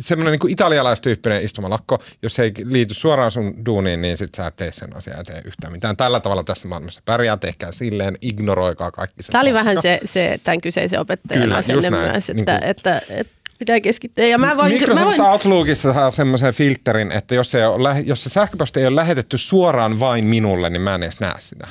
Semmoinen 0.00 0.38
niin 0.42 0.52
italialaistyyppinen 0.52 1.44
istumalakko, 1.44 2.02
jos 2.22 2.34
se 2.34 2.42
ei 2.42 2.52
liity 2.64 2.94
suoraan 2.94 3.30
sun 3.30 3.66
duuniin, 3.66 4.02
niin 4.02 4.16
sit 4.16 4.34
sä 4.34 4.46
et 4.46 4.56
tee 4.56 4.72
sen 4.72 4.96
asiaa 4.96 5.24
tee 5.24 5.42
yhtään 5.44 5.72
mitään. 5.72 5.96
Tällä 5.96 6.20
tavalla 6.20 6.44
tässä 6.44 6.68
maailmassa 6.68 7.02
pärjää, 7.04 7.36
tehkää 7.36 7.72
silleen, 7.72 8.16
ignoroikaa 8.20 8.90
kaikki 8.90 9.22
se 9.22 9.32
Tämä 9.32 9.42
oli 9.42 9.54
vähän 9.54 9.82
se, 9.82 10.00
se 10.04 10.40
tämän 10.44 10.60
kyseisen 10.60 11.00
opettajan 11.00 11.42
Kyllä, 11.42 11.56
asenne 11.56 11.90
myös, 11.90 12.30
että, 12.30 12.34
niin 12.34 12.44
kuin, 12.44 12.70
että, 12.70 13.02
että 13.10 13.38
pitää 13.58 13.80
keskittyä. 13.80 14.26
Ja 14.26 14.38
mä 14.38 14.56
voin, 14.56 14.72
Microsoft 14.72 15.00
mä 15.00 15.06
voin... 15.06 15.20
Outlookissa 15.20 15.94
saa 15.94 16.10
semmoisen 16.10 16.54
filterin, 16.54 17.12
että 17.12 17.34
jos 17.34 17.50
se, 17.50 17.66
ole, 17.66 17.96
jos 18.04 18.24
se 18.24 18.30
sähköposti 18.30 18.80
ei 18.80 18.86
ole 18.86 18.96
lähetetty 18.96 19.38
suoraan 19.38 20.00
vain 20.00 20.26
minulle, 20.26 20.70
niin 20.70 20.82
mä 20.82 20.94
en 20.94 21.02
edes 21.02 21.20
näe 21.20 21.34
sitä. 21.38 21.68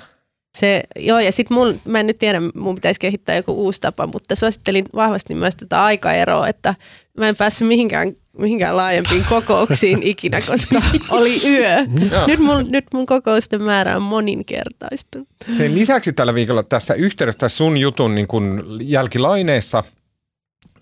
Se, 0.59 0.83
joo, 0.99 1.19
ja 1.19 1.31
sitten 1.31 1.57
mun, 1.57 1.81
mä 1.85 1.99
en 1.99 2.07
nyt 2.07 2.19
tiedä, 2.19 2.41
mun 2.55 2.75
pitäisi 2.75 2.99
kehittää 2.99 3.35
joku 3.35 3.51
uusi 3.51 3.81
tapa, 3.81 4.07
mutta 4.07 4.35
suosittelin 4.35 4.85
vahvasti 4.95 5.35
myös 5.35 5.55
tätä 5.55 5.83
aikaeroa, 5.83 6.47
että 6.47 6.75
mä 7.17 7.29
en 7.29 7.35
päässyt 7.35 7.67
mihinkään, 7.67 8.13
mihinkään 8.37 8.77
laajempiin 8.77 9.25
kokouksiin 9.29 10.03
ikinä, 10.03 10.41
koska 10.41 10.81
oli 11.09 11.41
yö. 11.49 11.85
Nyt 12.27 12.39
mun, 12.39 12.65
nyt 12.69 12.85
mun 12.93 13.05
kokousten 13.05 13.63
määrä 13.63 13.95
on 13.95 14.01
moninkertaistunut. 14.01 15.27
Sen 15.57 15.75
lisäksi 15.75 16.13
tällä 16.13 16.33
viikolla 16.33 16.63
tässä 16.63 16.93
yhteydessä 16.93 17.49
sun 17.49 17.77
jutun 17.77 18.15
niin 18.15 18.27
kun 18.27 18.63
jälkilaineissa– 18.81 19.83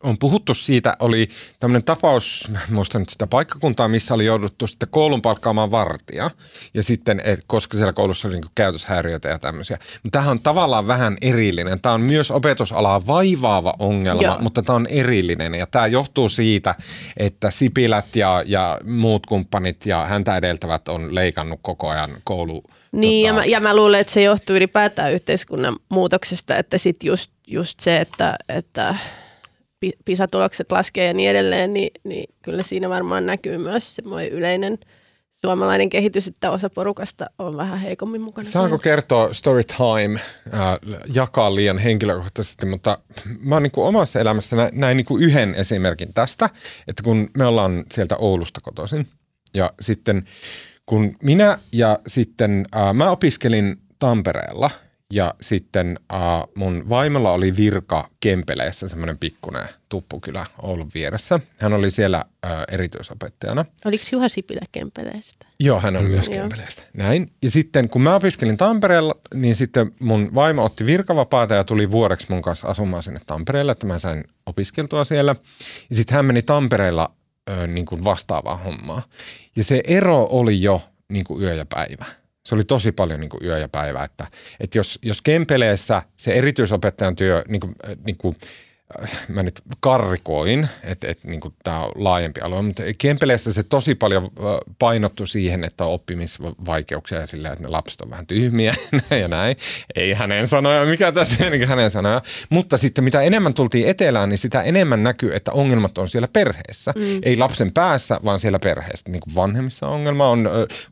on 0.06 0.18
puhuttu 0.18 0.54
siitä, 0.54 0.98
oli 1.00 1.28
tämmöinen 1.60 1.84
tapaus, 1.84 2.48
muistan 2.70 3.02
nyt 3.02 3.10
sitä 3.10 3.28
paikkakuntaa, 3.28 3.88
missä 3.88 4.14
oli 4.14 4.26
jouduttu 4.26 4.68
sitten 4.68 4.90
koulun 4.90 5.22
palkkaamaan 5.22 5.72
vartija. 5.72 6.32
Ja 6.74 6.84
sitten, 6.84 7.22
et, 7.24 7.40
koska 7.48 7.78
siellä 7.78 7.94
koulussa 7.94 8.28
oli 8.28 8.36
niin 8.36 8.52
käytöshäiriöitä 8.56 9.30
ja 9.30 9.40
tämmöisiä. 9.40 9.78
Mutta 10.04 10.10
tämähän 10.12 10.32
on 10.32 10.40
tavallaan 10.40 10.88
vähän 10.88 11.18
erillinen. 11.22 11.82
Tämä 11.82 11.96
on 11.96 12.02
myös 12.02 12.32
opetusalaa 12.32 13.08
vaivaava 13.08 13.74
ongelma, 13.80 14.22
Joo. 14.22 14.38
mutta 14.40 14.62
tämä 14.62 14.76
on 14.76 14.88
erillinen. 14.88 15.56
Ja 15.56 15.68
tämä 15.68 15.88
johtuu 15.88 16.30
siitä, 16.30 16.76
että 17.18 17.52
Sipilät 17.52 18.16
ja, 18.16 18.44
ja 18.46 18.80
muut 18.84 19.26
kumppanit 19.26 19.86
ja 19.86 20.06
häntä 20.06 20.38
edeltävät 20.38 20.88
on 20.88 21.16
leikannut 21.16 21.60
koko 21.62 21.90
ajan 21.90 22.18
koulu 22.24 22.64
niin, 22.96 23.28
tota... 23.28 23.28
ja, 23.28 23.34
mä, 23.34 23.46
ja 23.46 23.60
mä 23.60 23.76
luulen, 23.76 24.02
että 24.02 24.14
se 24.14 24.22
johtuu 24.22 24.56
ylipäätään 24.56 25.14
yhteiskunnan 25.14 25.76
muutoksesta, 25.90 26.56
että 26.56 26.78
sitten 26.78 27.08
just, 27.08 27.32
just 27.48 27.80
se, 27.80 28.02
että, 28.02 28.36
että 28.50 28.96
PISA-tulokset 30.06 30.72
laskee 30.72 31.08
ja 31.08 31.14
niin 31.14 31.30
edelleen, 31.30 31.74
niin, 31.74 31.92
niin 32.04 32.34
kyllä 32.42 32.64
siinä 32.64 32.90
varmaan 32.90 33.26
näkyy 33.26 33.58
myös 33.58 33.96
semmoinen 33.96 34.32
yleinen 34.32 34.78
suomalainen 35.34 35.90
kehitys, 35.90 36.28
että 36.28 36.52
osa 36.52 36.70
porukasta 36.70 37.26
on 37.40 37.58
vähän 37.58 37.80
heikommin 37.80 38.22
mukana. 38.22 38.50
Saanko 38.50 38.78
kertoa 38.78 39.34
story 39.34 39.64
time, 39.64 40.20
äh, 40.54 40.80
jakaa 41.14 41.56
liian 41.56 41.78
henkilökohtaisesti, 41.78 42.66
mutta 42.66 42.98
mä 43.40 43.56
oon 43.56 43.64
niin 43.64 43.72
omassa 43.76 44.20
elämässä 44.20 44.56
näin, 44.56 44.72
näin 44.74 44.98
niin 44.98 45.22
yhden 45.22 45.56
esimerkin 45.56 46.14
tästä, 46.14 46.50
että 46.88 47.04
kun 47.04 47.30
me 47.38 47.46
ollaan 47.46 47.84
sieltä 47.92 48.16
Oulusta 48.18 48.62
kotoisin 48.62 49.08
ja 49.54 49.74
sitten 49.82 50.26
kun 50.86 51.16
minä 51.24 51.58
ja 51.74 52.00
sitten 52.08 52.66
äh, 52.76 52.94
mä 52.94 53.12
opiskelin 53.12 53.78
Tampereella 54.00 54.70
ja 55.14 55.34
sitten 55.42 56.00
uh, 56.14 56.52
mun 56.56 56.90
vaimolla 56.90 57.32
oli 57.32 57.56
virka 57.58 58.10
Kempeleessä, 58.20 58.88
semmoinen 58.88 59.18
pikkuinen 59.18 59.70
tuppukylä 59.90 60.46
Oulun 60.62 60.92
vieressä. 60.94 61.40
Hän 61.58 61.74
oli 61.74 61.92
siellä 61.92 62.26
uh, 62.28 62.74
erityisopettajana. 62.74 63.66
Oliko 63.86 64.04
Juha 64.12 64.30
Sipilä 64.30 64.66
Kempeleestä? 64.72 65.46
Joo, 65.60 65.80
hän 65.80 65.96
on 65.96 66.06
myös 66.06 66.30
Kempeleestä. 66.30 66.84
Näin. 66.94 67.32
Ja 67.44 67.50
sitten 67.50 67.90
kun 67.90 68.02
mä 68.02 68.16
opiskelin 68.16 68.58
Tampereella, 68.58 69.16
niin 69.34 69.56
sitten 69.56 69.92
mun 70.00 70.36
vaimo 70.36 70.64
otti 70.64 70.86
virkavapaata 70.86 71.54
ja 71.54 71.64
tuli 71.64 71.92
vuodeksi 71.92 72.28
mun 72.30 72.42
kanssa 72.42 72.68
asumaan 72.68 73.04
sinne 73.04 73.20
Tampereelle, 73.28 73.72
että 73.72 73.88
mä 73.88 74.00
sain 74.00 74.24
opiskeltua 74.46 75.06
siellä. 75.06 75.36
Ja 75.90 75.96
sitten 75.96 76.16
hän 76.16 76.26
meni 76.26 76.42
Tampereella 76.42 77.12
ö, 77.50 77.68
niin 77.68 77.86
kuin 77.86 78.04
vastaavaa 78.04 78.58
hommaa. 78.58 79.02
Ja 79.56 79.64
se 79.64 79.82
ero 79.88 80.28
oli 80.32 80.62
jo 80.62 80.82
niin 81.12 81.24
kuin 81.24 81.44
yö 81.44 81.54
ja 81.54 81.66
päivä. 81.66 82.06
Se 82.46 82.56
oli 82.56 82.64
tosi 82.64 82.92
paljon 82.92 83.20
niin 83.20 83.30
yö 83.44 83.60
ja 83.60 83.70
päivä, 83.70 84.04
että, 84.04 84.28
että 84.60 84.78
jos, 84.78 85.00
jos 85.02 85.22
Kempeleessä 85.22 86.02
se 86.18 86.34
erityisopettajan 86.34 87.16
työ, 87.16 87.44
niin 87.48 87.62
kuin, 87.62 87.76
niin 88.06 88.18
kuin 88.18 88.36
mä 89.28 89.44
nyt 89.44 89.62
karrikoin, 89.80 90.68
että, 90.84 91.08
että 91.08 91.28
niin 91.28 91.42
tämä 91.64 91.80
on 91.80 91.92
laajempi 91.96 92.42
alue, 92.42 92.62
mutta 92.62 92.84
Kempeleessä 92.98 93.54
se 93.54 93.64
tosi 93.64 93.96
paljon 93.96 94.30
painottu 94.80 95.26
siihen, 95.26 95.64
että 95.64 95.86
on 95.86 95.92
oppimisvaikeuksia 95.92 97.20
ja 97.20 97.28
sillä, 97.28 97.52
että 97.52 97.64
ne 97.64 97.70
lapset 97.70 98.02
on 98.02 98.10
vähän 98.10 98.28
tyhmiä 98.28 98.76
ja 99.22 99.28
näin. 99.28 99.58
Ei 99.96 100.14
hänen 100.14 100.48
sanoja, 100.48 100.86
mikä 100.86 101.12
tässä 101.12 101.50
niin 101.50 101.68
hänen 101.68 101.92
sanoja. 101.92 102.22
Mutta 102.50 102.78
sitten 102.78 103.04
mitä 103.04 103.22
enemmän 103.22 103.54
tultiin 103.54 103.88
etelään, 103.88 104.30
niin 104.30 104.38
sitä 104.38 104.62
enemmän 104.62 105.04
näkyy, 105.04 105.36
että 105.36 105.52
ongelmat 105.52 105.98
on 105.98 106.10
siellä 106.10 106.28
perheessä. 106.34 106.94
Mm. 106.96 107.20
Ei 107.24 107.38
lapsen 107.38 107.72
päässä, 107.72 108.20
vaan 108.26 108.40
siellä 108.40 108.60
perheessä. 108.60 109.12
Niin 109.12 109.22
kuin 109.22 109.36
vanhemmissa 109.36 109.88
ongelma 109.88 110.30
on 110.30 110.50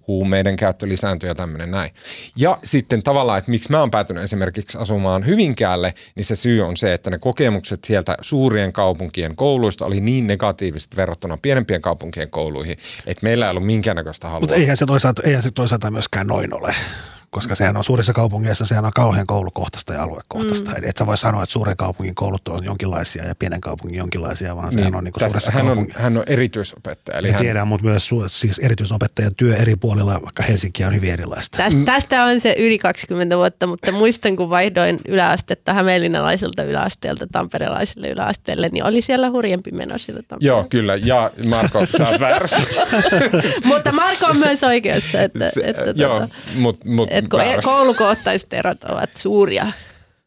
huumeiden 0.07 0.55
käyttö 0.55 0.87
lisääntyy 0.87 1.29
ja 1.29 1.35
tämmöinen 1.35 1.71
näin. 1.71 1.91
Ja 2.35 2.57
sitten 2.63 3.03
tavallaan, 3.03 3.37
että 3.37 3.51
miksi 3.51 3.71
mä 3.71 3.79
oon 3.79 3.91
päätynyt 3.91 4.23
esimerkiksi 4.23 4.77
asumaan 4.77 5.25
Hyvinkäälle, 5.25 5.93
niin 6.15 6.25
se 6.25 6.35
syy 6.35 6.61
on 6.61 6.77
se, 6.77 6.93
että 6.93 7.09
ne 7.09 7.17
kokemukset 7.17 7.82
sieltä 7.85 8.17
suurien 8.21 8.73
kaupunkien 8.73 9.35
kouluista 9.35 9.85
oli 9.85 10.01
niin 10.01 10.27
negatiiviset 10.27 10.95
verrattuna 10.95 11.37
pienempien 11.41 11.81
kaupunkien 11.81 12.29
kouluihin, 12.29 12.77
että 13.05 13.23
meillä 13.23 13.45
ei 13.45 13.51
ollut 13.51 13.65
minkäännäköistä 13.65 14.27
halua. 14.27 14.39
Mutta 14.39 14.55
eihän 14.55 14.77
se 14.77 14.85
toisaalta, 14.85 15.21
eihän 15.25 15.43
se 15.43 15.51
toisaalta 15.51 15.91
myöskään 15.91 16.27
noin 16.27 16.53
ole 16.53 16.75
koska 17.33 17.55
sehän 17.55 17.77
on 17.77 17.83
suurissa 17.83 18.13
kaupungeissa, 18.13 18.65
sehän 18.65 18.85
on 18.85 18.91
kauhean 18.95 19.27
koulukohtaista 19.27 19.93
ja 19.93 20.03
aluekohtaista. 20.03 20.71
Mm. 20.71 20.83
Et 20.83 20.97
sä 20.97 21.05
voi 21.05 21.17
sanoa, 21.17 21.43
että 21.43 21.53
suuren 21.53 21.77
kaupungin 21.77 22.15
koulut 22.15 22.47
on 22.47 22.65
jonkinlaisia 22.65 23.25
ja 23.25 23.35
pienen 23.35 23.61
kaupungin 23.61 23.97
jonkinlaisia, 23.97 24.55
vaan 24.55 24.69
niin, 24.69 24.79
sehän 24.79 24.95
on 24.95 25.03
niin 25.03 25.13
kuin 25.13 25.21
suuressa 25.21 25.51
hän 25.51 25.69
on, 25.69 25.87
hän 25.93 26.17
on 26.17 26.23
erityisopettaja. 26.27 27.17
Eli 27.17 27.31
hän... 27.31 27.41
tiedän, 27.41 27.67
mutta 27.67 27.85
myös 27.85 28.09
siis 28.27 28.59
erityisopettajan 28.59 29.31
työ 29.37 29.55
eri 29.55 29.75
puolilla, 29.75 30.13
vaikka 30.23 30.43
Helsinki 30.43 30.83
on 30.83 30.95
hyvin 30.95 31.13
erilaista. 31.13 31.57
Tästä, 31.57 31.79
mm. 31.79 31.85
tästä 31.85 32.23
on 32.23 32.39
se 32.39 32.55
yli 32.59 32.77
20 32.77 33.37
vuotta, 33.37 33.67
mutta 33.67 33.91
muistan, 33.91 34.35
kun 34.35 34.49
vaihdoin 34.49 34.99
yläastetta 35.07 35.73
hämeenlinnalaiselta 35.73 36.63
yläasteelta 36.63 37.27
tamperelaiselle 37.31 38.09
yläasteelle, 38.09 38.69
niin 38.69 38.83
oli 38.83 39.01
siellä 39.01 39.29
hurjempi 39.29 39.71
meno 39.71 39.97
sillä 39.97 40.21
Joo, 40.39 40.65
kyllä. 40.69 40.95
Ja 40.95 41.31
Marko, 41.49 41.85
sä 41.97 42.09
oot 42.09 42.19
väärässä. 42.19 42.61
mutta 43.65 43.91
Marko 43.91 44.25
on 44.25 44.37
myös 44.37 44.63
oikeassa. 44.63 45.21
Että, 45.21 45.51
se, 45.51 45.61
että, 45.63 45.93
joo, 45.95 46.19
tota, 46.19 46.35
mut, 46.55 46.85
mut, 46.85 47.09
et 47.11 47.22
kun 47.29 47.41
e- 47.41 47.57
koulukohtaiset 47.63 48.53
erot 48.53 48.83
ovat 48.83 49.09
suuria. 49.17 49.71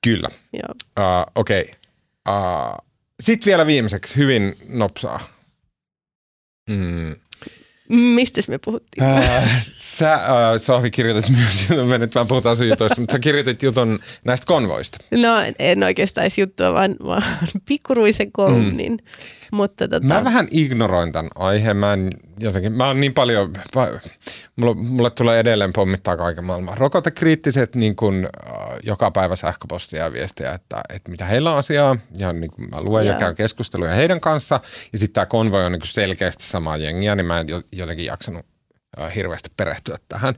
Kyllä. 0.05 0.29
Uh, 0.55 1.33
Okei. 1.35 1.63
Okay. 1.63 1.75
Uh, 2.29 2.87
Sitten 3.21 3.51
vielä 3.51 3.67
viimeiseksi 3.67 4.17
hyvin 4.17 4.57
nopsaa. 4.69 5.21
Mm. 6.71 7.17
Mistä 7.89 8.41
me 8.49 8.59
puhuttiin? 8.65 9.07
Äh, 9.07 9.65
sä, 9.77 10.15
äh, 10.15 10.21
Sohvi, 10.59 10.91
kirjoitit 10.91 11.31
myös, 11.31 11.69
me 11.89 11.99
nyt 11.99 12.15
vähän 12.15 12.29
puhutaan 12.29 12.69
jutuista, 12.69 13.01
mutta 13.01 13.13
sä 13.13 13.19
kirjoitit 13.19 13.63
jutun 13.63 14.01
näistä 14.25 14.47
konvoista. 14.47 14.99
No 15.11 15.37
en 15.59 15.85
oikeastaan 15.85 16.23
edes 16.23 16.39
juttua, 16.39 16.73
vaan, 16.73 16.97
vaan 17.05 17.23
pikkuruisen 17.69 18.33
kolumnin. 18.33 18.93
Mm. 18.93 18.99
Mutta 19.53 19.89
tota... 19.89 20.07
Mä 20.07 20.25
vähän 20.25 20.49
ignoroin 20.51 21.13
tämän 21.13 21.31
aiheen. 21.35 21.77
Mä, 21.77 21.93
en, 21.93 22.11
jotenkin, 22.41 22.73
mä 22.73 22.87
oon 22.87 23.01
niin 23.01 23.15
paljon, 23.15 23.53
mulle, 24.57 24.75
mulle 24.75 25.11
tulee 25.11 25.41
edelleen 25.41 25.73
pommittaa 25.73 26.17
kaiken 26.17 26.45
maailman. 26.45 26.79
Rokotekriittiset 26.79 27.75
niin 27.75 27.97
kun, 27.97 28.29
uh, 28.47 28.53
joka 28.83 29.11
päivä 29.11 29.37
sähköpostia 29.37 30.05
ja 30.05 30.13
viestejä, 30.13 30.53
että, 30.53 30.81
että 30.89 31.11
mitä 31.11 31.25
heillä 31.25 31.53
on 31.53 31.59
asiaa. 31.59 31.97
Ja 32.19 32.33
niin 32.33 32.51
kun 32.51 32.69
mä 32.71 32.83
luen 32.83 33.05
yeah. 33.05 33.17
ja 33.17 33.21
käyn 33.21 33.35
keskusteluja 33.37 33.95
heidän 33.95 34.21
kanssa. 34.21 34.61
Ja 34.93 34.99
sitten 34.99 35.15
tämä 35.15 35.27
konvoi 35.27 35.67
on 35.67 35.73
niin 35.73 35.83
selkeästi 35.85 36.45
samaa 36.45 36.77
jengiä, 36.77 37.15
niin 37.15 37.27
mä 37.27 37.41
en 37.41 37.47
jotenkin 37.73 38.07
jaksanut 38.07 38.47
uh, 39.01 39.15
hirveästi 39.15 39.51
perehtyä 39.57 39.97
tähän. 40.09 40.35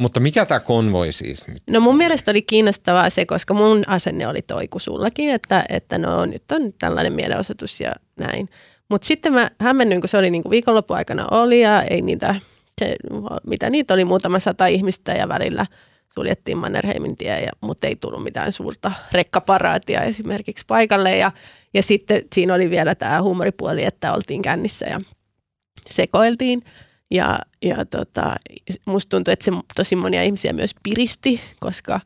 Mutta 0.00 0.20
mikä 0.20 0.46
tämä 0.46 0.60
konvoi 0.60 1.12
siis 1.12 1.48
nyt? 1.48 1.62
No 1.70 1.80
mun 1.80 1.96
mielestä 1.96 2.30
oli 2.30 2.42
kiinnostavaa 2.42 3.10
se, 3.10 3.26
koska 3.26 3.54
mun 3.54 3.82
asenne 3.86 4.26
oli 4.26 4.42
toiku 4.42 4.78
sullakin, 4.78 5.30
että, 5.30 5.64
että 5.68 5.98
no 5.98 6.26
nyt 6.26 6.52
on 6.52 6.72
tällainen 6.78 7.12
mielenosoitus 7.12 7.80
ja 7.80 7.92
näin. 8.16 8.48
Mutta 8.90 9.06
sitten 9.06 9.32
mä 9.32 9.50
hämmennyin, 9.60 10.00
kun 10.00 10.08
se 10.08 10.18
oli 10.18 10.30
niin 10.30 10.42
kuin 10.42 10.50
viikonloppuaikana 10.50 11.26
oli 11.30 11.60
ja 11.60 11.82
ei 11.82 12.02
niitä, 12.02 12.34
se, 12.80 12.96
mitä 13.46 13.70
niitä 13.70 13.94
oli 13.94 14.04
muutama 14.04 14.38
sata 14.38 14.66
ihmistä 14.66 15.12
ja 15.12 15.28
välillä 15.28 15.66
suljettiin 16.14 16.58
Mannerheimin 16.58 17.16
tie, 17.16 17.40
ja, 17.40 17.50
mutta 17.60 17.86
ei 17.86 17.96
tullut 17.96 18.22
mitään 18.22 18.52
suurta 18.52 18.92
rekkaparaatia 19.12 20.02
esimerkiksi 20.02 20.64
paikalle. 20.68 21.16
Ja, 21.16 21.32
ja 21.74 21.82
sitten 21.82 22.22
siinä 22.34 22.54
oli 22.54 22.70
vielä 22.70 22.94
tämä 22.94 23.22
huumoripuoli, 23.22 23.84
että 23.84 24.12
oltiin 24.12 24.42
kännissä 24.42 24.86
ja 24.86 25.00
sekoiltiin. 25.90 26.62
Ja, 27.10 27.38
ja 27.62 27.84
tota, 27.86 28.36
musta 28.86 29.10
tuntuu, 29.10 29.32
että 29.32 29.44
se 29.44 29.50
tosi 29.76 29.96
monia 29.96 30.22
ihmisiä 30.22 30.52
myös 30.52 30.74
piristi, 30.82 31.40
koska 31.60 32.00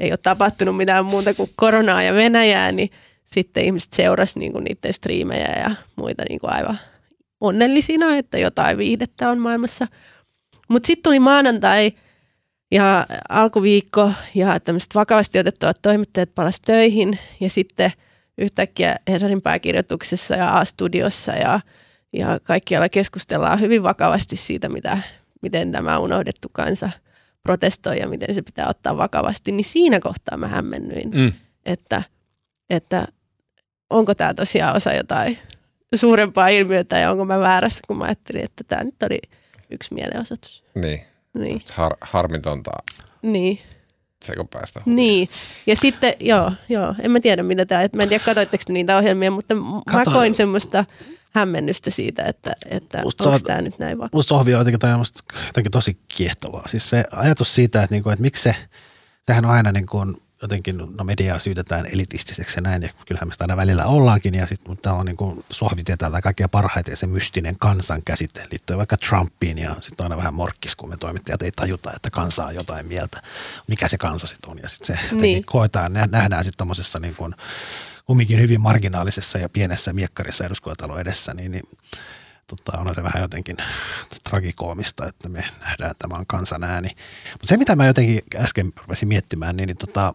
ei 0.00 0.10
ole 0.10 0.18
tapahtunut 0.22 0.76
mitään 0.76 1.04
muuta 1.04 1.34
kuin 1.34 1.50
koronaa 1.56 2.02
ja 2.02 2.14
Venäjää, 2.14 2.72
niin 2.72 2.90
sitten 3.24 3.64
ihmiset 3.64 3.92
seurasi 3.92 4.38
niin 4.38 4.52
kuin 4.52 4.64
niiden 4.64 4.92
striimejä 4.92 5.58
ja 5.58 5.70
muita 5.96 6.22
niin 6.28 6.40
kuin 6.40 6.52
aivan 6.52 6.78
onnellisina, 7.40 8.16
että 8.16 8.38
jotain 8.38 8.78
viihdettä 8.78 9.30
on 9.30 9.38
maailmassa. 9.38 9.86
Mutta 10.68 10.86
sitten 10.86 11.02
tuli 11.02 11.20
maanantai 11.20 11.92
ja 12.70 13.06
alkuviikko 13.28 14.12
ja 14.34 14.60
tämmöiset 14.60 14.94
vakavasti 14.94 15.38
otettavat 15.38 15.78
toimittajat 15.82 16.34
palas 16.34 16.60
töihin 16.60 17.18
ja 17.40 17.50
sitten 17.50 17.92
yhtäkkiä 18.38 18.96
Hesarin 19.10 19.42
pääkirjoituksessa 19.42 20.34
ja 20.34 20.58
A-studiossa 20.58 21.32
ja 21.32 21.60
ja 22.14 22.40
kaikkialla 22.42 22.88
keskustellaan 22.88 23.60
hyvin 23.60 23.82
vakavasti 23.82 24.36
siitä, 24.36 24.68
mitä, 24.68 24.98
miten 25.42 25.72
tämä 25.72 25.98
unohdettu 25.98 26.48
kansa 26.52 26.90
protestoi 27.42 27.98
ja 27.98 28.08
miten 28.08 28.34
se 28.34 28.42
pitää 28.42 28.68
ottaa 28.68 28.96
vakavasti, 28.96 29.52
niin 29.52 29.64
siinä 29.64 30.00
kohtaa 30.00 30.38
mä 30.38 30.48
hämmennyin, 30.48 31.10
mm. 31.14 31.32
että, 31.66 32.02
että 32.70 33.06
onko 33.90 34.14
tämä 34.14 34.34
tosiaan 34.34 34.76
osa 34.76 34.92
jotain 34.92 35.38
suurempaa 35.94 36.48
ilmiötä 36.48 36.98
ja 36.98 37.10
onko 37.10 37.24
mä 37.24 37.40
väärässä, 37.40 37.80
kun 37.86 37.98
mä 37.98 38.04
ajattelin, 38.04 38.44
että 38.44 38.64
tämä 38.64 38.84
nyt 38.84 39.02
oli 39.02 39.18
yksi 39.70 39.94
mielenosoitus. 39.94 40.64
Niin, 40.74 41.00
niin. 41.34 41.60
Har, 41.72 41.92
harmitonta. 42.00 42.70
Niin. 43.22 43.58
Sekopäästä. 44.24 44.82
Niin. 44.86 45.28
Ja 45.66 45.76
sitten, 45.76 46.14
joo, 46.20 46.52
joo, 46.68 46.94
en 47.02 47.10
mä 47.10 47.20
tiedä 47.20 47.42
mitä 47.42 47.66
tämä, 47.66 47.80
mä 47.96 48.02
en 48.02 48.08
tiedä 48.08 48.24
katsoitteko 48.24 48.64
niitä 48.68 48.96
ohjelmia, 48.96 49.30
mutta 49.30 49.54
Kato. 49.86 50.10
mä 50.10 50.16
koin 50.16 50.34
semmoista 50.34 50.84
hämmennystä 51.34 51.90
siitä, 51.90 52.22
että, 52.22 52.52
että 52.70 52.98
onko 52.98 53.38
tämä 53.38 53.60
nyt 53.60 53.78
näin 53.78 53.98
vakava. 53.98 54.16
Musta 54.18 54.28
Sohvi 54.28 54.54
on 54.54 54.60
jotenkin, 54.60 54.88
jotenkin 55.46 55.72
tosi 55.72 55.98
kiehtovaa. 56.08 56.68
Siis 56.68 56.90
se 56.90 57.04
ajatus 57.12 57.54
siitä, 57.54 57.82
että, 57.82 57.94
niinku, 57.94 58.10
että 58.10 58.22
miksi 58.22 58.42
se, 58.42 58.56
sehän 59.26 59.44
on 59.44 59.50
aina 59.50 59.72
niin 59.72 59.86
kuin, 59.86 60.16
jotenkin, 60.42 60.78
no 60.78 61.04
mediaa 61.04 61.38
syytetään 61.38 61.86
elitistiseksi 61.92 62.58
ja 62.58 62.62
näin, 62.62 62.82
ja 62.82 62.88
kyllähän 63.06 63.28
me 63.28 63.32
sitä 63.32 63.44
aina 63.44 63.56
välillä 63.56 63.84
ollaankin, 63.86 64.34
ja 64.34 64.46
sitten 64.46 64.70
mutta 64.70 64.92
on 64.92 65.06
niin 65.06 65.16
kuin, 65.16 65.44
Sohvi 65.50 65.84
tietää 65.84 66.10
tämä 66.10 66.20
kaikkea 66.20 66.48
parhaiten 66.48 66.96
se 66.96 67.06
mystinen 67.06 67.58
kansan 67.58 68.02
käsite 68.04 68.46
liittyen 68.50 68.78
vaikka 68.78 68.96
Trumpiin, 68.96 69.58
ja 69.58 69.74
sitten 69.80 70.04
on 70.04 70.04
aina 70.04 70.16
vähän 70.16 70.34
morkkis, 70.34 70.76
kun 70.76 70.88
me 70.88 70.96
toimittajat 70.96 71.42
ei 71.42 71.52
tajuta, 71.52 71.92
että 71.96 72.10
kansa 72.10 72.46
on 72.46 72.54
jotain 72.54 72.86
mieltä, 72.86 73.22
mikä 73.66 73.88
se 73.88 73.98
kansa 73.98 74.26
sitten 74.26 74.50
on, 74.50 74.58
ja 74.62 74.68
sitten 74.68 74.96
se 74.96 75.14
niin. 75.14 75.44
koetaan, 75.44 75.92
nähdään 75.92 76.44
sitten 76.44 76.58
tämmöisessä 76.58 76.98
niin 76.98 77.16
kuin, 77.16 77.34
kumminkin 78.04 78.40
hyvin 78.40 78.60
marginaalisessa 78.60 79.38
ja 79.38 79.48
pienessä 79.48 79.92
miekkarissa 79.92 80.44
eduskuntatalon 80.44 81.00
edessä, 81.00 81.34
niin, 81.34 81.52
niin 81.52 81.62
tota, 82.46 82.78
on 82.78 82.94
se 82.94 83.02
vähän 83.02 83.22
jotenkin 83.22 83.56
tragikoomista, 84.30 85.06
että 85.06 85.28
me 85.28 85.44
nähdään 85.60 85.94
tämä 85.98 86.14
on 86.14 86.26
kansan 86.26 86.64
ääni. 86.64 86.88
Mutta 87.32 87.46
se, 87.46 87.56
mitä 87.56 87.76
mä 87.76 87.86
jotenkin 87.86 88.22
äsken 88.36 88.72
rupesin 88.76 89.08
miettimään, 89.08 89.56
niin, 89.56 89.66
niin 89.66 89.76
tota, 89.76 90.14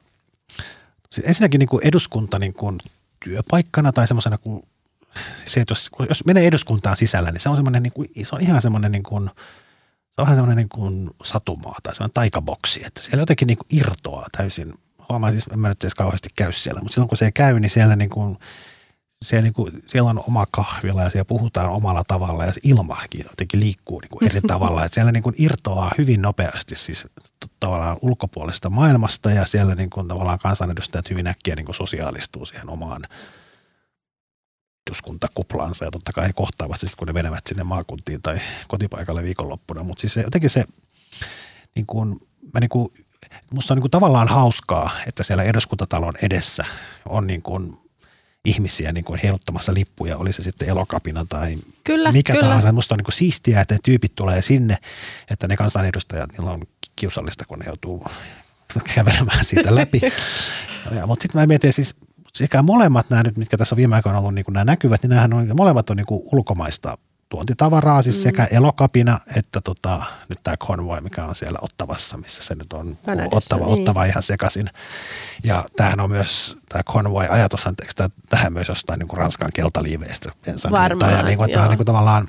siis 1.12 1.28
ensinnäkin 1.28 1.60
niin 1.60 1.70
kuin 1.70 1.88
eduskunta 1.88 2.40
niin 2.40 2.54
kuin 2.54 2.80
työpaikkana 3.24 3.92
tai 3.92 4.08
semmoisena 4.08 4.38
kuin 4.38 4.64
se, 5.46 5.62
että 5.62 5.72
jos, 5.72 5.90
jos 6.10 6.26
menee 6.26 6.48
eduskuntaan 6.48 6.98
sisällä, 6.98 7.32
niin 7.32 7.42
se 7.42 7.50
on 7.50 7.56
semmoinen, 7.56 7.84
niin 7.84 7.94
kuin, 7.94 8.10
se 8.24 8.36
on 8.36 8.42
ihan 8.42 8.62
semmoinen 8.62 8.92
niin 8.92 9.04
kuin, 9.04 9.30
se 10.16 10.22
on 10.22 10.26
vähän 10.26 10.36
semmoinen 10.36 10.58
niin 10.58 10.70
kuin 10.70 11.10
satumaa 11.24 11.78
tai 11.84 11.96
semmoinen 11.96 12.14
taikaboksi, 12.14 12.82
että 12.86 13.02
siellä 13.02 13.22
jotenkin 13.22 13.48
niin 13.48 13.58
kuin 13.58 13.80
irtoaa 13.80 14.28
täysin 14.38 14.74
huomaa 15.10 15.32
siis, 15.32 15.48
en 15.48 15.60
mä 15.60 15.70
nyt 15.70 15.84
edes 15.84 15.96
kauheasti 15.96 16.30
käy 16.36 16.52
siellä, 16.54 16.82
mutta 16.82 16.94
silloin 16.94 17.10
kun 17.10 17.18
se 17.18 17.32
käy, 17.32 17.60
niin 17.60 17.70
siellä 17.70 17.96
niin 17.96 18.10
kuin, 18.10 18.38
siellä, 19.26 19.44
niin 19.44 19.54
kuin, 19.54 19.84
siellä 19.88 20.10
on 20.10 20.24
oma 20.28 20.46
kahvila 20.52 21.04
ja 21.04 21.10
siellä 21.10 21.26
puhutaan 21.26 21.70
omalla 21.70 22.04
tavalla 22.08 22.46
ja 22.46 22.54
se 22.54 22.62
ilmakin 22.64 23.26
jotenkin 23.30 23.60
liikkuu 23.60 24.00
niin 24.00 24.10
kuin 24.10 24.26
eri 24.26 24.42
tavalla. 24.48 24.86
Että 24.86 24.94
siellä 24.94 25.12
niin 25.12 25.24
kuin 25.24 25.36
irtoaa 25.38 25.92
hyvin 25.98 26.22
nopeasti 26.22 26.76
siis 26.76 27.08
tavallaan 27.60 27.98
ulkopuolesta 28.02 28.70
maailmasta 28.70 29.32
ja 29.32 29.46
siellä 29.46 29.76
niin 29.76 29.90
kuin, 29.90 30.08
tavallaan 30.08 30.40
kansanedustajat 30.40 31.10
hyvin 31.10 31.28
äkkiä 31.28 31.56
niin 31.56 31.66
kuin 31.66 31.76
sosiaalistuu 31.76 32.46
siihen 32.46 32.70
omaan 32.70 33.02
eduskuntakuplaansa 34.88 35.86
ja 35.86 35.92
totta 35.92 36.14
kai 36.14 36.28
he 36.28 36.34
kohtaavat 36.34 36.80
sitten, 36.80 36.98
kun 36.98 37.08
ne 37.08 37.14
menevät 37.14 37.48
sinne 37.48 37.64
maakuntiin 37.64 38.22
tai 38.22 38.40
kotipaikalle 38.68 39.24
viikonloppuna. 39.24 39.84
Mutta 39.84 40.02
siis 40.02 40.14
se, 40.14 40.22
jotenkin 40.22 40.50
se, 40.50 40.66
niin 41.76 41.86
kuin, 41.86 42.20
mä 42.54 42.60
niin 42.60 42.70
kuin, 42.70 42.94
musta 43.52 43.74
on 43.74 43.76
niin 43.76 43.82
kuin 43.82 43.92
tavallaan 43.92 44.28
hauskaa, 44.28 44.90
että 45.08 45.24
siellä 45.24 45.44
eduskuntatalon 45.44 46.14
edessä 46.22 46.64
on 47.06 47.28
niin 47.28 47.42
kuin 47.42 47.74
ihmisiä 48.46 48.92
niin 48.92 49.04
kuin 49.04 49.20
heiluttamassa 49.24 49.74
lippuja, 49.74 50.18
oli 50.18 50.34
se 50.34 50.44
sitten 50.44 50.70
elokapina 50.70 51.26
tai 51.30 51.56
kyllä, 51.84 52.12
mikä 52.12 52.34
kyllä. 52.34 52.46
tahansa. 52.46 52.72
Musta 52.72 52.96
on 52.96 52.98
niin 52.98 53.06
kuin 53.06 53.16
siistiä, 53.16 53.62
että 53.62 53.78
tyypit 53.84 54.16
tulee 54.16 54.42
sinne, 54.42 54.78
että 55.32 55.48
ne 55.48 55.58
kansanedustajat, 55.58 56.32
niillä 56.32 56.52
on 56.52 56.62
kiusallista, 56.96 57.46
kun 57.46 57.60
ne 57.60 57.66
joutuu 57.66 58.06
kävelemään 58.96 59.46
siitä 59.46 59.76
läpi. 59.76 60.02
Mutta 61.08 61.24
sitten 61.24 61.42
mä 61.42 61.48
mietin 61.48 61.74
siis 61.74 61.96
sekä 62.34 62.62
molemmat 62.62 63.10
nämä 63.10 63.24
nyt, 63.24 63.38
mitkä 63.38 63.58
tässä 63.58 63.76
on 63.76 63.78
viime 63.78 63.96
aikoina 63.96 64.20
ollut 64.20 64.34
niin 64.34 64.46
kuin 64.46 64.54
nämä 64.54 64.66
näkyvät, 64.66 65.02
niin 65.02 65.10
nämähän 65.10 65.34
on, 65.34 65.52
molemmat 65.54 65.90
on 65.90 65.98
niin 65.98 66.06
kuin 66.06 66.22
ulkomaista 66.32 66.98
tuontitavaraa, 67.30 68.02
siis 68.02 68.18
mm. 68.18 68.22
sekä 68.22 68.46
elokapina 68.52 69.20
että 69.36 69.62
tota, 69.62 70.04
nyt 70.30 70.40
tämä 70.44 70.58
konvoi, 70.58 71.02
mikä 71.02 71.26
on 71.26 71.36
siellä 71.36 71.60
Ottavassa, 71.62 72.18
missä 72.18 72.44
se 72.44 72.56
nyt 72.56 72.74
on 72.74 72.98
Kanadassa, 73.06 73.36
Ottava, 73.38 73.66
niin. 73.66 73.80
Ottava 73.80 74.06
ihan 74.06 74.24
sekaisin. 74.24 74.70
Ja 75.44 75.66
tämähän 75.76 76.00
on 76.00 76.10
myös, 76.10 76.58
tämä 76.70 76.84
konvoi 76.84 77.28
ajatushan, 77.30 77.76
eikö 77.82 77.94
tämä, 77.96 78.10
tähän 78.30 78.54
myös 78.54 78.68
jostain 78.68 79.00
niin 79.00 79.08
kuin 79.08 79.18
Ranskan 79.18 79.50
keltaliiveistä. 79.54 80.32
Varmaan, 80.72 81.14
ja 81.14 81.24
niin 81.24 81.38
kuin, 81.38 81.52
tämä 81.52 81.64
on 81.64 81.70
niin 81.70 81.78
kuin 81.78 81.86
tavallaan, 81.86 82.28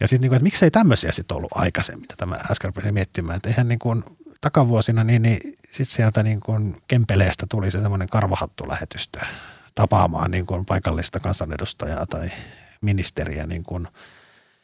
ja 0.00 0.08
sitten 0.08 0.20
niin 0.20 0.30
kuin, 0.30 0.36
että 0.36 0.44
miksei 0.44 0.70
tämmöisiä 0.70 1.12
sitten 1.12 1.36
ollut 1.36 1.52
aikaisemmin, 1.54 2.08
tätä 2.08 2.26
mä 2.26 2.36
äsken 2.50 2.68
rupesin 2.68 2.94
miettimään, 2.94 3.36
että 3.36 3.48
eihän 3.48 3.68
niin 3.68 3.78
kuin 3.78 4.04
takavuosina, 4.40 5.04
niin, 5.04 5.22
niin 5.22 5.38
sitten 5.64 5.96
sieltä 5.96 6.22
niin 6.22 6.40
kuin 6.40 6.82
Kempeleestä 6.88 7.46
tuli 7.48 7.70
se 7.70 7.80
semmoinen 7.80 8.08
karvahattulähetystö 8.08 9.20
tapaamaan 9.74 10.30
niin 10.30 10.46
kuin 10.46 10.66
paikallista 10.66 11.20
kansanedustajaa 11.20 12.06
tai 12.06 12.30
ministeriä 12.82 13.46
niin 13.46 13.62
kuin, 13.62 13.86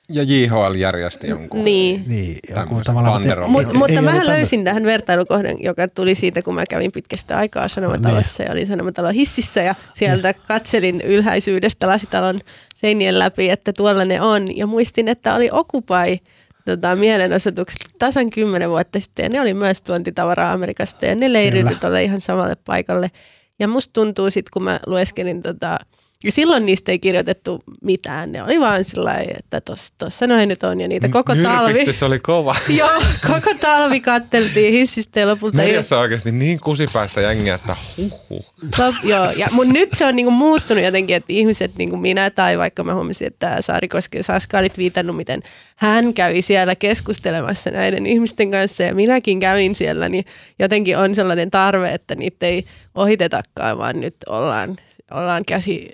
Ja 0.09 0.23
JHL 0.23 0.75
järjesti 0.75 1.29
jonkun. 1.29 1.65
Niin. 1.65 2.05
niin, 2.07 2.39
joku 2.49 2.55
Tämmöisen 2.55 2.85
tavallaan, 2.85 3.13
banderollin. 3.15 3.53
Mut, 3.53 3.67
ei- 3.67 3.73
mutta 3.73 3.93
ei 3.93 4.01
mä 4.01 4.27
löysin 4.27 4.65
tähän 4.65 4.85
vertailukohdan, 4.85 5.57
joka 5.61 5.89
tuli 5.89 6.15
siitä, 6.15 6.43
kun 6.43 6.55
mä 6.55 6.65
kävin 6.71 6.93
pitkästä 6.93 7.39
aikaa 7.39 7.69
Sanomatalossa 7.69 8.43
Niin. 8.43 8.49
ja 8.49 8.53
olin 8.53 8.67
Sanomatalon 8.67 9.15
hississä 9.15 9.63
ja 9.63 9.75
sieltä 9.95 10.35
katselin 10.35 11.01
ylhäisyydestä 11.01 11.87
lasitalon 11.89 12.39
seinien 12.77 13.19
läpi, 13.19 13.51
että 13.51 13.73
tuolla 13.73 14.05
ne 14.05 14.21
on. 14.21 14.57
Ja 14.57 14.67
muistin, 14.67 15.09
että 15.09 15.35
oli 15.35 15.49
Occupy 15.53 16.19
tota, 16.65 16.97
mielenosoitukset 16.97 17.81
tasan 17.99 18.31
kymmenen 18.31 18.71
vuotta 18.71 19.01
sitten 19.01 19.23
ja 19.23 19.29
ne 19.29 19.41
oli 19.41 19.55
myös 19.55 19.81
tuontitavaraa 19.81 20.53
Amerikasta 20.53 21.07
ja 21.07 21.15
ne 21.15 21.33
leiriytyi 21.33 21.77
tuolle 21.77 22.05
ihan 22.05 22.21
samalle 22.21 22.55
paikalle. 22.67 23.11
Ja 23.59 23.69
musta 23.69 23.93
tuntuu 23.93 24.31
sitten, 24.31 24.51
kun 24.53 24.63
mä 24.65 24.81
lueskelin 24.87 25.43
tota, 25.43 25.79
ja 26.27 26.33
silloin 26.33 26.67
niistä 26.67 26.93
ei 26.93 26.99
kirjoitettu 26.99 27.63
mitään. 27.83 28.33
Ne 28.33 28.43
oli 28.43 28.61
vaan 28.61 28.85
sillä 28.85 29.15
että 29.39 29.61
tossa 29.99 30.27
noin 30.27 30.49
nyt 30.49 30.63
on 30.63 30.81
ja 30.81 30.89
niitä 30.89 31.09
koko 31.09 31.35
talvi. 31.35 31.73
Nyrpistys 31.73 32.03
oli 32.03 32.19
kova. 32.19 32.55
Joo, 32.79 33.03
koko 33.27 33.55
talvi 33.61 34.01
katteltiin 34.01 34.73
hissistä 34.73 35.21
ja 35.21 35.27
lopulta 35.27 35.57
Mediassa 35.57 35.97
on 35.97 36.03
oikeasti 36.03 36.33
niin 36.33 36.61
kusipäistä 36.61 37.21
jengiä, 37.21 37.55
että 37.55 37.77
huhhuh. 37.97 38.55
lop, 38.79 38.95
joo, 39.03 39.31
ja, 39.31 39.49
mutta 39.53 39.73
nyt 39.73 39.89
se 39.95 40.07
on 40.07 40.17
niinku 40.17 40.31
muuttunut 40.31 40.85
jotenkin, 40.85 41.17
että 41.17 41.33
ihmiset, 41.33 41.77
niin 41.79 41.91
kuin 41.91 42.01
minä 42.01 42.31
tai 42.31 42.59
vaikka 42.59 42.85
mä 42.85 42.95
huomasin, 42.95 43.27
että 43.27 43.57
Saarikosken 43.61 44.25
Saska 44.25 44.59
olit 44.59 44.79
viitannut, 44.79 45.17
miten 45.17 45.43
hän 45.77 46.15
kävi 46.15 46.43
siellä 46.43 46.75
keskustelemassa 46.75 47.71
näiden 47.71 48.07
ihmisten 48.07 48.51
kanssa 48.51 48.83
ja 48.83 48.95
minäkin 48.95 49.41
kävin 49.41 49.75
siellä, 49.75 50.09
niin 50.09 50.25
jotenkin 50.59 50.99
on 50.99 51.15
sellainen 51.15 51.51
tarve, 51.51 51.89
että 51.89 52.15
niitä 52.15 52.47
ei 52.47 52.65
ohitetakaan, 52.95 53.79
vaan 53.79 54.01
nyt 54.01 54.17
ollaan, 54.29 54.77
ollaan 55.11 55.45
käsi 55.45 55.89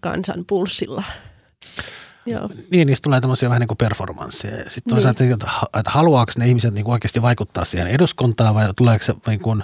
kansan 0.00 0.44
pulssilla. 0.46 1.02
Joo. 2.26 2.48
Niin, 2.70 2.86
niistä 2.86 3.02
tulee 3.04 3.20
tämmöisiä 3.20 3.48
vähän 3.48 3.60
niin 3.60 3.68
kuin 3.68 3.78
performansseja. 3.78 4.70
Sitten 4.70 4.90
toisaalta, 4.90 5.24
että, 5.24 5.46
että 5.78 5.90
haluaako 5.90 6.32
ne 6.38 6.46
ihmiset 6.48 6.74
niin 6.74 6.84
kuin 6.84 6.92
oikeasti 6.92 7.22
vaikuttaa 7.22 7.64
siihen 7.64 7.86
eduskuntaan 7.86 8.54
vai 8.54 8.68
tuleeko 8.76 9.04
se 9.04 9.14
niin 9.26 9.40
kuin, 9.40 9.62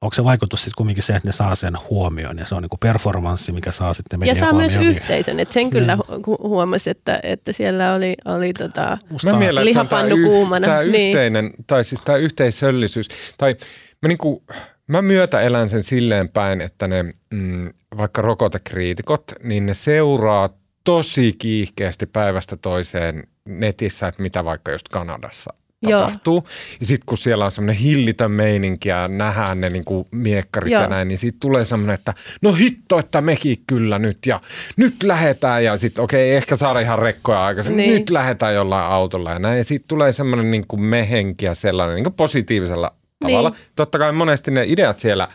onko 0.00 0.14
se 0.14 0.24
vaikutus 0.24 0.60
sitten 0.60 0.76
kumminkin 0.76 1.02
se, 1.02 1.16
että 1.16 1.28
ne 1.28 1.32
saa 1.32 1.54
sen 1.54 1.74
huomioon 1.90 2.38
ja 2.38 2.46
se 2.46 2.54
on 2.54 2.62
niin 2.62 2.70
kuin 2.70 2.80
performanssi, 2.80 3.52
mikä 3.52 3.72
saa 3.72 3.94
sitten 3.94 4.20
Ja 4.24 4.34
saa 4.34 4.52
myös 4.52 4.72
huomioon. 4.72 4.94
yhteisön, 4.94 5.40
että 5.40 5.54
sen 5.54 5.70
kyllä 5.70 5.98
hu- 6.00 6.42
huomasi, 6.42 6.90
että, 6.90 7.20
että 7.22 7.52
siellä 7.52 7.92
oli, 7.94 8.14
oli 8.24 8.52
tota, 8.52 8.98
Musta 9.10 9.32
Mä 9.32 9.38
mielen, 9.38 9.48
on 9.50 9.54
tämä, 9.56 9.64
Lihapannu 9.64 10.16
kuumana, 10.16 10.66
tämä 10.66 10.82
niin. 10.82 11.06
yhteinen, 11.06 11.50
tai 11.66 11.84
siis 11.84 12.00
tämä 12.00 12.18
yhteisöllisyys, 12.18 13.08
tai 13.38 13.56
mä, 14.02 14.08
niinku, 14.08 14.42
mä 14.88 15.02
myötä 15.02 15.40
elän 15.40 15.68
sen 15.68 15.82
silleen 15.82 16.28
päin, 16.28 16.60
että 16.60 16.88
ne 16.88 17.02
mm, 17.30 17.70
vaikka 17.96 18.22
rokotekriitikot, 18.22 19.32
niin 19.42 19.66
ne 19.66 19.74
seuraa 19.74 20.48
tosi 20.84 21.32
kiihkeästi 21.38 22.06
päivästä 22.06 22.56
toiseen 22.56 23.24
netissä, 23.48 24.08
että 24.08 24.22
mitä 24.22 24.44
vaikka 24.44 24.72
just 24.72 24.88
Kanadassa 24.88 25.54
Joo. 25.82 26.00
tapahtuu. 26.00 26.44
Ja 26.80 26.86
sitten 26.86 27.06
kun 27.06 27.18
siellä 27.18 27.44
on 27.44 27.50
semmoinen 27.50 27.82
hillitön 27.82 28.30
meininki 28.30 28.88
ja 28.88 29.08
nähdään 29.08 29.60
ne 29.60 29.70
niinku 29.70 30.06
miekkarit 30.12 30.72
Joo. 30.72 30.82
ja 30.82 30.88
näin, 30.88 31.08
niin 31.08 31.18
siitä 31.18 31.38
tulee 31.40 31.64
semmoinen, 31.64 31.94
että 31.94 32.14
no 32.42 32.52
hitto, 32.52 32.98
että 32.98 33.20
mekin 33.20 33.56
kyllä 33.66 33.98
nyt 33.98 34.18
ja 34.26 34.40
nyt 34.76 35.02
lähetään 35.02 35.64
ja 35.64 35.78
sitten 35.78 36.04
okei, 36.04 36.30
ei 36.30 36.36
ehkä 36.36 36.56
saada 36.56 36.80
ihan 36.80 36.98
rekkoja 36.98 37.44
aikaisemmin, 37.44 37.78
Niin. 37.82 37.94
nyt 37.94 38.10
lähdetään 38.10 38.54
jollain 38.54 38.86
autolla 38.86 39.30
ja 39.32 39.38
näin. 39.38 39.58
Ja 39.58 39.64
siitä 39.64 39.84
tulee 39.88 40.12
semmoinen 40.12 40.50
niinku 40.50 40.76
mehenki 40.76 41.44
ja 41.44 41.54
sellainen 41.54 41.94
niinku 41.94 42.10
positiivisella 42.10 42.94
tavalla. 43.28 43.50
Niin. 43.50 43.58
Totta 43.76 43.98
kai 43.98 44.12
monesti 44.12 44.50
ne 44.50 44.64
ideat 44.66 45.00
siellä 45.00 45.28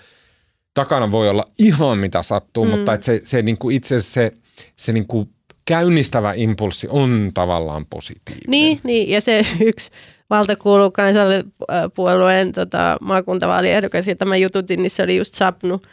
takana 0.74 1.12
voi 1.12 1.30
olla 1.30 1.46
ihan 1.60 1.98
mitä 1.98 2.24
sattuu, 2.24 2.66
mm. 2.66 2.72
mutta 2.72 2.94
et 2.94 3.04
se, 3.04 3.22
se 3.24 3.42
niinku 3.42 3.70
itse 3.70 3.96
asiassa 3.96 4.14
se, 4.14 4.32
se 4.76 4.92
niinku 4.92 5.30
käynnistävä 5.66 6.34
impulssi 6.34 6.88
on 6.90 7.32
tavallaan 7.34 7.86
positiivinen. 7.90 8.50
Niin, 8.50 8.80
niin, 8.84 9.10
ja 9.10 9.22
se 9.22 9.46
yksi 9.60 9.92
valta 10.30 10.56
kuuluu 10.56 10.92
kansallipuolueen 10.92 12.52
tota, 12.52 12.98
maakuntavaaliehdokas, 13.02 14.08
jota 14.08 14.26
mä 14.26 14.38
jututin, 14.38 14.82
niin 14.84 14.90
se 14.90 15.04
oli 15.04 15.18
just 15.18 15.36
sapnut 15.36 15.88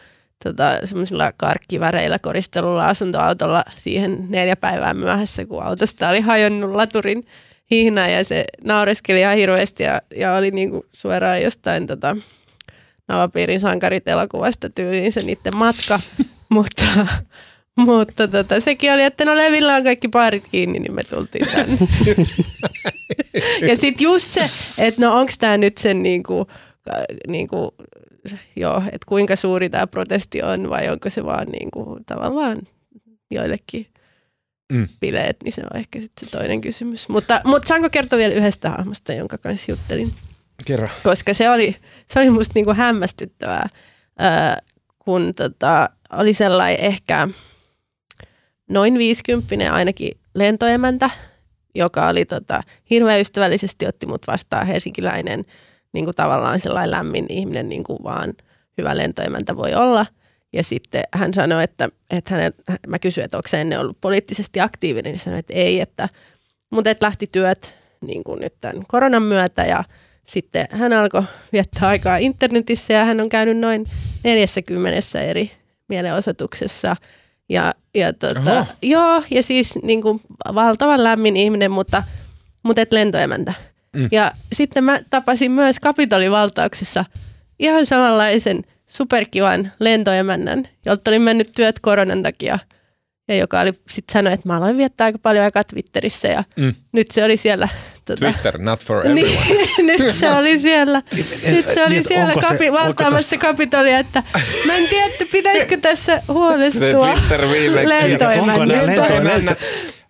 tota, 0.44 0.86
semmoisilla 0.86 1.32
karkkiväreillä 1.36 2.18
koristelulla 2.18 2.86
asuntoautolla 2.86 3.64
siihen 3.74 4.26
neljä 4.28 4.57
päivää 4.57 4.94
myöhässä, 4.94 5.47
kun 5.47 5.62
autosta 5.62 6.09
oli 6.09 6.20
hajonnut 6.20 6.74
laturin 6.74 7.26
hihna 7.70 8.08
ja 8.08 8.24
se 8.24 8.44
naureskeli 8.64 9.20
ihan 9.20 9.36
hirveästi 9.36 9.82
ja, 9.82 10.00
ja 10.16 10.34
oli 10.34 10.50
niinku 10.50 10.86
suoraan 10.92 11.42
jostain 11.42 11.86
tota, 11.86 12.16
Navapiirin 13.08 13.60
sankarit 13.60 14.08
elokuvasta 14.08 14.70
tyyliin 14.70 15.12
se 15.12 15.20
niiden 15.20 15.56
matka, 15.56 16.00
mutta, 16.48 17.06
mutta 17.76 18.28
tota, 18.28 18.60
sekin 18.60 18.92
oli, 18.92 19.02
että 19.02 19.24
no 19.24 19.36
Levillä 19.36 19.74
on 19.74 19.84
kaikki 19.84 20.08
baarit 20.08 20.44
kiinni, 20.50 20.78
niin 20.78 20.94
me 20.94 21.02
tultiin 21.02 21.46
tänne. 21.52 21.76
ja 23.68 23.76
sitten 23.76 24.04
just 24.04 24.32
se, 24.32 24.50
että 24.78 25.00
no 25.00 25.18
onko 25.18 25.32
tämä 25.38 25.58
nyt 25.58 25.78
sen 25.78 26.02
niinku, 26.02 26.46
niinku, 27.26 27.74
joo, 28.56 28.78
että 28.86 29.06
kuinka 29.06 29.36
suuri 29.36 29.70
tämä 29.70 29.86
protesti 29.86 30.42
on 30.42 30.70
vai 30.70 30.88
onko 30.88 31.10
se 31.10 31.24
vaan 31.24 31.48
niinku, 31.48 31.98
tavallaan 32.06 32.58
joillekin 33.30 33.86
Mm. 34.72 34.88
bileet, 35.00 35.36
niin 35.44 35.52
se 35.52 35.62
on 35.70 35.76
ehkä 35.76 36.00
sitten 36.00 36.28
se 36.28 36.36
toinen 36.38 36.60
kysymys. 36.60 37.08
Mutta, 37.08 37.40
mutta 37.44 37.68
saanko 37.68 37.90
kertoa 37.90 38.18
vielä 38.18 38.34
yhdestä 38.34 38.70
hahmosta, 38.70 39.12
jonka 39.12 39.38
kanssa 39.38 39.72
juttelin? 39.72 40.12
Kerro. 40.64 40.88
koska 41.02 41.34
se 41.34 41.50
oli, 41.50 41.76
se 42.06 42.20
oli 42.20 42.30
musta 42.30 42.52
niinku 42.54 42.74
hämmästyttävää, 42.74 43.68
ää, 44.18 44.58
kun 44.98 45.32
tota, 45.36 45.90
oli 46.12 46.32
sellainen 46.32 46.80
ehkä 46.80 47.28
noin 48.70 48.98
50 48.98 49.72
ainakin 49.72 50.18
lentoemäntä, 50.34 51.10
joka 51.74 52.08
oli 52.08 52.24
tota, 52.24 52.60
hirveän 52.90 53.20
ystävällisesti 53.20 53.86
otti 53.86 54.06
mut 54.06 54.26
vastaan 54.26 54.66
helsinkiläinen 54.66 55.44
niin 55.92 56.04
kuin 56.04 56.14
tavallaan 56.14 56.60
sellainen 56.60 56.90
lämmin 56.90 57.26
ihminen, 57.28 57.68
niin 57.68 57.84
kuin 57.84 57.98
vaan 58.04 58.32
hyvä 58.78 58.96
lentoemäntä 58.96 59.56
voi 59.56 59.74
olla. 59.74 60.06
Ja 60.53 60.62
sitten 60.62 61.03
hän 61.14 61.34
sanoi, 61.34 61.64
että, 61.64 61.88
että 62.11 62.34
hänet, 62.34 62.55
mä 62.86 62.99
kysyin, 62.99 63.24
että 63.24 63.36
onko 63.36 63.49
se 63.49 63.61
ennen 63.61 63.80
ollut 63.80 64.01
poliittisesti 64.01 64.61
aktiivinen, 64.61 65.12
niin 65.12 65.20
sanoi, 65.20 65.38
että 65.38 65.55
ei, 65.55 65.80
että, 65.80 66.09
mutta 66.70 66.90
että 66.90 67.07
lähti 67.07 67.28
työt 67.32 67.74
niin 68.01 68.24
kuin 68.24 68.40
nyt 68.40 68.55
tämän 68.61 68.86
koronan 68.86 69.22
myötä 69.22 69.64
ja 69.64 69.84
sitten 70.24 70.66
hän 70.70 70.92
alkoi 70.92 71.22
viettää 71.53 71.88
aikaa 71.88 72.16
internetissä 72.16 72.92
ja 72.92 73.05
hän 73.05 73.20
on 73.20 73.28
käynyt 73.28 73.59
noin 73.59 73.84
40 74.24 75.20
eri 75.20 75.51
mielenosoituksessa. 75.88 76.97
Ja, 77.49 77.74
ja 77.94 78.12
tota, 78.12 78.61
Oho. 78.61 78.66
joo, 78.82 79.22
ja 79.30 79.42
siis 79.42 79.74
niin 79.82 80.03
kuin 80.03 80.20
valtavan 80.55 81.05
lämmin 81.05 81.36
ihminen, 81.36 81.70
mutta, 81.70 82.03
mutta 82.62 82.82
et 82.82 82.92
lentoemäntä. 82.92 83.55
Mm. 83.97 84.09
Ja 84.12 84.32
sitten 84.53 84.84
mä 84.84 85.01
tapasin 85.11 85.53
myös 85.53 85.80
Kapitolin 85.80 86.30
valtauksessa 86.30 87.05
ihan 87.59 87.86
samanlaisen 87.86 88.64
superkivan 88.89 89.72
lentoemännän, 89.80 90.68
jolta 90.87 91.11
oli 91.11 91.18
mennyt 91.18 91.53
työt 91.55 91.80
koronan 91.80 92.22
takia 92.22 92.59
ja 93.28 93.37
joka 93.37 93.61
oli 93.61 93.72
sitten 93.89 94.12
sanoi, 94.12 94.32
että 94.32 94.49
mä 94.49 94.57
aloin 94.57 94.76
viettää 94.76 95.05
aika 95.05 95.18
paljon 95.18 95.45
aikaa 95.45 95.64
Twitterissä 95.64 96.28
ja 96.28 96.45
mm. 96.57 96.74
nyt 96.93 97.11
se 97.11 97.24
oli 97.24 97.37
siellä. 97.37 97.68
Tota, 98.05 98.20
Twitter, 98.20 98.59
not 98.59 98.84
for 98.84 99.07
everyone. 99.07 99.30
Niin, 99.76 99.87
nyt 99.87 100.14
se 100.14 100.32
oli 100.32 100.59
siellä, 100.59 101.03
nyt 101.51 101.68
se 101.68 101.84
oli 101.84 101.95
niin, 101.95 102.05
siellä 102.09 102.34
kapi, 102.43 102.72
valtaamassa 102.72 103.37
kapitolia, 103.37 103.99
että 103.99 104.22
mä 104.66 104.74
en 104.74 104.89
tiedä, 104.89 105.07
että 105.07 105.24
pitäisikö 105.32 105.76
tässä 105.76 106.22
huolestua 106.28 107.14
lentoemännistä. 107.84 109.57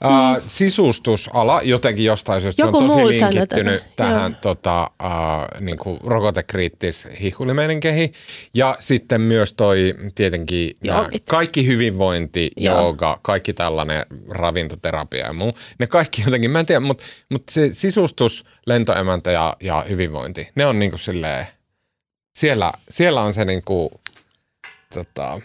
Uh, 0.07 0.42
sisustusala 0.46 1.62
jotenkin 1.62 2.04
jostain 2.04 2.40
syystä, 2.40 2.62
se 2.62 2.68
on 2.68 2.88
tosi 2.88 3.07
linkittynyt 3.07 3.82
tähän 3.96 4.36
tota, 4.36 4.90
uh, 5.02 5.61
niin 5.61 5.78
kuin 5.78 5.98
rokotekriittis 6.04 7.09
hihulimeninkeihin. 7.20 8.12
Ja 8.54 8.76
sitten 8.80 9.20
myös 9.20 9.52
toi 9.52 9.94
tietenkin 10.14 10.74
nää, 10.84 11.09
kaikki 11.30 11.66
hyvinvointi, 11.66 12.50
Joo. 12.57 12.80
jooga, 12.80 13.18
kaikki 13.22 13.52
tällainen 13.52 14.07
ravintoterapia 14.28 15.26
ja 15.26 15.32
muu. 15.32 15.52
Ne 15.78 15.86
kaikki 15.86 16.22
jotenkin, 16.24 16.50
mä 16.50 16.61
en 16.61 16.66
tiedä, 16.66 16.80
mutta, 16.80 17.04
mutta 17.30 17.52
se 17.52 17.68
sisustus, 17.72 18.44
lentoemäntä 18.66 19.30
ja, 19.30 19.57
ja 19.61 19.84
hyvinvointi, 19.88 20.48
ne 20.54 20.66
on 20.66 20.78
niin 20.78 20.90
kuin 20.90 21.00
silleen, 21.00 21.46
siellä, 22.34 22.72
siellä 22.90 23.22
on 23.22 23.32
se 23.32 23.44
niin 23.44 23.62
kuin, 23.64 23.90
tota... 24.94 25.40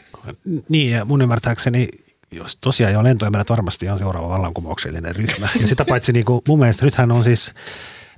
Niin 0.69 0.91
ja 0.91 1.05
mun 1.05 1.21
ymmärtääkseni 1.21 1.87
jos 2.31 2.57
tosiaan 2.61 2.93
jo 2.93 3.03
lentoemännät 3.03 3.49
varmasti 3.49 3.89
on 3.89 3.99
seuraava 3.99 4.29
vallankumouksellinen 4.29 5.15
ryhmä. 5.15 5.47
Ja 5.61 5.67
sitä 5.67 5.85
paitsi 5.85 6.13
niin 6.13 6.25
kuin 6.25 6.41
mun 6.47 6.59
mielestä 6.59 6.85
nythän 6.85 7.11
on 7.11 7.23
siis, 7.23 7.53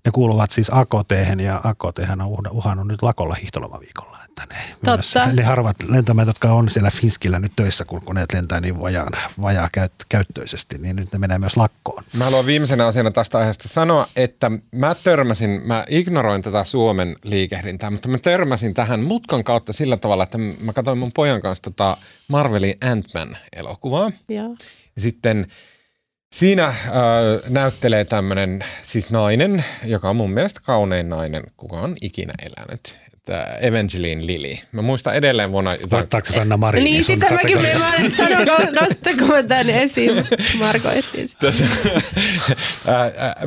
ne 0.06 0.12
kuuluvat 0.12 0.52
siis 0.52 0.72
AKT 0.74 1.12
ja 1.44 1.62
AKT 1.64 2.00
on 2.26 2.48
uhannut 2.52 2.88
nyt 2.88 3.02
lakolla 3.02 3.36
hiihtolomaviikolla. 3.36 4.18
Että 4.26 4.56
ne, 4.56 4.76
myös, 4.86 5.14
ne 5.34 5.44
harvat 5.44 5.76
lentomäät, 5.88 6.28
jotka 6.28 6.54
on 6.54 6.70
siellä 6.70 6.92
Finskillä 6.92 7.40
nyt 7.40 7.52
töissä, 7.56 7.86
kun 7.86 8.02
koneet 8.02 8.34
lentää 8.34 8.60
niin 8.60 8.80
vajaan, 8.80 9.14
vajaa 9.42 9.70
käyt, 9.72 9.92
käyttöisesti, 10.10 10.78
niin 10.78 10.96
nyt 10.96 11.12
ne 11.14 11.20
menee 11.20 11.40
myös 11.40 11.58
lakkoon. 11.58 12.04
Mä 12.14 12.24
haluan 12.24 12.46
viimeisenä 12.46 12.88
asiana 12.88 13.12
tästä 13.12 13.38
aiheesta 13.38 13.68
sanoa, 13.68 14.08
että 14.16 14.52
mä 14.72 14.96
törmäsin, 14.96 15.62
mä 15.66 15.86
ignoroin 15.90 16.42
tätä 16.42 16.64
Suomen 16.64 17.16
liikehdintää, 17.24 17.90
mutta 17.90 18.10
mä 18.10 18.18
törmäsin 18.18 18.74
tähän 18.74 19.00
mutkan 19.00 19.44
kautta 19.44 19.74
sillä 19.74 19.98
tavalla, 19.98 20.24
että 20.24 20.38
mä 20.38 20.74
katsoin 20.74 20.98
mun 20.98 21.12
pojan 21.12 21.42
kanssa 21.42 21.64
tota 21.64 21.98
Marvelin 22.28 22.76
Ant-Man-elokuvaa. 22.92 24.12
Ja. 24.30 24.44
Ja 24.96 25.02
sitten 25.02 25.48
Siinä 26.34 26.68
äh, 26.68 26.76
näyttelee 27.50 28.06
tämmöinen 28.06 28.66
siis 28.84 29.10
nainen, 29.10 29.64
joka 29.86 30.10
on 30.10 30.16
mun 30.16 30.32
mielestä 30.32 30.60
kaunein 30.64 31.10
nainen, 31.10 31.44
kuka 31.58 31.76
on 31.76 31.96
ikinä 32.02 32.34
elänyt. 32.42 32.98
Evangeline 33.62 34.28
Lili. 34.28 34.62
Mä 34.72 34.82
muistan 34.82 35.16
edelleen 35.16 35.52
vuonna... 35.52 35.72
Voittaako 35.92 36.34
Sanna 36.34 36.58
Marin? 36.58 36.84
Niin, 36.84 37.04
sitä 37.04 37.32
mäkin 37.32 37.62
mä 37.62 37.68
sanonko, 38.10 38.52
nostako 38.82 39.26
mä 39.26 39.44
tän 39.44 39.70
esiin. 39.70 40.12
Marko 40.60 40.90
etsin 40.90 41.30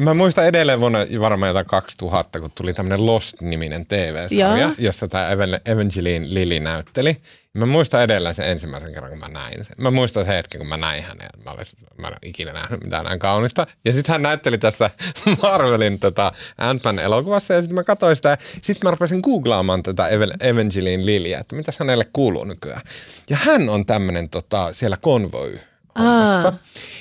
Mä 0.01 0.15
muistan 0.15 0.47
edelleen 0.47 0.81
vuonna 0.81 0.99
varmaan 1.21 1.49
jotain 1.49 1.67
2000, 1.67 2.41
kun 2.41 2.51
tuli 2.55 2.73
tämmöinen 2.75 3.07
Lost-niminen 3.07 3.87
TV-sarja, 3.87 4.71
jossa 4.79 5.09
tämä 5.09 5.29
Evangeline 5.67 6.35
Lili 6.35 6.61
näytteli. 6.61 7.17
Mä 7.57 7.67
muistan 7.67 8.03
edelleen 8.03 8.35
sen 8.35 8.51
ensimmäisen 8.51 8.95
kerran, 8.95 9.11
kun 9.11 9.19
mä 9.19 9.29
näin 9.29 9.65
sen. 9.65 9.77
Mä 9.79 9.91
muistan 9.91 10.25
sen 10.25 10.35
hetken, 10.35 10.59
kun 10.59 10.69
mä 10.69 10.77
näin 10.77 11.03
hänen. 11.03 11.29
Mä, 11.45 11.51
olisin, 11.51 11.79
mä 11.99 12.09
en 12.09 12.15
ikinä 12.23 12.53
nähnyt 12.53 12.85
mitään 12.85 13.05
näin 13.05 13.19
kaunista. 13.19 13.67
Ja 13.85 13.93
sitten 13.93 14.13
hän 14.13 14.23
näytteli 14.23 14.59
tässä 14.59 14.91
Marvelin 15.43 15.99
tota, 15.99 16.33
Ant-Man 16.59 16.99
elokuvassa 16.99 17.55
ja 17.55 17.61
sitten 17.61 17.75
mä 17.75 17.85
katsoin 17.85 18.17
sitä. 18.17 18.39
Sitten 18.41 18.81
mä 18.83 18.91
rupesin 18.91 19.21
googlaamaan 19.21 19.83
tätä 19.83 20.09
Evangeline 20.41 21.07
Lilia, 21.07 21.39
että 21.39 21.57
mitä 21.57 21.73
hänelle 21.79 22.05
kuuluu 22.13 22.45
nykyään. 22.45 22.83
Ja 23.31 23.37
hän 23.37 23.69
on 23.69 23.87
tämmöinen 23.87 24.29
tota, 24.29 24.73
siellä 24.73 24.97
konvoi 24.97 25.61
hommassa. 25.99 26.53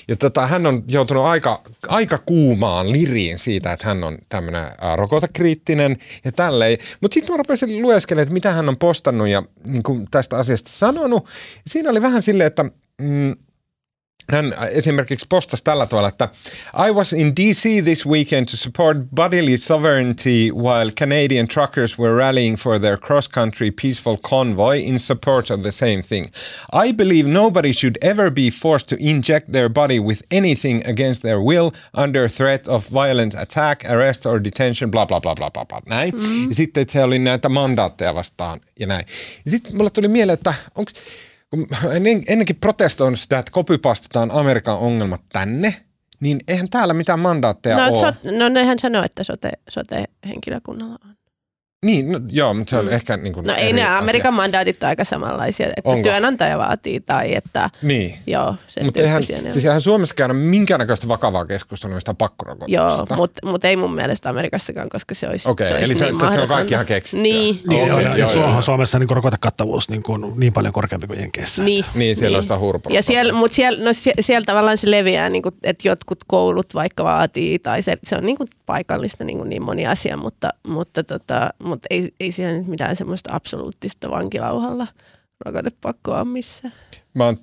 Ja 0.07 0.15
tota, 0.15 0.47
hän 0.47 0.65
on 0.65 0.83
joutunut 0.87 1.25
aika, 1.25 1.61
aika 1.87 2.17
kuumaan 2.17 2.91
liriin 2.91 3.37
siitä, 3.37 3.71
että 3.71 3.87
hän 3.87 4.03
on 4.03 4.17
tämmöinen 4.29 4.71
rokotekriittinen 4.95 5.97
ja 6.25 6.31
tälleen. 6.31 6.77
Mutta 7.01 7.13
sitten 7.13 7.33
mä 7.33 7.37
rupesin 7.37 7.81
lueskelemaan, 7.81 8.23
että 8.23 8.33
mitä 8.33 8.51
hän 8.51 8.69
on 8.69 8.77
postannut 8.77 9.27
ja 9.27 9.43
niin 9.69 10.07
tästä 10.11 10.37
asiasta 10.37 10.69
sanonut. 10.69 11.27
Siinä 11.67 11.89
oli 11.89 12.01
vähän 12.01 12.21
silleen, 12.21 12.47
että 12.47 12.65
mm, 13.01 13.35
hän 14.31 14.55
esimerkiksi 14.71 15.25
postasi 15.29 15.63
tällä 15.63 15.85
tavalla, 15.85 16.09
että 16.09 16.29
I 16.87 16.91
was 16.91 17.13
in 17.13 17.33
DC 17.35 17.83
this 17.83 18.05
weekend 18.05 18.45
to 18.45 18.57
support 18.57 18.97
bodily 19.15 19.57
sovereignty 19.57 20.51
while 20.53 20.91
Canadian 20.99 21.47
truckers 21.47 21.99
were 21.99 22.17
rallying 22.17 22.57
for 22.57 22.79
their 22.79 22.97
cross-country 22.97 23.71
peaceful 23.81 24.17
convoy 24.17 24.79
in 24.79 24.99
support 24.99 25.51
of 25.51 25.61
the 25.61 25.71
same 25.71 26.01
thing. 26.09 26.25
I 26.87 26.93
believe 26.93 27.29
nobody 27.29 27.73
should 27.73 27.97
ever 28.01 28.31
be 28.31 28.49
forced 28.61 28.87
to 28.89 28.95
inject 28.99 29.51
their 29.51 29.69
body 29.69 29.99
with 29.99 30.21
anything 30.31 30.87
against 30.87 31.21
their 31.21 31.39
will 31.39 31.71
under 31.97 32.29
threat 32.29 32.67
of 32.67 32.93
violent 32.93 33.33
attack, 33.33 33.89
arrest 33.89 34.25
or 34.25 34.43
detention, 34.43 34.91
bla 34.91 35.05
bla 35.05 35.19
bla 35.19 35.35
bla 35.35 35.49
bla, 35.49 35.65
bla 35.65 35.81
näin. 35.85 36.15
Mm. 36.15 36.49
Ja 36.49 36.55
sitten 36.55 36.85
se 36.89 37.03
oli 37.03 37.19
näitä 37.19 37.49
mandaatteja 37.49 38.15
vastaan 38.15 38.59
ja 38.79 38.87
näin. 38.87 39.05
Ja 39.45 39.51
sitten 39.51 39.77
mulle 39.77 39.89
tuli 39.89 40.07
mieleen, 40.07 40.33
että 40.33 40.53
onko 40.75 40.91
ennenkin 42.27 42.55
protestoinut 42.55 43.19
sitä, 43.19 43.39
että 43.39 43.51
kopypastetaan 43.51 44.31
Amerikan 44.31 44.77
ongelmat 44.77 45.21
tänne, 45.33 45.75
niin 46.19 46.39
eihän 46.47 46.69
täällä 46.69 46.93
mitään 46.93 47.19
mandaatteja 47.19 47.77
no, 47.77 47.87
ole. 47.87 48.13
So, 48.23 48.31
no 48.37 48.49
nehän 48.49 48.79
sanoo, 48.79 49.03
että 49.03 49.23
sote, 49.23 49.51
sote-henkilökunnalla 49.69 50.97
on. 51.05 51.15
Niin, 51.85 52.11
no, 52.11 52.19
joo, 52.31 52.53
mutta 52.53 52.69
se 52.69 52.77
on 52.77 52.85
mm. 52.85 52.91
ehkä 52.91 53.17
niin 53.17 53.33
kuin 53.33 53.45
No 53.47 53.53
ei 53.57 53.73
ne 53.73 53.87
Amerikan 53.87 54.33
asia. 54.33 54.41
mandaatit 54.41 54.83
ole 54.83 54.89
aika 54.89 55.03
samanlaisia, 55.03 55.67
että 55.67 55.91
Onko? 55.91 56.03
työnantaja 56.03 56.57
vaatii 56.57 56.99
tai 56.99 57.35
että 57.35 57.69
niin. 57.81 58.17
joo, 58.27 58.55
sen 58.67 58.85
mutta 58.85 59.01
eihän, 59.01 59.23
siis 59.23 59.65
eihän 59.65 59.81
Suomessa 59.81 60.15
käydä 60.15 60.33
minkäännäköistä 60.33 61.07
vakavaa 61.07 61.45
keskustelua 61.45 61.99
sitä 61.99 62.13
pakkorokotuksesta. 62.13 63.05
Joo, 63.09 63.17
mutta 63.17 63.47
mut 63.47 63.65
ei 63.65 63.75
mun 63.75 63.95
mielestä 63.95 64.29
Amerikassakaan, 64.29 64.89
koska 64.89 65.15
se 65.15 65.29
olisi 65.29 65.49
Okei, 65.49 65.67
okay, 65.67 65.83
eli 65.83 65.95
se, 65.95 66.05
niin 66.05 66.31
se 66.31 66.39
on 66.39 66.47
kaikki 66.47 66.73
ihan 66.73 66.85
keksittyä. 66.85 67.23
Niin. 67.23 67.61
niin 67.67 67.93
oh, 67.93 68.01
ja, 68.01 68.17
ja, 68.17 68.17
ja 68.17 68.61
Suomessa 68.61 68.99
niin 68.99 69.09
rokotekattavuus 69.09 69.89
niin, 69.89 70.03
kuin, 70.03 70.33
niin 70.35 70.53
paljon 70.53 70.73
korkeampi 70.73 71.07
kuin 71.07 71.19
Jenkeissä. 71.19 71.63
Niin, 71.63 71.85
niin 71.95 72.15
siellä 72.15 72.35
niin. 72.35 72.37
on 72.37 72.43
sitä 72.43 72.57
hurpaa. 72.57 72.93
Ja 72.93 73.03
siellä, 73.03 73.33
mutta 73.33 73.55
siellä, 73.55 73.83
no, 73.83 73.93
siellä, 73.93 74.21
siellä 74.21 74.45
tavallaan 74.45 74.77
se 74.77 74.91
leviää, 74.91 75.29
niin 75.29 75.41
kuin, 75.41 75.55
että 75.63 75.87
jotkut 75.87 76.19
koulut 76.27 76.73
vaikka 76.73 77.03
vaatii, 77.03 77.59
tai 77.59 77.81
se, 77.81 77.97
se 78.03 78.15
on 78.15 78.25
niin 78.25 78.37
kuin 78.37 78.49
paikallista 78.65 79.23
niin, 79.23 79.37
kuin 79.37 79.49
niin 79.49 79.63
moni 79.63 79.87
asia, 79.87 80.17
mutta, 80.17 80.49
mutta, 80.67 81.03
tota, 81.03 81.49
mutta 81.63 81.87
ei, 81.89 82.13
ei 82.19 82.31
siellä 82.31 82.57
nyt 82.57 82.67
mitään 82.67 82.95
semmoista 82.95 83.35
absoluuttista 83.35 84.09
vankilauhalla 84.09 84.87
rokotepakkoa 85.45 86.25
missään. 86.25 86.73
Mä 87.13 87.25
oon 87.25 87.37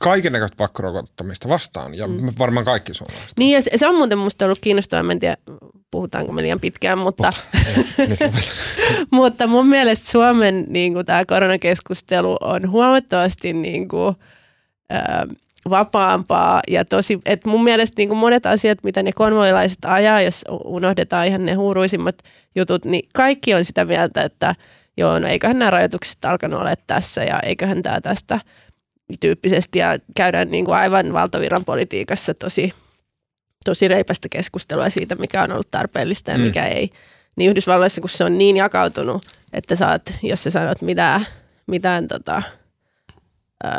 kaiken 0.00 0.32
näköistä 0.32 0.56
pakkorokottamista 0.56 1.48
vastaan 1.48 1.94
ja 1.94 2.08
mm. 2.08 2.32
varmaan 2.38 2.64
kaikki 2.64 2.94
suomalaiset. 2.94 3.38
Niin 3.38 3.50
ja 3.50 3.62
se, 3.62 3.70
se 3.76 3.88
on 3.88 3.94
muuten 3.94 4.18
musta 4.18 4.44
ollut 4.44 4.58
kiinnostavaa, 4.60 5.02
mä 5.02 5.12
en 5.12 5.18
tiedä 5.18 5.36
puhutaanko 5.90 6.32
me 6.32 6.42
liian 6.42 6.60
pitkään, 6.60 6.98
mutta, 6.98 7.30
mutta 9.10 9.46
mun 9.46 9.66
mielestä 9.66 10.10
Suomen 10.10 10.66
niin 10.68 10.94
tämä 11.06 11.24
koronakeskustelu 11.24 12.36
on 12.40 12.70
huomattavasti 12.70 13.52
niin 13.52 13.88
kuin, 13.88 14.16
äh, 14.92 15.36
vapaampaa 15.70 16.62
ja 16.68 16.84
tosi, 16.84 17.18
että 17.26 17.48
mun 17.48 17.64
mielestä 17.64 17.94
niin 17.96 18.08
kuin 18.08 18.18
monet 18.18 18.46
asiat, 18.46 18.78
mitä 18.82 19.02
ne 19.02 19.12
konvoilaiset 19.12 19.84
ajaa, 19.84 20.20
jos 20.20 20.44
unohdetaan 20.64 21.26
ihan 21.26 21.46
ne 21.46 21.54
huuruisimmat 21.54 22.14
jutut, 22.56 22.84
niin 22.84 23.08
kaikki 23.14 23.54
on 23.54 23.64
sitä 23.64 23.84
mieltä, 23.84 24.22
että 24.22 24.54
joo, 24.96 25.18
no 25.18 25.28
eiköhän 25.28 25.58
nämä 25.58 25.70
rajoitukset 25.70 26.24
alkanut 26.24 26.60
olla 26.60 26.74
tässä 26.86 27.24
ja 27.24 27.40
eiköhän 27.40 27.82
tämä 27.82 28.00
tästä 28.00 28.40
tyyppisesti 29.20 29.78
ja 29.78 29.98
käydään 30.16 30.50
niin 30.50 30.64
kuin 30.64 30.74
aivan 30.74 31.12
valtavirran 31.12 31.64
politiikassa 31.64 32.34
tosi, 32.34 32.72
tosi 33.64 33.88
reipästä 33.88 34.28
keskustelua 34.28 34.90
siitä, 34.90 35.14
mikä 35.14 35.42
on 35.42 35.52
ollut 35.52 35.70
tarpeellista 35.70 36.30
ja 36.30 36.38
mikä 36.38 36.60
mm. 36.60 36.72
ei. 36.72 36.90
Niin 37.36 37.50
Yhdysvalloissa, 37.50 38.00
kun 38.00 38.10
se 38.10 38.24
on 38.24 38.38
niin 38.38 38.56
jakautunut, 38.56 39.26
että 39.52 39.76
saat, 39.76 40.02
jos 40.22 40.42
sä 40.42 40.50
sanot 40.50 40.82
mitään, 40.82 41.26
mitään 41.66 42.08
tota, 42.08 42.42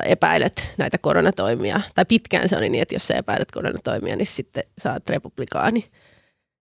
epäilet 0.05 0.73
näitä 0.77 0.97
koronatoimia, 0.97 1.81
tai 1.95 2.05
pitkään 2.05 2.49
se 2.49 2.57
oli 2.57 2.69
niin, 2.69 2.81
että 2.81 2.95
jos 2.95 3.07
sä 3.07 3.13
epäilet 3.13 3.51
koronatoimia, 3.51 4.15
niin 4.15 4.25
sitten 4.25 4.63
sä 4.77 4.93
oot 4.93 5.09
republikaani. 5.09 5.85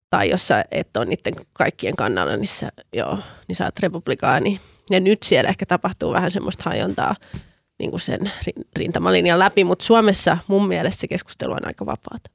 Tai 0.09 0.29
jos 0.29 0.47
sä 0.47 0.65
et 0.71 0.97
ole 0.97 1.05
niiden 1.05 1.45
kaikkien 1.53 1.95
kannalla, 1.95 2.37
niin 2.37 2.47
sä, 2.47 2.71
joo, 2.93 3.19
niin 3.47 3.55
sä 3.55 3.65
oot 3.65 3.79
republikaani. 3.79 4.59
Ja 4.89 4.99
nyt 4.99 5.23
siellä 5.23 5.49
ehkä 5.49 5.65
tapahtuu 5.65 6.13
vähän 6.13 6.31
semmoista 6.31 6.69
hajontaa 6.69 7.15
niin 7.79 7.89
kuin 7.89 8.01
sen 8.01 8.31
rintamalinjan 8.75 9.39
läpi, 9.39 9.63
mutta 9.63 9.85
Suomessa 9.85 10.37
mun 10.47 10.67
mielestä 10.67 11.01
se 11.01 11.07
keskustelu 11.07 11.53
on 11.53 11.67
aika 11.67 11.85
vapaata. 11.85 12.29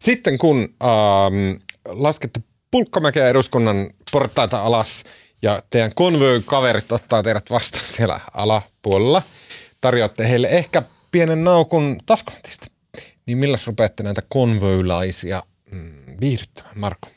Sitten 0.00 0.38
kun 0.38 0.74
ähm, 0.82 1.60
laskette 1.86 2.40
pulkkamäkeä 2.70 3.28
eduskunnan 3.28 3.90
portaita 4.12 4.62
alas 4.62 5.04
ja 5.42 5.62
teidän 5.70 5.90
konvoi-kaverit 5.94 6.92
ottaa 6.92 7.22
teidät 7.22 7.50
vastaan 7.50 7.84
siellä 7.84 8.20
alapuolella– 8.34 9.22
tarjoatte 9.82 10.28
heille 10.28 10.48
ehkä 10.48 10.82
pienen 11.10 11.44
naukun 11.44 11.98
taskuntista. 12.06 12.66
Niin 13.26 13.38
millä 13.38 13.58
rupeatte 13.66 14.02
näitä 14.02 14.22
konvoilaisia 14.28 15.42
mm, 15.72 15.94
viihdyttämään, 16.20 16.78
Marko? 16.78 17.08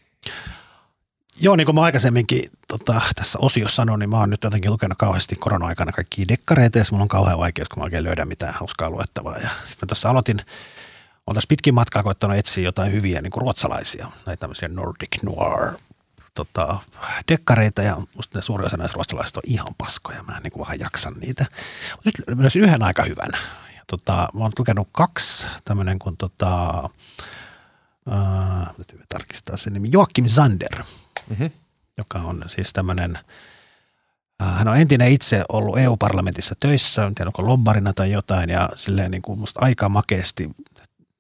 Joo, 1.41 1.55
niin 1.55 1.66
kuin 1.66 1.76
mä 1.76 1.82
aikaisemminkin 1.82 2.49
tota, 2.68 3.01
tässä 3.16 3.39
osiossa 3.41 3.76
sanoin, 3.76 3.99
niin 3.99 4.09
mä 4.09 4.20
oon 4.20 4.30
nyt 4.30 4.43
jotenkin 4.43 4.72
lukenut 4.72 4.97
kauheasti 4.97 5.36
korona-aikana 5.36 5.91
kaikki 5.91 6.28
dekkareita, 6.28 6.78
ja 6.78 6.86
mulla 6.91 7.01
on 7.01 7.07
kauhean 7.07 7.39
vaikea, 7.39 7.66
kun 7.74 7.82
mä 7.82 7.84
oikein 7.84 8.03
löydän 8.03 8.28
mitään 8.28 8.53
hauskaa 8.53 8.89
luettavaa. 8.89 9.38
Ja 9.38 9.49
sitten 9.49 9.78
mä 9.82 9.88
tuossa 9.88 10.09
aloitin, 10.09 10.39
olen 11.28 11.36
tässä 11.36 11.47
pitkin 11.47 11.74
matkaa 11.74 12.03
koettanut 12.03 12.38
etsiä 12.38 12.63
jotain 12.63 12.91
hyviä 12.91 13.22
niin 13.22 13.32
kuin 13.32 13.41
ruotsalaisia, 13.41 14.07
näitä 14.26 14.39
tämmöisiä 14.39 14.70
Nordic 14.70 15.24
Noir 15.24 15.74
tota, 16.36 16.79
dekkareita, 17.31 17.81
ja 17.81 17.97
musta 18.15 18.38
ne 18.38 18.41
suuri 18.41 18.65
osa 18.65 18.77
näistä 18.77 18.95
ruotsalaisista 18.95 19.39
on 19.39 19.51
ihan 19.51 19.75
paskoja, 19.77 20.23
mä 20.23 20.38
en 20.38 20.43
niin 20.43 20.51
kuin 20.51 20.65
vähän 20.65 20.79
jaksa 20.79 21.11
niitä. 21.21 21.45
Nyt 22.05 22.15
myös 22.36 22.55
yhden 22.55 22.83
aika 22.83 23.03
hyvän. 23.03 23.31
Ja 23.75 23.81
tota, 23.88 24.29
mä 24.33 24.39
oon 24.39 24.51
lukenut 24.59 24.88
kaksi, 24.91 25.47
tämmöinen 25.65 25.99
kuin 25.99 26.17
tota, 26.17 26.83
äh, 28.11 28.75
tarkistaa 29.09 29.57
sen 29.57 29.73
nimi, 29.73 29.89
Joakim 29.91 30.25
Zander– 30.25 30.83
mm-hmm. 31.29 31.51
joka 31.97 32.19
on 32.19 32.43
siis 32.47 32.73
tämmöinen, 32.73 33.19
hän 34.41 34.67
on 34.67 34.77
entinen 34.77 35.11
itse 35.11 35.43
ollut 35.49 35.77
EU-parlamentissa 35.77 36.55
töissä, 36.59 37.05
en 37.05 37.15
tiedä 37.15 37.29
onko 37.29 37.47
lobbarina 37.47 37.93
tai 37.93 38.11
jotain, 38.11 38.49
ja 38.49 38.69
silleen 38.75 39.11
niin 39.11 39.21
kuin 39.21 39.39
musta 39.39 39.59
aika 39.63 39.89
makeasti, 39.89 40.49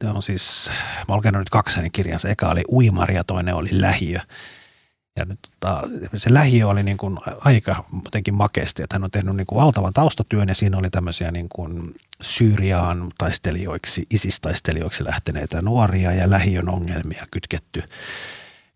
on 0.03 0.23
siis, 0.23 0.71
mä 1.07 1.15
olen 1.15 1.33
nyt 1.33 1.49
kaksi 1.49 1.75
hänen 1.75 1.91
kirjansa, 1.91 2.29
eka 2.29 2.49
oli 2.49 2.63
Uimari 2.71 3.15
ja 3.15 3.23
toinen 3.23 3.55
oli 3.55 3.69
Lähiö. 3.71 4.19
Ja 5.15 5.25
tota, 5.25 5.83
se 6.15 6.33
lähiö 6.33 6.67
oli 6.67 6.83
niin 6.83 6.97
kuin 6.97 7.17
aika 7.39 7.83
jotenkin 8.05 8.33
makeasti, 8.33 8.83
että 8.83 8.95
hän 8.95 9.03
on 9.03 9.11
tehnyt 9.11 9.35
niin 9.35 9.47
kuin 9.47 9.61
valtavan 9.61 9.93
taustatyön 9.93 10.47
ja 10.47 10.55
siinä 10.55 10.77
oli 10.77 10.89
tämmöisiä 10.89 11.31
niin 11.31 11.49
kuin 11.49 11.95
Syyriaan 12.21 13.11
taistelijoiksi, 13.17 14.05
isistaistelijoiksi 14.09 15.05
lähteneitä 15.05 15.61
nuoria 15.61 16.11
ja 16.11 16.29
lähiön 16.29 16.69
ongelmia 16.69 17.25
kytketty 17.31 17.83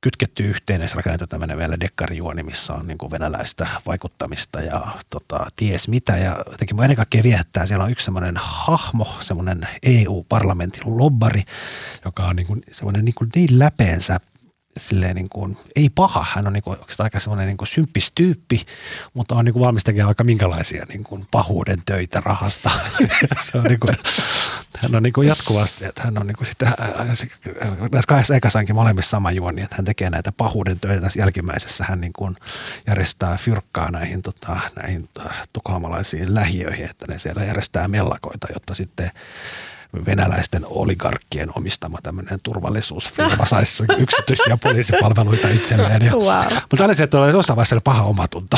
kytketty 0.02 0.44
yhteen 0.44 0.82
ja 0.82 0.88
rakennettu 0.96 1.28
tämmöinen 1.28 1.58
vielä 1.58 1.80
dekkarijuoni, 1.80 2.44
missä 2.44 2.74
on 2.74 2.88
niin 2.88 2.98
kuin 2.98 3.12
venäläistä 3.12 3.68
vaikuttamista 3.86 4.62
ja 4.62 4.88
tota, 5.10 5.48
ties 5.56 5.88
mitä. 5.88 6.18
Ja 6.18 6.38
jotenkin 6.52 6.76
mua 6.76 6.84
ennen 6.84 6.96
kaikkea 6.96 7.24
viehättää, 7.24 7.66
siellä 7.66 7.86
on 7.86 7.92
yksi 7.92 8.06
semmoinen 8.06 8.36
hahmo, 8.38 9.16
semmoinen 9.20 9.68
EU-parlamentin 9.84 10.98
lobbari, 10.98 11.44
joka 12.06 12.24
on 12.24 12.36
niin 12.36 12.48
kuin, 12.48 12.64
semmoinen 12.72 13.06
niin, 13.06 13.16
kuin 13.16 13.30
niin 13.36 13.60
läpeensä 13.60 14.20
silleen 14.78 15.16
niin 15.16 15.30
kuin, 15.30 15.58
ei 15.76 15.90
paha, 15.90 16.26
hän 16.30 16.48
on 16.48 16.54
niin 16.54 16.64
kuin, 16.64 16.78
aika 17.00 17.20
semmoinen 17.20 17.48
niin 17.48 17.58
kuin 17.58 17.68
symppis 17.68 18.12
tyyppi, 18.16 18.66
mutta 19.14 19.36
on 19.36 19.46
niin 19.46 19.54
kuin 19.54 19.66
valmis 19.66 19.84
tekemään 19.84 20.08
aika 20.08 20.24
minkälaisia 20.24 20.86
niin 20.90 21.04
kuin 21.04 21.28
pahuuden 21.32 21.80
töitä 21.86 22.22
rahasta. 22.26 22.70
se 23.42 23.58
on 23.58 23.64
niin 23.64 23.80
kuin, 23.80 23.98
hän 24.78 24.96
on 24.96 25.04
niin 25.04 25.14
kuin 25.14 25.28
jatkuvasti, 25.28 25.86
että 25.86 26.02
hän 26.02 26.18
on 26.18 26.28
niin 26.28 26.38
kuin 26.38 26.48
sitten, 26.48 26.74
näissä 27.00 28.08
kahdessa 28.08 28.36
ekasankin 28.36 28.76
molemmissa 28.76 29.10
sama 29.10 29.32
juoni, 29.32 29.62
että 29.62 29.76
hän 29.76 29.86
tekee 29.86 30.10
näitä 30.10 30.32
pahuuden 30.32 30.80
töitä. 30.80 31.02
Tässä 31.02 31.20
jälkimmäisessä 31.20 31.86
hän 31.90 32.02
niin 32.02 32.14
kuin 32.14 32.36
järjestää 32.88 33.38
fyrkkaa 33.38 33.92
näihin, 33.92 34.22
tota, 34.22 34.60
näihin 34.82 35.10
tukholmalaisiin 35.54 36.36
lähiöihin, 36.36 36.86
että 36.86 37.06
ne 37.10 37.20
siellä 37.20 37.44
järjestää 37.44 37.88
mellakoita, 37.88 38.48
jotta 38.54 38.76
sitten 38.76 39.12
venäläisten 40.06 40.62
oligarkkien 40.66 41.50
omistama 41.56 41.98
tämmöinen 42.04 42.40
turvallisuusfirma 42.44 43.46
saisi 43.46 43.84
yksityisiä 43.98 44.58
poliisipalveluita 44.58 45.50
itselleen. 45.50 46.02
Ja, 46.02 46.12
wow. 46.12 46.44
Mutta 46.72 46.84
aina 46.84 46.94
se, 46.94 47.04
että 47.04 47.20
oli 47.20 47.32
jossain 47.32 47.56
vaiheessa 47.58 47.82
paha 47.84 48.04
omatunto. 48.04 48.58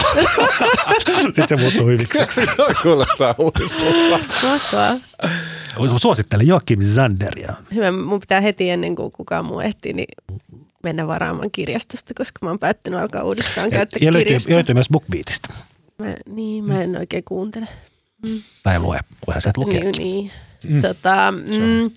Sitten 1.25 1.47
se 1.47 1.55
muuttuu 1.55 1.87
hyviksi. 1.87 2.19
Kuulostaa 2.83 3.35
uudistukselta. 3.37 4.99
Suosittelen 5.97 6.47
Joakim 6.47 6.81
Zanderia. 6.81 7.53
Hyvä, 7.75 7.91
mun 7.91 8.19
pitää 8.19 8.41
heti 8.41 8.69
ennen 8.69 8.95
kuin 8.95 9.11
kukaan 9.11 9.45
muu 9.45 9.59
ehtii, 9.59 9.93
niin 9.93 10.07
mennä 10.83 11.07
varaamaan 11.07 11.51
kirjastosta, 11.51 12.13
koska 12.17 12.39
mä 12.41 12.49
oon 12.49 12.59
päättänyt 12.59 12.99
alkaa 12.99 13.23
uudestaan 13.23 13.65
ja, 13.65 13.71
käyttää 13.71 13.99
ja 14.01 14.13
löytyy, 14.13 14.73
myös 14.73 14.89
BookBeatista. 14.89 15.53
Mä, 15.97 16.05
niin, 16.29 16.65
mä 16.65 16.81
en 16.81 16.97
oikein 16.97 17.23
kuuntele. 17.23 17.67
Mm. 18.27 18.41
Tai 18.63 18.79
lue, 18.79 18.99
voihan 19.27 19.41
sä 19.41 19.49
et 19.49 19.57
lukea. 19.57 19.79
Niin, 19.79 19.95
niin. 19.97 20.31
Mm. 20.67 20.81
Tota, 20.81 21.31
mm, 21.31 21.91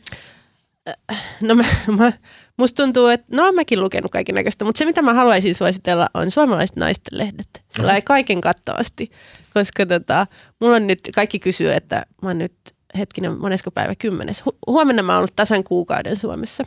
no 1.40 1.54
mä, 1.54 1.64
mä, 1.98 2.12
musta 2.56 2.82
tuntuu, 2.82 3.06
että 3.06 3.26
no 3.36 3.52
mäkin 3.52 3.80
lukenut 3.80 4.12
kaiken 4.12 4.34
näköistä, 4.34 4.64
mutta 4.64 4.78
se 4.78 4.84
mitä 4.84 5.02
mä 5.02 5.14
haluaisin 5.14 5.54
suositella 5.54 6.08
on 6.14 6.30
suomalaiset 6.30 6.76
naisten 6.76 7.18
lehdet. 7.18 7.64
Sillä 7.68 8.00
kaiken 8.00 8.40
kattavasti, 8.40 9.10
koska 9.54 9.86
tota, 9.86 10.26
mulla 10.60 10.76
on 10.76 10.86
nyt, 10.86 11.00
kaikki 11.14 11.38
kysyy, 11.38 11.72
että 11.72 12.02
mä 12.22 12.28
oon 12.28 12.38
nyt 12.38 12.54
hetkinen, 12.98 13.38
monesko 13.38 13.70
päivä 13.70 13.94
kymmenes. 13.94 14.40
Hu- 14.40 14.58
huomenna 14.66 15.02
mä 15.02 15.12
oon 15.12 15.18
ollut 15.18 15.36
tasan 15.36 15.64
kuukauden 15.64 16.16
Suomessa. 16.16 16.64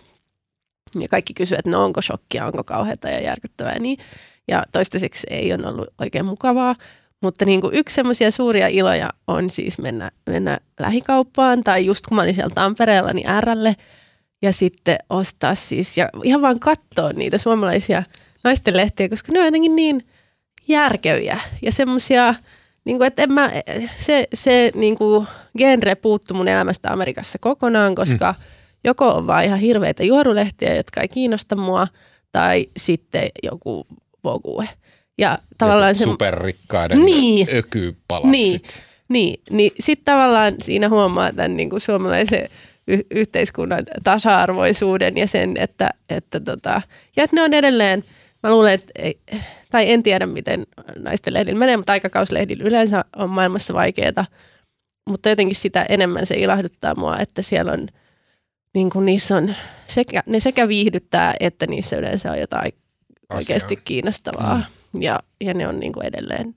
Ja 0.99 1.07
kaikki 1.07 1.33
kysyy, 1.33 1.57
että 1.57 1.71
no 1.71 1.83
onko 1.83 2.01
shokkia, 2.01 2.45
onko 2.45 2.63
kauheata 2.63 3.09
ja 3.09 3.21
järkyttävää. 3.21 3.79
Niin. 3.79 3.99
Ja 4.47 4.63
toistaiseksi 4.71 5.27
ei 5.29 5.53
ole 5.53 5.67
ollut 5.67 5.87
oikein 5.97 6.25
mukavaa. 6.25 6.75
Mutta 7.21 7.45
niin 7.45 7.61
kuin 7.61 7.73
yksi 7.73 7.95
semmoisia 7.95 8.31
suuria 8.31 8.67
iloja 8.67 9.09
on 9.27 9.49
siis 9.49 9.79
mennä, 9.79 10.11
mennä 10.29 10.57
lähikauppaan 10.79 11.63
tai 11.63 11.85
just 11.85 12.07
kun 12.07 12.15
mä 12.15 12.21
olin 12.21 12.35
siellä 12.35 12.55
Tampereella, 12.55 13.13
niin 13.13 13.27
Rlle 13.39 13.75
ja 14.41 14.53
sitten 14.53 14.97
ostaa 15.09 15.55
siis 15.55 15.97
ja 15.97 16.09
ihan 16.23 16.41
vaan 16.41 16.59
katsoa 16.59 17.13
niitä 17.13 17.37
suomalaisia 17.37 18.03
naisten 18.43 18.77
lehtiä, 18.77 19.09
koska 19.09 19.31
ne 19.31 19.39
on 19.39 19.45
jotenkin 19.45 19.75
niin 19.75 20.07
järkeviä 20.67 21.39
ja 21.61 21.71
semmoisia, 21.71 22.35
niin 22.85 22.97
kuin, 22.97 23.07
että 23.07 23.23
en 23.23 23.31
mä, 23.31 23.51
se, 23.97 24.27
se 24.33 24.71
niin 24.75 24.97
kuin 24.97 25.27
genre 25.57 25.95
puuttu 25.95 26.33
mun 26.33 26.47
elämästä 26.47 26.93
Amerikassa 26.93 27.39
kokonaan, 27.39 27.95
koska 27.95 28.31
mm. 28.37 28.43
joko 28.83 29.07
on 29.07 29.27
vaan 29.27 29.43
ihan 29.43 29.59
hirveitä 29.59 30.03
juorulehtiä, 30.03 30.75
jotka 30.75 31.01
ei 31.01 31.07
kiinnosta 31.07 31.55
mua, 31.55 31.87
tai 32.31 32.67
sitten 32.77 33.29
joku 33.43 33.87
Vogue. 34.23 34.69
Ja 35.17 35.37
tavallaan 35.57 35.95
se... 35.95 36.03
Superrikkaiden 36.03 37.05
niin, 37.05 37.47
ökypalatsit. 37.57 38.31
Niin, 38.31 38.61
niin, 39.09 39.41
niin 39.49 39.71
sitten 39.79 40.05
tavallaan 40.05 40.55
siinä 40.63 40.89
huomaa 40.89 41.33
tämän 41.33 41.57
niin 41.57 41.69
kuin 41.69 41.81
suomalaisen 41.81 42.49
y- 42.87 43.05
yhteiskunnan 43.11 43.83
tasa-arvoisuuden 44.03 45.17
ja 45.17 45.27
sen, 45.27 45.57
että, 45.57 45.89
että, 46.09 46.39
tota, 46.39 46.81
ja 47.15 47.23
että 47.23 47.35
ne 47.35 47.41
on 47.41 47.53
edelleen, 47.53 48.03
mä 48.43 48.49
luulen, 48.49 48.73
että 48.73 48.91
ei, 48.95 49.19
tai 49.69 49.91
en 49.91 50.03
tiedä 50.03 50.25
miten 50.25 50.67
naisten 50.99 51.33
lehdillä 51.33 51.59
menee, 51.59 51.77
mutta 51.77 51.91
aikakauslehdillä 51.91 52.63
yleensä 52.63 53.05
on 53.15 53.29
maailmassa 53.29 53.73
vaikeaa, 53.73 54.25
mutta 55.09 55.29
jotenkin 55.29 55.55
sitä 55.55 55.85
enemmän 55.89 56.25
se 56.25 56.35
ilahduttaa 56.35 56.95
mua, 56.95 57.17
että 57.19 57.41
siellä 57.41 57.71
on, 57.71 57.87
niin 58.73 58.89
kuin 58.89 59.05
niissä 59.05 59.35
on, 59.35 59.55
sekä, 59.87 60.23
ne 60.25 60.39
sekä 60.39 60.67
viihdyttää, 60.67 61.33
että 61.39 61.67
niissä 61.67 61.97
yleensä 61.97 62.31
on 62.31 62.39
jotain 62.39 62.71
Asia. 63.29 63.37
oikeasti 63.37 63.75
kiinnostavaa. 63.75 64.55
Mm 64.55 64.63
ja, 65.03 65.19
ja 65.41 65.53
ne 65.53 65.67
on 65.67 65.79
niin 65.79 65.93
kuin 65.93 66.05
edelleen 66.05 66.55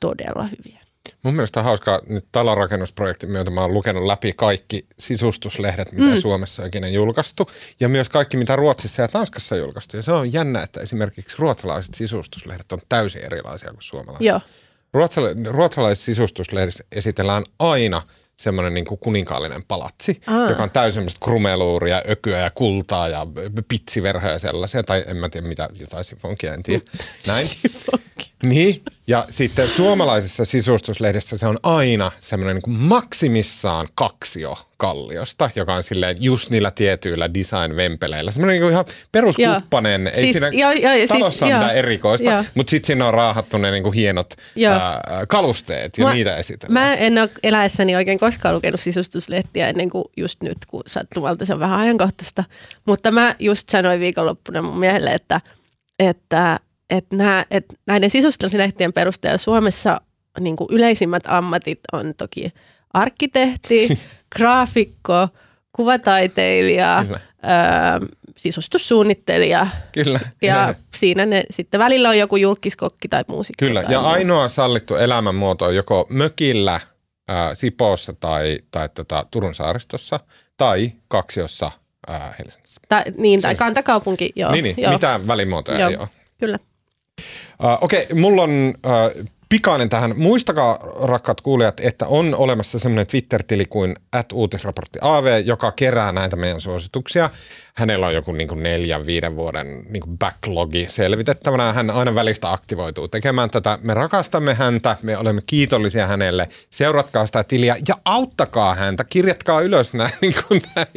todella 0.00 0.44
hyviä. 0.44 0.80
Mun 1.22 1.34
mielestä 1.34 1.60
on 1.60 1.64
hauskaa, 1.64 2.00
nyt 2.06 2.26
talonrakennusprojektin 2.32 3.30
myötä 3.30 3.50
mä 3.50 3.60
oon 3.60 3.74
lukenut 3.74 4.06
läpi 4.06 4.32
kaikki 4.32 4.86
sisustuslehdet, 4.98 5.92
mitä 5.92 6.08
mm. 6.08 6.16
Suomessa 6.16 6.62
on 6.62 6.68
ikinä 6.68 6.88
julkaistu, 6.88 7.50
ja 7.80 7.88
myös 7.88 8.08
kaikki, 8.08 8.36
mitä 8.36 8.56
Ruotsissa 8.56 9.02
ja 9.02 9.08
Tanskassa 9.08 9.54
on 9.54 9.60
julkaistu. 9.60 9.96
Ja 9.96 10.02
se 10.02 10.12
on 10.12 10.32
jännä, 10.32 10.62
että 10.62 10.80
esimerkiksi 10.80 11.36
ruotsalaiset 11.38 11.94
sisustuslehdet 11.94 12.72
on 12.72 12.78
täysin 12.88 13.24
erilaisia 13.24 13.70
kuin 13.70 13.82
suomalaiset. 13.82 14.26
Joo. 14.26 14.40
Ruotsala- 14.92 15.50
ruotsalaisissa 15.50 16.04
sisustuslehdissä 16.04 16.84
esitellään 16.92 17.44
aina– 17.58 18.02
semmoinen 18.42 18.74
niin 18.74 18.84
kuninkaallinen 18.84 19.64
palatsi, 19.68 20.20
Aa. 20.26 20.48
joka 20.48 20.62
on 20.62 20.70
täysin 20.70 20.94
semmoista 20.94 21.24
krumeluuria, 21.24 22.02
ökyä 22.10 22.38
ja 22.38 22.50
kultaa 22.50 23.08
ja 23.08 23.26
pitsiverhoja 23.68 24.32
ja 24.32 24.38
sellaisia, 24.38 24.82
tai 24.82 25.04
en 25.06 25.16
mä 25.16 25.28
tiedä 25.28 25.48
mitä, 25.48 25.68
jotain 25.80 26.04
sifonkia, 26.04 26.54
en 26.54 26.62
tiedä. 26.62 26.82
Näin. 27.26 27.46
Niin, 28.44 28.82
ja 29.06 29.24
sitten 29.28 29.68
suomalaisessa 29.68 30.44
sisustuslehdessä 30.44 31.36
se 31.36 31.46
on 31.46 31.56
aina 31.62 32.12
semmoinen 32.20 32.56
niin 32.64 32.78
maksimissaan 32.78 33.88
kaksio 33.94 34.58
kalliosta, 34.76 35.50
joka 35.56 35.74
on 35.74 35.82
silleen 35.82 36.16
just 36.20 36.50
niillä 36.50 36.70
tietyillä 36.70 37.34
design-vempeleillä. 37.34 38.30
Semmoinen 38.30 38.60
niin 38.60 38.70
ihan 38.70 38.84
peruskuppanen, 39.12 40.06
ei 40.06 40.16
siis, 40.16 40.32
siinä 40.32 40.48
jo, 40.48 40.70
jo, 40.70 40.90
siis 40.92 41.08
talossa 41.08 41.30
siis, 41.30 41.42
ole 41.42 41.52
mitään 41.52 41.76
erikoista, 41.76 42.44
mutta 42.54 42.70
sitten 42.70 42.86
siinä 42.86 43.06
on 43.06 43.14
raahattu 43.14 43.58
ne 43.58 43.70
niin 43.70 43.82
kuin 43.82 43.92
hienot 43.92 44.34
ää, 44.68 45.00
kalusteet 45.28 45.98
ja 45.98 46.04
mä, 46.04 46.14
niitä 46.14 46.36
esitellään. 46.36 46.86
Mä 46.86 46.94
en 46.94 47.18
ole 47.18 47.30
eläessäni 47.42 47.96
oikein 47.96 48.18
koskaan 48.18 48.54
lukenut 48.54 48.80
sisustuslehtiä 48.80 49.68
ennen 49.68 49.90
kuin 49.90 50.04
just 50.16 50.42
nyt, 50.42 50.58
kun 50.66 50.82
sattumalta 50.86 51.44
se 51.44 51.54
on 51.54 51.60
vähän 51.60 51.80
ajankohtaista. 51.80 52.44
Mutta 52.86 53.10
mä 53.10 53.36
just 53.38 53.68
sanoin 53.68 54.00
viikonloppuna 54.00 54.62
mun 54.62 54.78
miehelle, 54.78 55.10
että, 55.10 55.40
että 55.98 56.58
että, 56.96 57.16
nämä, 57.16 57.44
että 57.50 57.74
näiden 57.86 58.10
sisustuslehtien 58.10 58.92
perusteella 58.92 59.38
Suomessa 59.38 60.00
niin 60.40 60.56
kuin 60.56 60.68
yleisimmät 60.70 61.22
ammatit 61.26 61.80
on 61.92 62.14
toki 62.16 62.52
arkkitehti, 62.94 63.88
graafikko, 64.36 65.28
kuvataiteilija, 65.72 67.04
Kyllä. 67.04 67.20
Ö, 67.44 68.06
sisustussuunnittelija. 68.36 69.66
Kyllä. 69.92 70.20
Ja 70.42 70.54
ja 70.54 70.74
siinä 70.94 71.26
ne 71.26 71.42
sitten 71.50 71.80
välillä 71.80 72.08
on 72.08 72.18
joku 72.18 72.36
julkiskokki 72.36 73.08
tai 73.08 73.24
muusikko. 73.28 73.66
Kyllä, 73.66 73.82
tai 73.82 73.92
ja 73.92 74.00
muu. 74.00 74.10
ainoa 74.10 74.48
sallittu 74.48 74.96
elämänmuoto 74.96 75.64
on 75.64 75.76
joko 75.76 76.06
mökillä 76.08 76.74
äh, 76.74 77.50
Sipoossa 77.54 78.12
tai, 78.12 78.58
tai 78.70 78.88
tota, 78.88 79.26
Turun 79.30 79.54
saaristossa 79.54 80.20
tai 80.56 80.92
kaksiossa 81.08 81.70
äh, 82.10 82.34
Helsingissä. 82.38 82.80
Ta, 82.88 83.02
niin, 83.16 83.40
tai 83.40 83.54
kantakaupunki, 83.54 84.30
joo. 84.36 84.52
Niin, 84.52 84.62
niin. 84.62 84.74
joo. 84.78 84.92
mitään 84.92 85.26
välimuotoja 85.26 85.78
joo. 85.78 85.90
ei 85.90 85.96
ole. 85.96 86.08
Kyllä. 86.38 86.58
Uh, 87.64 87.78
Okei, 87.80 88.02
okay, 88.04 88.20
mulla 88.20 88.42
on 88.42 88.74
uh, 88.86 89.26
pikainen 89.48 89.88
tähän. 89.88 90.14
Muistakaa, 90.16 90.78
rakkaat 91.02 91.40
kuulijat, 91.40 91.80
että 91.80 92.06
on 92.06 92.34
olemassa 92.34 92.78
semmoinen 92.78 93.06
Twitter-tili 93.06 93.64
kuin 93.64 93.94
at 94.12 94.32
uutisraportti 94.32 94.98
AV, 95.02 95.42
joka 95.44 95.72
kerää 95.72 96.12
näitä 96.12 96.36
meidän 96.36 96.60
suosituksia. 96.60 97.30
Hänellä 97.74 98.06
on 98.06 98.14
joku 98.14 98.32
niin 98.32 98.48
kuin 98.48 98.62
neljän, 98.62 99.06
viiden 99.06 99.36
vuoden 99.36 99.84
niin 99.88 100.00
kuin 100.00 100.18
backlogi 100.18 100.86
selvitettävänä. 100.88 101.72
Hän 101.72 101.90
aina 101.90 102.14
välistä 102.14 102.52
aktivoituu 102.52 103.08
tekemään 103.08 103.50
tätä. 103.50 103.78
Me 103.82 103.94
rakastamme 103.94 104.54
häntä, 104.54 104.96
me 105.02 105.16
olemme 105.16 105.40
kiitollisia 105.46 106.06
hänelle. 106.06 106.48
Seuratkaa 106.70 107.26
sitä 107.26 107.44
tiliä 107.44 107.76
ja 107.88 107.94
auttakaa 108.04 108.74
häntä. 108.74 109.04
Kirjatkaa 109.04 109.60
ylös 109.60 109.94
näin, 109.94 110.12
niin 110.20 110.34
kuin 110.48 110.62
näin 110.76 110.88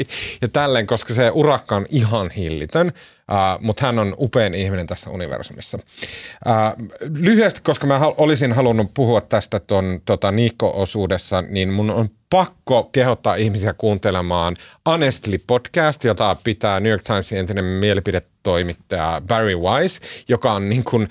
ja 0.41 0.47
tälleen, 0.47 0.87
koska 0.87 1.13
se 1.13 1.31
urakka 1.33 1.75
on 1.75 1.85
ihan 1.89 2.29
hillitön. 2.29 2.87
Uh, 3.31 3.63
mutta 3.63 3.85
hän 3.85 3.99
on 3.99 4.15
upein 4.17 4.53
ihminen 4.53 4.87
tässä 4.87 5.09
universumissa. 5.09 5.77
Uh, 5.77 6.87
lyhyesti, 7.19 7.61
koska 7.63 7.87
mä 7.87 7.99
olisin 8.17 8.53
halunnut 8.53 8.91
puhua 8.93 9.21
tästä 9.21 9.59
tuon 9.59 10.01
tota, 10.05 10.31
Niikko-osuudessa, 10.31 11.41
niin 11.41 11.69
mun 11.69 11.91
on 11.91 12.09
pakko 12.35 12.83
kehottaa 12.83 13.35
ihmisiä 13.35 13.73
kuuntelemaan 13.73 14.55
Honestly 14.85 15.37
podcast, 15.37 16.03
jota 16.03 16.35
pitää 16.43 16.79
New 16.79 16.89
York 16.89 17.03
Timesin 17.03 17.37
entinen 17.37 17.65
mielipidetoimittaja 17.65 19.21
Barry 19.27 19.55
Wise, 19.55 20.01
joka 20.27 20.53
on 20.53 20.69
niin 20.69 20.83
kuin 20.83 21.09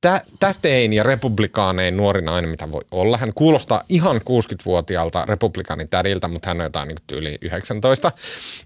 tä, 0.00 0.22
tätein 0.40 0.92
ja 0.92 1.02
republikaanein 1.02 1.96
nuori 1.96 2.22
nainen, 2.22 2.50
mitä 2.50 2.72
voi 2.72 2.82
olla. 2.90 3.18
Hän 3.18 3.32
kuulostaa 3.34 3.82
ihan 3.88 4.16
60-vuotiaalta 4.16 5.24
republikaanin 5.28 5.86
tädiltä, 5.90 6.28
mutta 6.28 6.50
hän 6.50 6.60
on 6.60 6.64
jotain 6.64 6.88
niin 6.88 6.98
yli 7.12 7.38
19. 7.40 8.12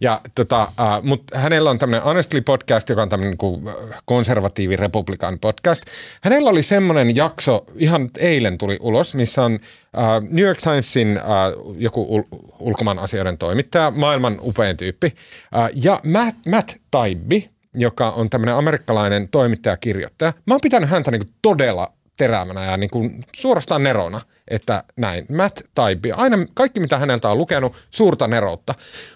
Ja, 0.01 0.21
tota, 0.35 0.63
uh, 0.63 1.05
mutta 1.05 1.39
hänellä 1.39 1.71
on 1.71 1.79
tämmöinen 1.79 2.05
Honestly 2.05 2.41
podcast, 2.41 2.89
joka 2.89 3.03
on 3.03 3.09
tämmöinen 3.09 3.37
niin 3.43 3.65
konservatiivi 4.05 4.77
republikaan 4.77 5.39
podcast. 5.39 5.85
Hänellä 6.23 6.51
oli 6.51 6.63
semmoinen 6.63 7.17
jakso, 7.17 7.67
ihan 7.77 8.11
eilen 8.19 8.59
tuli 8.59 8.79
ulos, 8.81 9.15
missä 9.15 9.43
on 9.43 9.53
uh, 9.53 10.31
New 10.31 10.45
York 10.45 10.59
Timesin 10.59 11.19
uh, 11.19 11.77
joku 11.79 12.19
ul- 12.19 12.39
ulkomaan 12.59 12.99
asioiden 12.99 13.39
toimittaja, 13.39 13.91
maailman 13.91 14.39
upein 14.41 14.77
tyyppi, 14.77 15.07
uh, 15.07 15.83
ja 15.85 16.01
Matt, 16.05 16.47
Matt 16.47 16.73
Taibbi, 16.91 17.52
joka 17.75 18.11
on 18.11 18.31
tämmöinen 18.31 18.55
amerikkalainen 18.55 19.29
toimittaja-kirjoittaja. 19.29 20.33
Mä 20.47 20.55
oon 20.55 20.61
pitänyt 20.63 20.91
häntä 20.91 21.11
niin 21.11 21.23
kuin 21.23 21.35
todella 21.43 21.93
terävänä 22.17 22.65
ja 22.65 22.77
niin 22.77 22.91
kuin 22.91 23.25
suorastaan 23.35 23.83
nerona, 23.83 24.21
että 24.49 24.85
näin. 24.97 25.27
Matt 25.37 25.61
Taibbi, 25.75 26.13
aina 26.13 26.37
kaikki 26.55 26.81
mitä 26.81 26.99
häneltä 26.99 27.29
on 27.29 27.39
lukenut, 27.39 27.77
suurta 27.91 28.29
neroutta. 28.29 28.75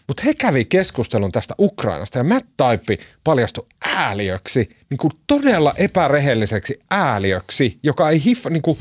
Mutta 0.09 0.22
he 0.26 0.34
kävi 0.34 0.64
keskustelun 0.64 1.32
tästä 1.32 1.54
Ukrainasta 1.61 2.18
ja 2.18 2.24
Matt 2.24 2.46
Taibbi 2.57 2.98
paljastui 3.24 3.66
ääliöksi, 3.96 4.76
niin 4.90 4.98
kuin 4.98 5.12
todella 5.26 5.74
epärehelliseksi 5.76 6.80
ääliöksi, 6.90 7.78
joka 7.82 8.11
ei 8.11 8.24
hiffa, 8.24 8.50
niin 8.50 8.62
kuin, 8.62 8.78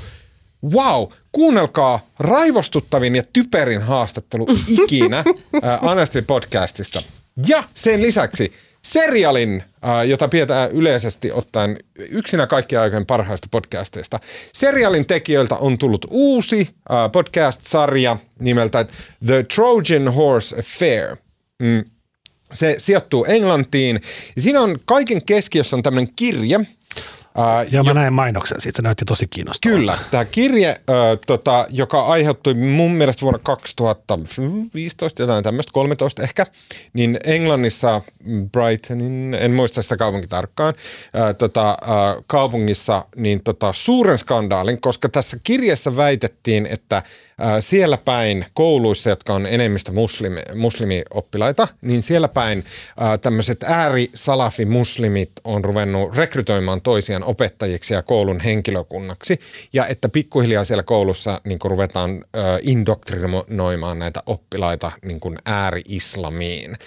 wow, 0.74 1.08
kuunnelkaa 1.32 2.10
raivostuttavin 2.20 3.16
ja 3.16 3.24
typerin 3.34 3.82
haastattelu 3.82 4.48
ikinä 4.68 5.18
äh, 5.64 5.80
podcastista. 6.28 7.02
Ja 7.48 7.64
sen 7.74 8.02
lisäksi 8.02 8.54
serialin, 8.86 9.64
äh, 9.86 10.08
jota 10.08 10.28
pidetään 10.28 10.72
yleisesti 10.72 11.32
ottaen 11.32 11.78
yksinä 12.10 12.48
kaikkia 12.48 12.82
aikojen 12.82 13.06
parhaista 13.06 13.48
podcasteista. 13.52 14.20
Serialin 14.54 15.06
tekijöiltä 15.06 15.56
on 15.56 15.78
tullut 15.78 16.06
uusi 16.10 16.60
äh, 16.60 17.12
podcast-sarja 17.12 18.18
nimeltä 18.40 18.86
The 19.26 19.46
Trojan 19.56 20.14
Horse 20.14 20.60
Affair. 20.60 21.18
Mm. 21.60 21.86
Se 22.54 22.76
sijoittuu 22.78 23.26
Englantiin. 23.26 24.02
Siinä 24.38 24.62
on 24.62 24.80
kaiken 24.86 25.26
keskiössä 25.26 25.76
on 25.76 25.84
tämmöinen 25.84 26.14
kirje, 26.16 26.60
Uh, 27.38 27.72
ja 27.72 27.84
mä 27.84 27.90
jo, 27.90 27.94
näin 27.94 28.14
mainoksen 28.14 28.62
siitä, 28.62 28.76
se 28.76 28.82
näytti 28.82 29.06
tosi 29.06 29.28
kiinnostavalta. 29.28 29.78
Kyllä, 29.78 29.98
tämä 30.12 30.26
kirje, 30.26 30.76
uh, 30.80 31.20
tota, 31.28 31.68
joka 31.70 32.06
aiheutui 32.06 32.54
mun 32.54 32.92
mielestä 32.92 33.22
vuonna 33.22 33.40
2015, 33.44 35.22
jotain 35.22 35.44
tämmöistä, 35.44 35.72
13 35.74 36.24
ehkä, 36.24 36.46
niin 36.94 37.18
Englannissa 37.24 38.02
Brightonin, 38.52 39.38
en 39.40 39.52
muista 39.52 39.82
sitä 39.82 39.98
kaupunki 39.98 40.28
tarkkaan, 40.28 40.74
uh, 40.74 41.36
tota, 41.38 41.78
uh, 41.82 42.24
kaupungissa 42.28 43.06
niin 43.16 43.44
tota, 43.44 43.74
suuren 43.74 44.18
skandaalin, 44.18 44.82
koska 44.82 45.10
tässä 45.10 45.38
kirjassa 45.44 45.96
väitettiin, 45.96 46.66
että 46.66 47.04
siellä 47.60 47.98
päin 47.98 48.46
kouluissa, 48.54 49.10
jotka 49.10 49.34
on 49.34 49.46
enemmistö 49.46 49.92
muslimi, 49.92 50.42
muslimioppilaita, 50.56 51.68
niin 51.82 52.02
siellä 52.02 52.28
päin 52.28 52.60
uh, 52.60 53.20
tämmöiset 53.22 53.64
äärisalafi-muslimit 53.64 55.32
on 55.44 55.64
ruvennut 55.64 56.16
rekrytoimaan 56.16 56.82
toisiaan 56.82 57.25
opettajiksi 57.26 57.94
ja 57.94 58.02
koulun 58.02 58.40
henkilökunnaksi. 58.40 59.40
Ja 59.74 59.88
että 59.88 60.10
pikkuhiljaa 60.10 60.64
siellä 60.64 60.84
koulussa 60.84 61.42
niin 61.44 61.60
kuin 61.60 61.72
ruvetaan 61.72 62.26
indoktrinoimaan 62.62 64.00
näitä 64.00 64.24
oppilaita 64.26 64.92
niin 65.06 65.20
kuin 65.20 65.38
ääri-islamiin. 65.46 66.78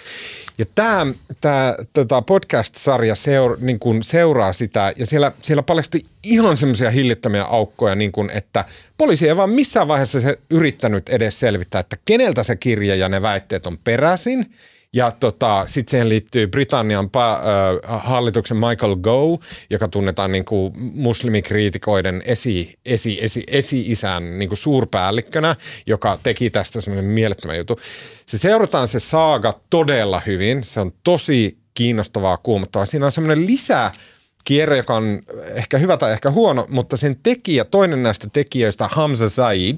Ja 0.57 0.65
tämä, 0.75 1.07
tämä 1.41 1.75
tota 1.93 2.21
podcast-sarja 2.21 3.15
seur, 3.15 3.57
niin 3.61 3.79
kuin 3.79 4.03
seuraa 4.03 4.53
sitä 4.53 4.93
ja 4.97 5.05
siellä, 5.05 5.31
siellä 5.41 5.63
paljasti 5.63 6.05
ihan 6.23 6.57
semmoisia 6.57 6.91
hillittömiä 6.91 7.43
aukkoja, 7.43 7.95
niin 7.95 8.11
kuin, 8.11 8.29
että 8.29 8.65
poliisi 8.97 9.27
ei 9.27 9.37
vaan 9.37 9.49
missään 9.49 9.87
vaiheessa 9.87 10.19
se 10.19 10.39
yrittänyt 10.49 11.09
edes 11.09 11.39
selvittää, 11.39 11.79
että 11.79 11.97
keneltä 12.05 12.43
se 12.43 12.55
kirja 12.55 12.95
ja 12.95 13.09
ne 13.09 13.21
väitteet 13.21 13.67
on 13.67 13.77
peräisin– 13.77 14.45
ja 14.93 15.11
tota, 15.11 15.63
sitten 15.67 15.91
siihen 15.91 16.09
liittyy 16.09 16.47
Britannian 16.47 17.05
pa- 17.05 17.89
äh, 17.93 18.01
hallituksen 18.03 18.57
Michael 18.57 18.95
Gove, 18.95 19.45
joka 19.69 19.87
tunnetaan 19.87 20.31
niin 20.31 20.45
kuin 20.45 20.73
muslimikriitikoiden 20.77 22.21
esi, 22.25 22.73
esi, 22.85 23.19
esi, 23.21 23.43
esi-isän 23.47 24.39
niin 24.39 24.49
kuin 24.49 24.57
suurpäällikkönä, 24.57 25.55
joka 25.85 26.19
teki 26.23 26.49
tästä 26.49 26.81
semmoinen 26.81 27.11
mielettömän 27.11 27.57
juttu. 27.57 27.79
Se 28.25 28.37
seurataan 28.37 28.87
se 28.87 28.99
saaga 28.99 29.59
todella 29.69 30.21
hyvin. 30.25 30.63
Se 30.63 30.79
on 30.79 30.91
tosi 31.03 31.57
kiinnostavaa, 31.73 32.37
kuumottavaa. 32.37 32.85
Siinä 32.85 33.05
on 33.05 33.11
semmoinen 33.11 33.47
lisää 33.47 33.91
kierre, 34.45 34.77
joka 34.77 34.95
on 34.95 35.21
ehkä 35.53 35.77
hyvä 35.77 35.97
tai 35.97 36.11
ehkä 36.11 36.31
huono, 36.31 36.65
mutta 36.69 36.97
sen 36.97 37.15
tekijä, 37.23 37.63
toinen 37.65 38.03
näistä 38.03 38.27
tekijöistä, 38.33 38.87
Hamza 38.87 39.29
Zaid, 39.29 39.77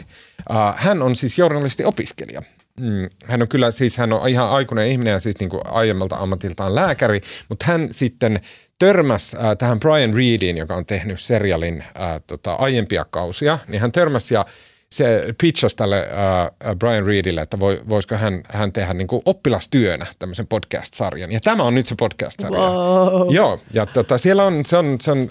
uh, 0.50 0.56
hän 0.76 1.02
on 1.02 1.16
siis 1.16 1.38
journalisti-opiskelija. 1.38 2.42
Mm, 2.82 3.10
hän 3.26 3.42
on 3.42 3.48
kyllä 3.48 3.72
siis, 3.72 3.98
hän 3.98 4.14
on 4.14 4.30
ihan 4.30 4.50
aikuinen 4.50 4.88
ihminen 4.88 5.12
ja 5.12 5.20
siis 5.20 5.40
niin 5.40 5.50
kuin 5.50 5.62
aiemmalta 5.66 6.16
ammatiltaan 6.16 6.76
lääkäri, 6.76 7.22
mutta 7.50 7.66
hän 7.66 7.88
sitten 7.92 8.40
törmäsi 8.80 9.38
äh, 9.38 9.58
tähän 9.58 9.80
Brian 9.80 10.14
Reediin, 10.14 10.58
joka 10.58 10.76
on 10.76 10.86
tehnyt 10.86 11.20
serialin 11.20 11.82
äh, 11.82 12.22
tota, 12.28 12.54
aiempia 12.54 13.06
kausia, 13.10 13.60
niin 13.68 13.82
hän 13.82 13.92
törmäsi 13.92 14.34
ja 14.34 14.46
se 14.90 15.34
pitchasi 15.42 15.76
tälle 15.76 16.00
äh, 16.00 16.76
Brian 16.76 17.06
Reedille, 17.06 17.42
että 17.42 17.60
voi, 17.60 17.82
voisiko 17.90 18.16
hän, 18.16 18.42
hän 18.50 18.72
tehdä 18.72 18.94
niin 18.94 19.08
kuin 19.08 19.22
oppilastyönä 19.26 20.06
tämmöisen 20.20 20.48
podcast-sarjan. 20.48 21.32
Ja 21.32 21.40
tämä 21.42 21.64
on 21.64 21.76
nyt 21.76 21.88
se 21.88 21.96
podcast-sarja. 21.96 22.60
Wow. 22.60 23.34
Joo, 23.34 23.60
ja 23.74 23.86
tota, 23.86 24.18
siellä 24.18 24.44
on, 24.44 24.66
se 24.66 24.78
on, 24.78 24.98
se 25.02 25.12
on, 25.12 25.30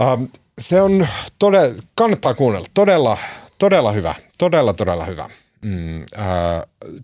äh, 0.00 0.28
se 0.58 0.82
on 0.82 1.06
todella, 1.38 1.74
kannattaa 1.94 2.34
kuunnella, 2.34 2.66
todella, 2.74 3.18
todella 3.58 3.92
hyvä, 3.92 4.14
todella, 4.38 4.72
todella 4.72 5.04
hyvä 5.04 5.30
mm, 5.62 6.00
uh, 6.00 6.06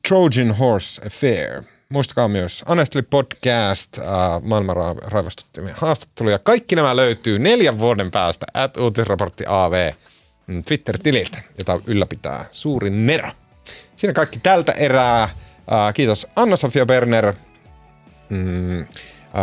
Trojan 0.08 0.56
Horse 0.56 1.06
Affair. 1.06 1.62
Muistakaa 1.88 2.28
myös 2.28 2.64
Honestly 2.68 3.02
Podcast, 3.02 3.98
uh, 3.98 4.04
maailman 4.42 4.76
raivostuttimia 5.02 5.74
haastatteluja. 5.76 6.38
Kaikki 6.38 6.76
nämä 6.76 6.96
löytyy 6.96 7.38
neljän 7.38 7.78
vuoden 7.78 8.10
päästä 8.10 8.46
at 8.54 8.76
uutisraportti 8.76 9.44
AV 9.46 9.90
mm, 10.46 10.62
Twitter-tililtä, 10.64 11.38
jota 11.58 11.80
ylläpitää 11.86 12.44
suuri 12.52 12.90
Nero. 12.90 13.28
Siinä 13.96 14.12
kaikki 14.12 14.38
tältä 14.38 14.72
erää. 14.72 15.28
Uh, 15.58 15.94
kiitos 15.94 16.26
Anna-Sofia 16.36 16.86
Berner. 16.86 17.32
Mm, 18.28 18.80
uh, 18.80 18.86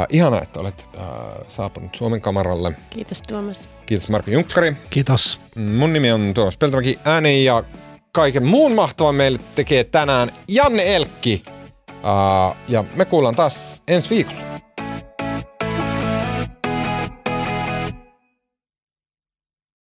ihana, 0.09 0.41
että 0.41 0.59
olet 0.59 0.87
uh, 0.93 1.45
saapunut 1.47 1.95
Suomen 1.95 2.21
kamaralle. 2.21 2.71
Kiitos 2.89 3.21
Tuomas. 3.21 3.69
Kiitos 3.85 4.09
Marko 4.09 4.31
Junkkari. 4.31 4.75
Kiitos. 4.89 5.39
Mm, 5.55 5.61
mun 5.61 5.93
nimi 5.93 6.11
on 6.11 6.31
Tuomas 6.33 6.57
Peltomäki. 6.57 6.99
Ääni 7.05 7.45
ja 7.45 7.63
kaiken 8.11 8.45
muun 8.45 8.71
mahtavan 8.71 9.15
meille 9.15 9.39
tekee 9.55 9.83
tänään 9.83 10.29
Janne 10.49 10.95
Elkki. 10.95 11.43
Uh, 11.89 12.55
ja 12.67 12.83
me 12.95 13.05
kuullaan 13.05 13.35
taas 13.35 13.83
ensi 13.87 14.09
viikolla. 14.09 14.50